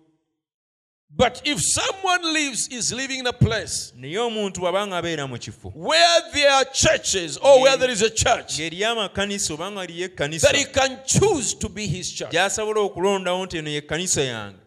[1.15, 5.71] But if someone lives, is living in a place naye omuntu bw'abanga abeera mu kifo
[5.75, 10.05] where there are churches or where there is a church, ng'eriyo amakanisa oba nga liyo
[10.09, 12.31] ekkanisa that he can choose to be his church.
[12.31, 14.57] gy'asobola okulondawo nti eno y'ekkanisa yange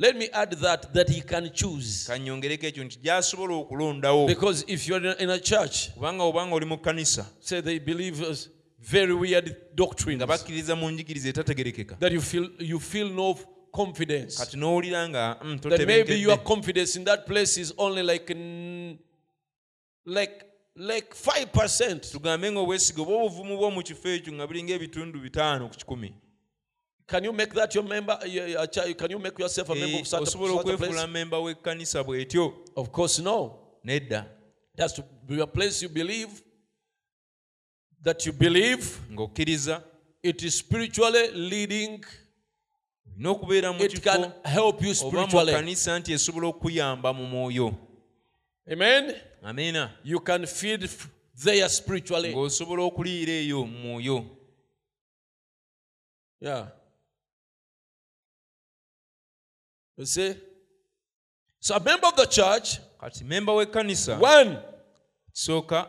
[0.00, 2.06] Let me add that, that he can choose.
[2.06, 6.76] kanyongereko ekyo nti gy'asobola okulondawo Because if you're in a- church, kubanga obanga oli mu
[6.78, 8.48] kkanisa say they believe us
[8.80, 13.36] very weird doctrines, nga bakkiriza mu njigiriza etategerekeka that you feel, you feel no
[13.72, 14.36] confidence.
[14.38, 18.28] kati n'owulira nga mm, That maybe your confidence in that place is only like,
[20.06, 20.44] like,
[20.76, 22.10] like 5%.
[22.12, 26.14] tugambe nga oba obuvumu bwo mu kifo ekyo nga bulinga ebitundu bitaano ku kikumi
[27.06, 28.18] Can you make that your member?
[28.70, 31.06] child- Can you make yourself a member Eh, of such a, such a place?
[31.06, 33.58] memba w'ekkanisa bw'etyo Of course, no.
[33.84, 34.26] nedda
[34.76, 36.28] That's to be a place you believe,
[38.04, 39.00] that you believe
[40.22, 42.04] it is spiritually leading,
[43.18, 47.74] olina okubeera mu kifo oba mu kkanisa nti esobola okuyamba mu mwoyo
[48.72, 49.14] Amen.
[49.42, 50.88] amiina You can feed
[51.44, 52.32] there spiritually.
[52.34, 54.24] ng'osobola okuliira eyo mu mwoyo
[56.40, 56.68] Yeah.
[59.96, 60.36] You see?
[61.58, 64.56] So a member of the church, kati memba w'ekkanisa one,
[65.32, 65.88] kisooka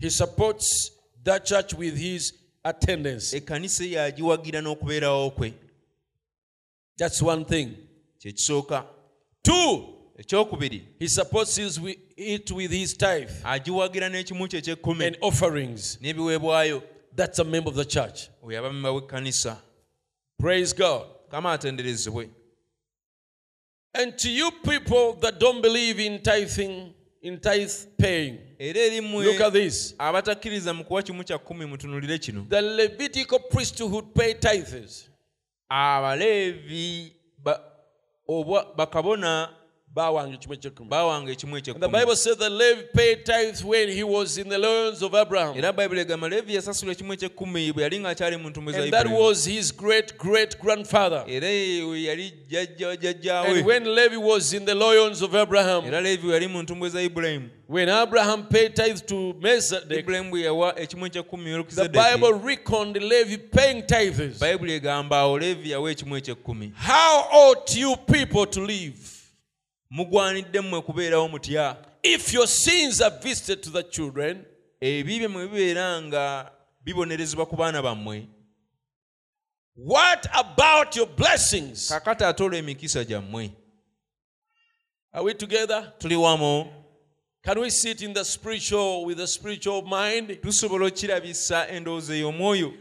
[0.00, 0.90] he supports
[1.22, 2.32] that church with his
[2.64, 3.32] attendance.
[3.36, 5.54] ekkanisa yagiwagira n'okubeerawo kwe
[6.98, 7.76] That's one thing.
[8.18, 8.84] kyekisooka
[9.42, 9.84] Two,
[10.18, 15.98] ekyokubiri he supports his, wi- it with his tithe agiwagira n'ekimu kye eky'ekkumi and offerings.
[16.02, 16.82] n'ebiweebwayo
[17.16, 18.28] That's a member of the church.
[18.42, 19.56] oyo aba memba w'ekkanisa
[20.38, 21.06] Praise God.
[21.30, 22.28] kama atenderezebwe
[23.94, 26.92] And to you people that don't believe in tithing,
[27.22, 29.94] in tithe paying, era eri mmwe look at this.
[29.98, 35.08] abatakkiriza mu kuwa kimu kya kkumi mutunulire kino The Levitical priesthood pay tithes.
[35.68, 37.60] Abaleevi ba-
[38.28, 39.48] obwa bakabona
[39.96, 40.88] Bawanga ekimu eky'ekkumi.
[40.90, 44.58] baawanga ekimu And the Bible says that Levi paid tithes when he was in the
[44.58, 45.54] loins of Abraham.
[45.72, 50.18] bayibuli egamba leevi yasasula ekimu ekyekumi bwe yali ng'akyali mu ntumbwe that was his great
[50.18, 51.24] great grandfather.
[51.26, 56.88] era yali jjajja And when Levi was in the loins of Abraham, yali mu ntumbwe
[56.90, 62.34] za ibulayimu when Abraham paid tithes to Melchizedek, ibulayimu bwe yawa ekimu ekyekumi the Bible
[62.34, 64.38] reckoned Levi paying tithes.
[64.38, 69.15] bayibuli egamba awo leevi yawa ekimu ekyekumi How ought you people to live?
[69.90, 74.44] Mugwanidde mmwe kubeerawo mutya If your sins are visited to the children,
[74.80, 78.26] ebibye mwe bibeera nga bibonerezebwa ku baana bammwe
[79.76, 81.88] what about your blessings?
[81.88, 83.50] kakati ate olwo emikisa gyammwe
[85.12, 85.92] Are we together?
[85.98, 86.72] tuli wamu
[87.42, 90.40] Can we sit in the spiritual with the spiritual mind?
[90.42, 92.72] tusobola okirabisa endowooza ey'omwoyo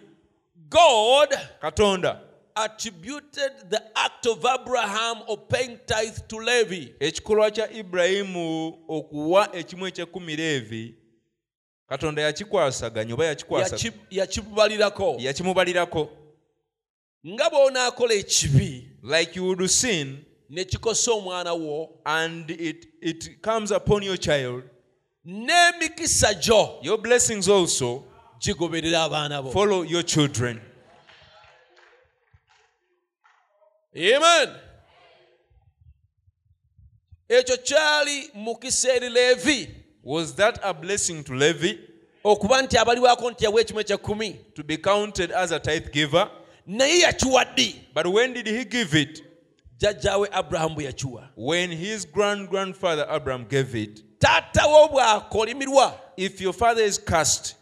[0.70, 1.30] God
[1.62, 2.22] katonda
[2.56, 6.94] attributed the act of Abraham of paying tithe to Levi.
[7.00, 10.96] ekikolwa kya ibulayimu okuwa ekimu ekyekumi leevi
[11.90, 13.26] katonda yakikwasaganya oba
[14.10, 15.16] yakimubalirako.
[15.20, 16.10] yakimubalirako.
[17.28, 23.72] Nga bw'onaakola ekibi like you would sin ne kikosa omwana wo and it, it comes
[23.72, 24.64] upon your child
[25.26, 28.04] n'emikisa gyo your blessings also
[28.40, 29.52] gigoberera abaana bo.
[29.52, 30.62] follow your children
[33.96, 34.50] amen.
[37.30, 39.70] Ekyo kyali mukisa eri leevi
[40.04, 41.80] was that a blessing to levi?
[42.24, 46.30] Okuba nti abaliwako nti yawa ekimu ekyekumi to be counted as a tithe giver?
[46.68, 47.76] Naye yakiwa ddi?
[47.94, 49.24] But when did he give it?
[49.80, 51.30] Jjajjaawe aburahamu bwe yakiwa.
[51.36, 54.20] When his grand grandfather abraham gave it.
[54.20, 55.94] Taatawo bw'akolimirwa.
[56.18, 57.56] If your father is cast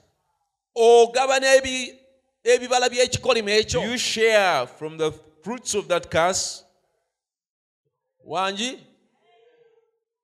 [0.75, 1.95] ogaba n'ebi-
[2.43, 3.81] ebibala by'ekikolimo ekyo.
[3.91, 5.11] you share from the
[5.43, 6.63] fruits of that curse?
[8.27, 8.79] Wangi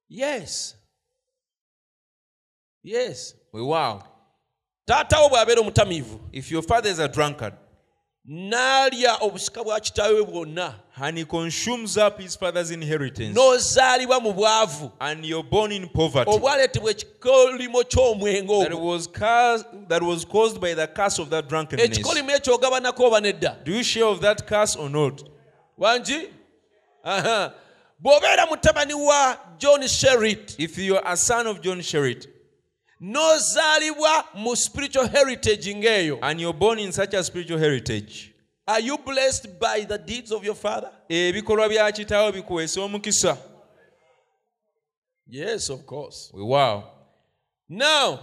[0.07, 0.75] yes.
[2.81, 3.33] Yes.
[3.53, 4.03] Wow.
[6.31, 7.53] If your father is a drunkard
[8.29, 10.73] n'alya obusika bwa kitaawe bwonna.
[11.01, 13.37] And he consumes up his father's inheritance.
[13.37, 14.91] N'ozaalibwa mu bwavu.
[15.01, 16.31] And you're born in poverty.
[16.31, 21.89] Obwaleetebwa ekikolimo ky'omwenge that was, cast, that was caused by the curse of that drunkenness.
[21.89, 23.63] Ekikolimo ekyo ogabanako oba nedda?
[23.63, 25.23] Do you share of that curse or not?
[25.79, 26.29] Wangi
[28.01, 32.27] bw'obeera mutabani wa john sherit if you are a son of john sherit
[33.01, 36.19] n'ozaalibwa mu spiritual heritage ng'eyo.
[36.21, 38.33] And you're born in such a spiritual heritage.
[38.67, 40.91] Are you blessed by the deeds of your father?
[41.09, 43.37] Ebikolwa bya kitaawo bikuweesa omukisa.
[45.27, 46.31] Yes of course.
[46.33, 46.83] Wow.
[47.69, 48.19] Now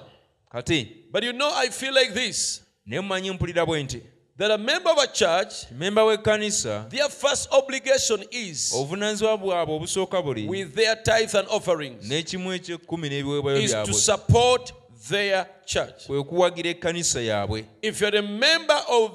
[0.51, 2.63] kati but you know i feel like this.
[2.87, 4.03] naye mumanyi mpulira bwe nti
[4.39, 10.23] that a member of a church, memba w'ekkanisa their first obligation is obuvunaanyizibwa bwabwe obusooka
[10.23, 14.73] buli with their tithe and offerings n'ekimu ekyekkumi n'ebiweebwayo is to support
[15.09, 16.07] their church.
[16.07, 19.11] kwe kuwagira ekkanisa yaabwe If you're a member of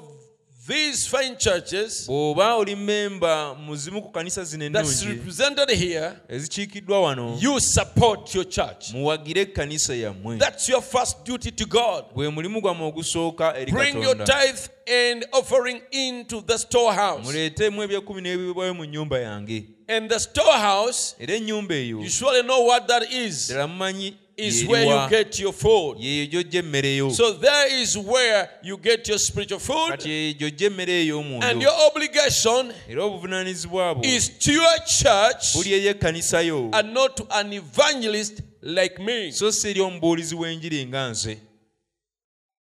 [0.68, 6.12] these fine churches bw'oba oli memba mu zimu ku kanisa zino that's ennungi represented here,
[6.28, 8.92] ezikiikiddwa wano you support your church.
[8.92, 12.04] muwagire ekkanisa yammwe That's your first duty to God.
[12.14, 14.68] gwe mulimu gwammwe ogusooka eri Bring your katonda tithe
[15.10, 17.22] and offering into the storehouse.
[17.24, 22.66] muleetemu ebyekumi n'ebiweebwayo mu nnyumba yange And the storehouse, era ennyumba eyo you surely know
[22.66, 25.98] what that is, ddala mumanyi is where you get your food.
[26.00, 30.10] yeeyo gy'ojja yo So there is where you get your spiritual kati food.
[30.10, 36.40] yeeyo gy'ojja emmere And your obligation era obuvunaanyizibwa bwo is to your church buli ey'ekkanisa
[36.46, 39.32] yo and not to an evangelist like me.
[39.32, 41.38] so si eri omubuulizi w'enjiri nga nze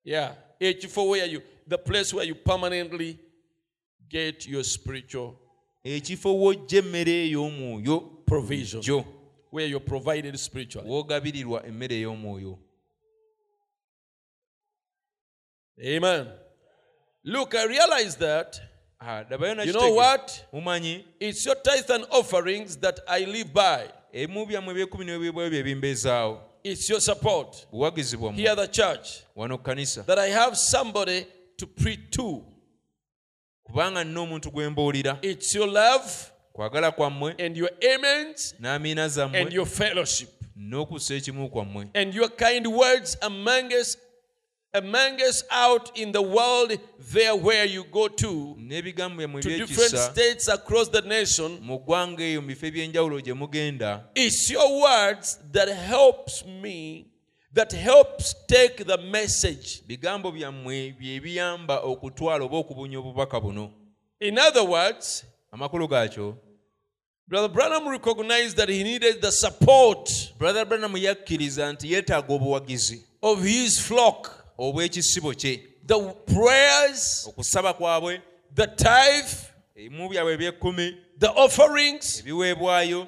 [0.06, 0.36] Yeah.
[0.60, 3.18] H4 where you the place where you permanently
[4.10, 5.34] get your spiritual
[5.84, 8.82] ekifo w'ojja emmere ey'omwoyo provision.
[9.54, 10.90] Where you're provided spiritually.
[10.90, 12.58] w'ogabirirwa emmere ey'omwoyo
[15.80, 16.28] Amen.
[17.24, 18.60] Look, I realize that.
[19.00, 19.24] Ah,
[19.66, 20.46] You know what?
[20.54, 23.90] mumanyi It's your tithe and offerings that I live by.
[24.14, 27.68] ebimu byammwe ebyekumi n'ebiweebwayo bye bimbeezaawo It's your support.
[27.72, 31.26] buwagizi bwammwe Here, the church, wano ku kanisa that I have somebody
[31.58, 32.44] to preach to.
[33.64, 39.54] kubanga nina omuntu gwe mbuulira It's your love kwagala kwammwe and your amens n'amiina and
[39.54, 43.98] your fellowship n'okussa ekimu kwammwe and your kind words among us,
[44.74, 46.80] among us out in the world,
[47.14, 48.56] there where you go to,
[49.42, 51.60] to different states across the nation.
[51.62, 57.08] mu ggwanga eyo mu bifo eby'enjawulo gye mugenda It's your words that helps me,
[57.54, 59.82] that helps take the message.
[59.88, 63.72] bigambo byammwe bye biyamba okutwala oba okubunya obubaka buno
[64.20, 66.38] In other words, amakulu gaakyo
[67.28, 73.44] Brother Branham recognized that he needed the support brother branam yakkiriza nti yeetaaga obuwagizi of
[73.44, 75.64] his flock, obw'ekisibo kye.
[75.86, 78.22] the prayers, okusaba kwabwe
[78.56, 79.36] the tithe,
[79.76, 83.08] ebimu byabwe eby'ekkumi the offerings, ebiweebwayo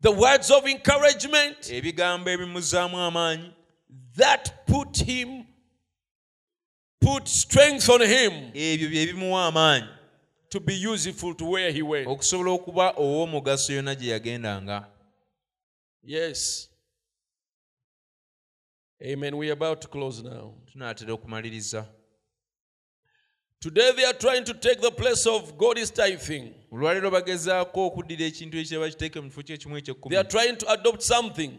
[0.00, 3.52] the words of encouragement ebigambo ebimuzaamu amaanyi.
[4.16, 5.46] that put him,
[7.00, 8.32] put strength on him.
[8.54, 9.97] Ebyo bye bimuwa amaanyi
[10.48, 12.06] to be useful to where he went.
[12.08, 14.86] okusobola okuba ow'omugaso yonna gye yagendanga
[16.02, 16.68] Yes.
[19.02, 19.36] Amen.
[19.36, 20.54] We're about to close now.
[20.72, 21.86] tunaatera okumaliriza
[23.60, 26.54] Today they are trying to take the place of God is tithing.
[26.72, 28.56] olwaleero bagezaako okuddira ekintu
[29.22, 31.50] mu kifo kyekimu They are trying to adopt something.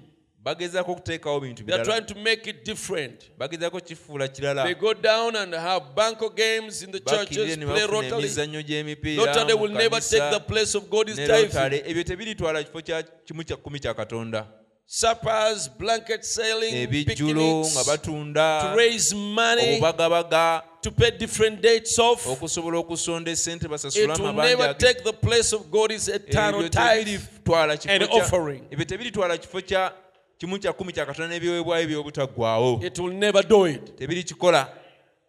[0.43, 3.30] Bagezaako okuteekawo bintu They are trying to make it different.
[3.38, 7.76] bagezaako kifuula They kirala go down and have bunco games in the churches, ne play
[7.76, 8.22] bafuna Rotary.
[8.24, 11.45] emizannyo gy'emipiira Rotary will never take the place of God is ne tithing.
[11.56, 11.82] Rotary.
[11.85, 14.48] ebyo tebiritwala kifo kya kimu kya kkumi kya katonda
[14.92, 22.00] Suppers, blanket selling, ebijjulo nga picnics, batunda to raise money, obubagabaga to pay different dates
[22.00, 22.27] off.
[22.27, 26.69] okusobola okusonda essente basasule It will never take the place of God is eternal ebyo
[26.69, 27.19] tithe.
[27.19, 28.64] tebiritwala kifo and kya- offering.
[28.72, 29.92] ebyo tebiritwala kifo kya
[30.40, 33.95] kimu kya kkumi kya n'ebiweebwayo by'obutaggwaawo It will never do it.
[33.98, 34.68] tebirikikola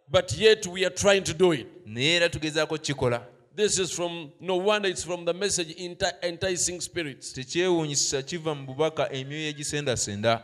[0.08, 1.66] But yet we are trying to do it.
[1.86, 5.74] naye era tugezaako kukikola This is from, no wonder it's from the message
[6.22, 7.32] enticing spirits.
[7.32, 10.42] tekyewuunyisa kiva mu bubaka emyoyo egisendasenda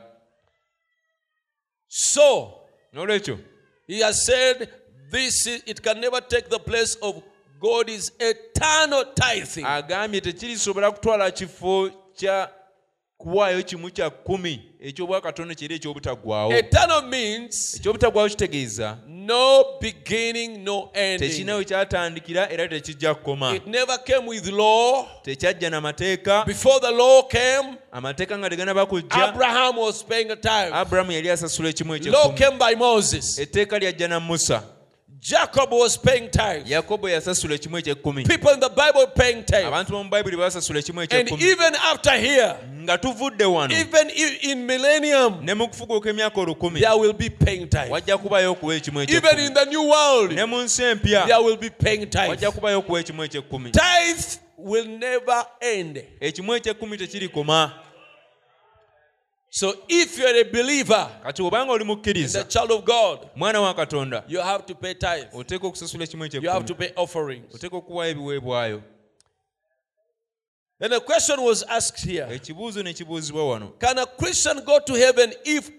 [1.89, 2.55] So,
[2.93, 3.39] n'olwekyo
[3.87, 4.69] he has said,
[5.11, 7.23] this is, it can never take the place of
[7.61, 9.65] God is eternal tithing.
[9.65, 12.51] agambye tekirisobola kutwala kifo kya
[13.19, 21.65] kuwaayo kimu kya kkumi eky'obwakatonda kyera eky'obutaggwaawo Eternal means eky'obutaggwaawo kitegeeza no beginning, no ending.
[21.65, 25.07] kyatandikira era tekijja kukoma It never came with law.
[25.23, 30.73] tekyajja n'amateeka Before the law came, amateeka nga teganaba kujja Abraham was paying a tithe.
[30.75, 33.39] abulamu yali asasula ekimu Law came by Moses.
[33.39, 34.63] etteeka lyajja na musa
[35.21, 36.67] Jacob was paying tithe.
[36.71, 39.67] yakobo yasasula ekimu ekyekkumi People in the Bible paying tithe.
[39.67, 44.11] abantu mu bayibuli basasula ekimu And even after here, nga tuvudde wano even
[44.43, 47.91] in millennium, ne mu kufuguuka emyaka olukumi there will be paying tithe.
[47.91, 51.57] wajja kubayo okuwa ekimu Even in the new world, ne mu nsi empya there will
[51.57, 52.29] be paying tithe.
[52.29, 56.05] wajja kubayo okuwa ekimu ekyekkumi Tithe will never end.
[56.21, 57.73] ekimu ekyekkumi tekirikoma
[59.57, 63.75] So if you're a believer, kati obanga oli the mukkiriza child of God, mwana wa
[63.75, 65.29] katonda you have to pay tithe.
[65.33, 67.55] oteeka okusasula ekimu You have to pay offerings.
[67.55, 68.83] oteeka okuwaayo ebiweebwayo
[70.79, 72.27] Then a question was asked here.
[72.35, 75.71] ekibuuzo ne kibuuzibwa wano Can a Christian go to heaven if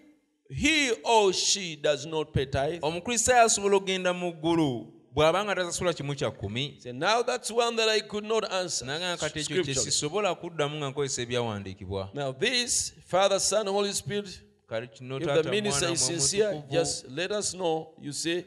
[0.50, 2.80] he or she does not pay tithe?
[2.82, 7.76] omukristaayo asobola okgenda mu ggulu bw'aba nga tasasula kimu kya kkumi Say, now that's one
[7.76, 8.86] that I could not answer.
[8.88, 14.42] nagamba kati ekyo kye sisobola kuddamu nga nkozesa ebyawandiikibwa Now, this, Father, Son, Holy Spirit,
[14.70, 17.94] kale kino if the minister is sincere, mwomutukuvu just let us know.
[18.02, 18.46] You say,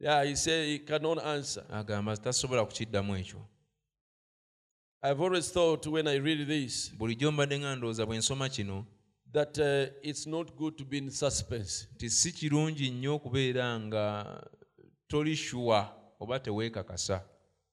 [0.00, 1.64] yeah, he said he cannot answer.
[1.72, 3.38] agamba tasobola kukiddamu ekyo
[5.02, 8.86] I've always thought when I read this bulijjo mbadde nga ndowooza bwe nsoma kino
[9.32, 11.86] that uh, it's not good to be in suspense.
[15.10, 17.24] Toli shuwa oba teweekakasa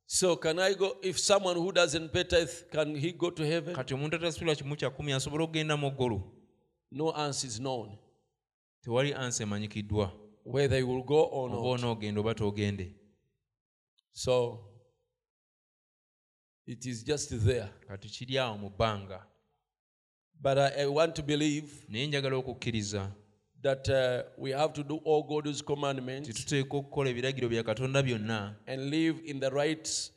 [0.09, 0.95] So, can I go?
[1.03, 3.75] If someone who doesn't pay tithe, can he go to heaven?
[3.75, 6.21] kati omuntu atasitula kimu kya kkumi asobola okugenda mu ggulu
[6.91, 7.97] No answer is known
[8.81, 10.11] tewali ansi emanyikiddwa
[10.45, 11.65] whether he will go or oba not.
[11.83, 12.93] onoogenda oba toogende
[14.11, 14.63] So,
[16.65, 17.69] it is just there.
[17.87, 19.27] kati kiri awo mu bbanga
[20.39, 23.11] But I, I want to believe naye njagala okukkiriza
[23.61, 28.55] that uh, we have to do all God's commandments tuteekwa okukola ebiragiro bya katonda byonna
[28.65, 30.11] and live in the right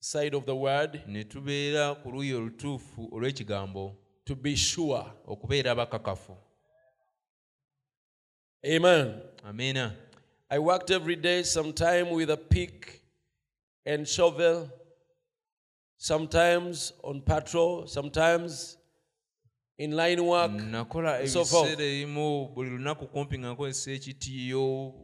[0.00, 5.04] side of the word ne tubeera ku luuyi olutuufu olw'ekigambo to be sure.
[5.26, 6.36] okubeera abakakafu
[8.64, 9.92] Amen.
[10.50, 13.02] I worked every day, sometime with a pick
[13.84, 14.68] and shovel,
[15.98, 18.76] sometimes on patrol, sometimes
[19.78, 20.52] in line work.
[20.52, 24.94] nakola ebiseera ebimu buli lunaku kumpi nga nkozesa ekitiyo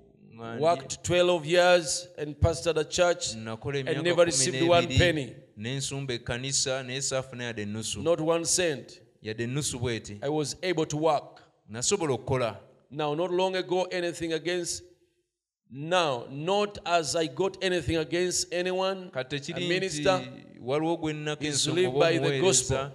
[0.60, 5.34] Worked 12 years and pastored a church, and never received one penny.
[5.56, 9.02] n'ensumba ekkanisa naye saafuna yadde ennusu not one cent.
[9.22, 11.42] yadde ennusu bweti I was able to work.
[11.68, 12.56] nasobola okukola
[12.92, 14.82] Now, not long ago, anything against.
[15.70, 20.20] Now, not as I got anything against anyone, a minister,
[20.60, 22.90] waliwo gwe nnako is lived by the gospel.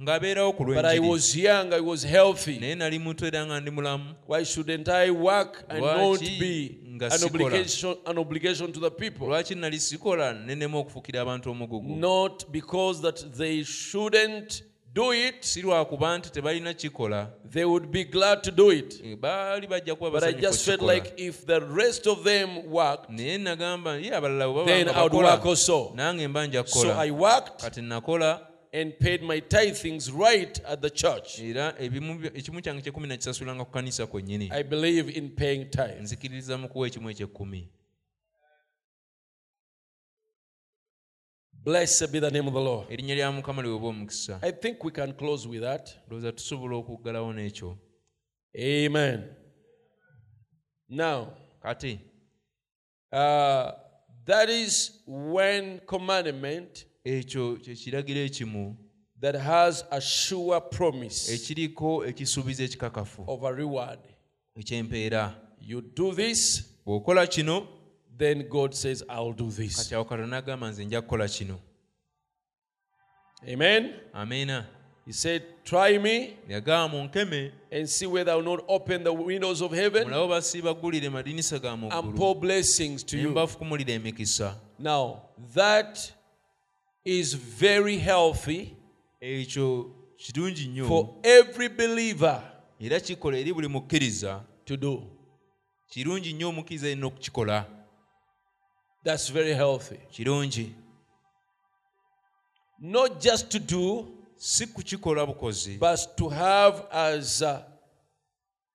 [0.00, 2.58] Ng'abeerawo ku but I was young, I was healthy.
[2.58, 4.14] naye nali muto era nga ndi mulamu.
[4.26, 9.26] Why shouldn't I work and not be an obligation, an obligation to the people?
[9.28, 10.32] lwaki nali sikola?
[10.32, 11.96] Nenema okufukira abantu omugugu.
[11.96, 17.28] Not because that they shouldn't do it, si lwakuba nti tebalina kikola.
[17.50, 19.00] They would be glad to do it.
[19.04, 23.08] eh, baali bajja kuba But I just felt like if the rest of them worked,
[23.10, 25.92] naye nagamba ye abalala bwe then I would work also.
[25.94, 27.62] nange mba nja So I kukola worked.
[27.62, 28.40] Kati nakola
[28.80, 31.38] and paid my tithings right at the church.
[31.38, 36.00] era ebimu bya- ekimu kyange kyekumi nakisasulanga ku kanisa kwennyini I believe in paying tithes.
[36.02, 37.68] nzikiririza mu kuwa ekimu ekyekkumi
[41.64, 42.90] Blessed be the name of the Lord.
[42.90, 45.96] erinnya lya mukama liweba omukisa I think we can close with that.
[46.06, 47.78] ndowooza tusobola okuggalawo n'ekyo
[48.58, 49.34] Amen.
[50.88, 51.32] Now,
[51.62, 52.00] kati
[53.12, 53.70] uh,
[54.24, 58.76] that is one commandment ekyo kye kiragiro ekimu
[59.20, 63.98] that has a sure promise ekiriko ekisuubizo ekikakafu of a reward.
[64.56, 67.68] eky'empeera You do this, bw'okola kino
[68.18, 69.76] then God says, I'll do this.
[69.76, 71.58] kati awo katonda agamba nze nja kukola kino
[73.52, 73.92] Amen.
[74.12, 74.66] amiina
[75.06, 76.36] He said, Try me
[77.70, 83.16] and see whether I will not open the windows of heaven and pour blessings to
[83.16, 83.32] you.
[84.80, 85.22] Now,
[85.54, 86.12] that
[87.06, 88.68] is very healthy
[89.20, 92.42] ekyo kirungi nnyo for every believer
[92.80, 95.02] era kikola eri buli mukkiriza to do.
[95.88, 97.66] kirungi nnyo omukkiriza alina okukikola
[99.04, 99.96] That's very healthy.
[100.10, 100.72] kirungi
[102.78, 107.58] Not just to do, si kukikola bukozi but to have as uh,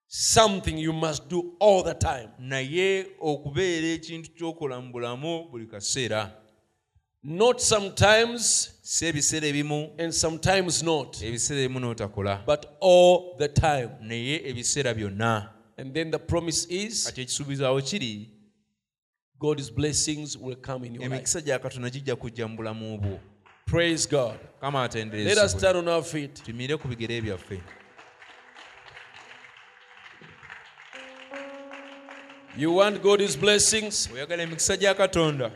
[0.07, 2.29] something you must do all the time.
[2.39, 6.40] naye okubeera ekintu ky'okola mu bulamu buli kaseera
[7.23, 13.89] Not sometimes si ebiseera ebimu and sometimes not, ebiseera ebimu n'otakola but all the time.
[14.01, 18.29] naye ebiseera byonna And then the promise is kati ekisuubizo awo kiri
[19.39, 21.13] God's blessings will come in your life.
[21.15, 23.19] emikisa gya katonda gijja kujja mu bulamu bwo
[23.65, 24.37] Praise God.
[24.61, 26.43] kama Let us stand on our feet.
[26.43, 27.61] tumire ku bigere byaffe
[32.57, 34.09] You want God's blessings?
[34.13, 35.51] oyagala emikisa gya katonda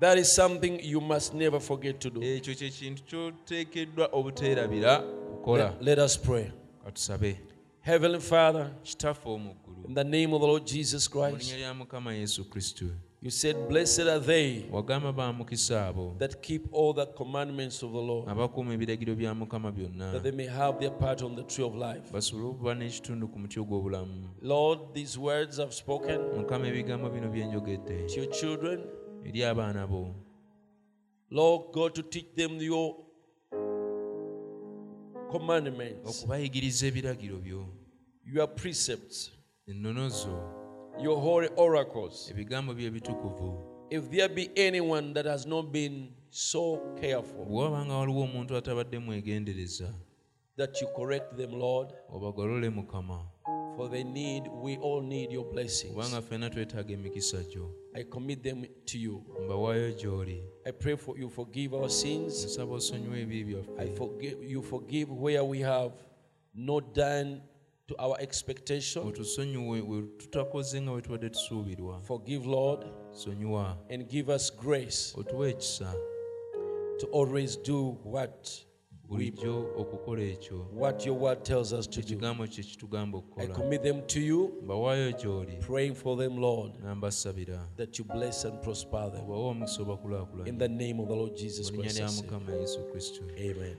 [0.00, 2.20] That is something you must never forget to do.
[2.20, 5.74] ekyo kyekintu kyoteekeddwa obuteerabira kukola.
[5.80, 6.46] Let, us pray.
[6.84, 7.36] katusabe
[7.80, 11.74] Heavenly Father, kitaffe omuggulu in the name of the Lord Jesus mu linnya Christ, lya
[11.74, 12.84] mukama yesu kristo
[13.20, 17.92] you said, Blessed are they wagamba ba mukisa abo that keep all the commandments of
[17.92, 20.12] the Lord, abakuuma ebiragiro bya mukama byonna.
[20.12, 22.12] that they may have their part on the tree of life.
[22.12, 24.28] basobole okuba n'ekitundu ku muti ogw'obulamu.
[24.42, 28.80] Lord, these words I've spoken mukama ebigambo bino byenjogedde to your children,
[29.24, 30.14] eri abaana bo.
[31.30, 32.96] Lord God, to teach them your
[35.30, 37.66] commandments, okubayigiriza ebiragiro byo.
[38.24, 39.30] Your precepts,
[39.66, 40.36] ennono zo.
[41.02, 42.30] Your holy oracles.
[42.30, 43.74] ebigambo bye ebitukuvu.
[43.90, 49.94] If there be anyone that has not been so careful, bwe waliwo omuntu atabadde mwegendereza
[50.56, 53.26] that you correct them, Lord, obagolole mukama.
[53.76, 55.92] for they need, we all need your blessings.
[55.94, 59.22] kubanga ffenna twetaaga emikisa gyo I commit them to you.
[60.66, 62.44] I pray for you, forgive our sins.
[62.44, 65.92] nsaba osonyiwa ebibi I forgive you, forgive where we have
[66.54, 67.40] not done
[67.86, 69.06] to our expectation.
[69.06, 72.86] otusonyiwe we tutakoze nga bwe tubadde tusuubirwa Forgive, Lord,
[73.90, 75.14] and give us grace
[76.98, 78.64] to always do what
[79.14, 82.06] bulijjo okukola ekyo what your word tells us to do.
[82.06, 86.72] ekigambo kye kitugamba I okukola commit them to you, mbawaayo gy'oli praying for them, Lord,
[86.80, 89.20] nga mbasabira that you bless and prosper them.
[89.24, 92.14] obawe omukisa In obakulaakulanya the name of the Lord Jesus mu linnya Christ.
[92.16, 93.76] Lya mukama yesu kristo Amen.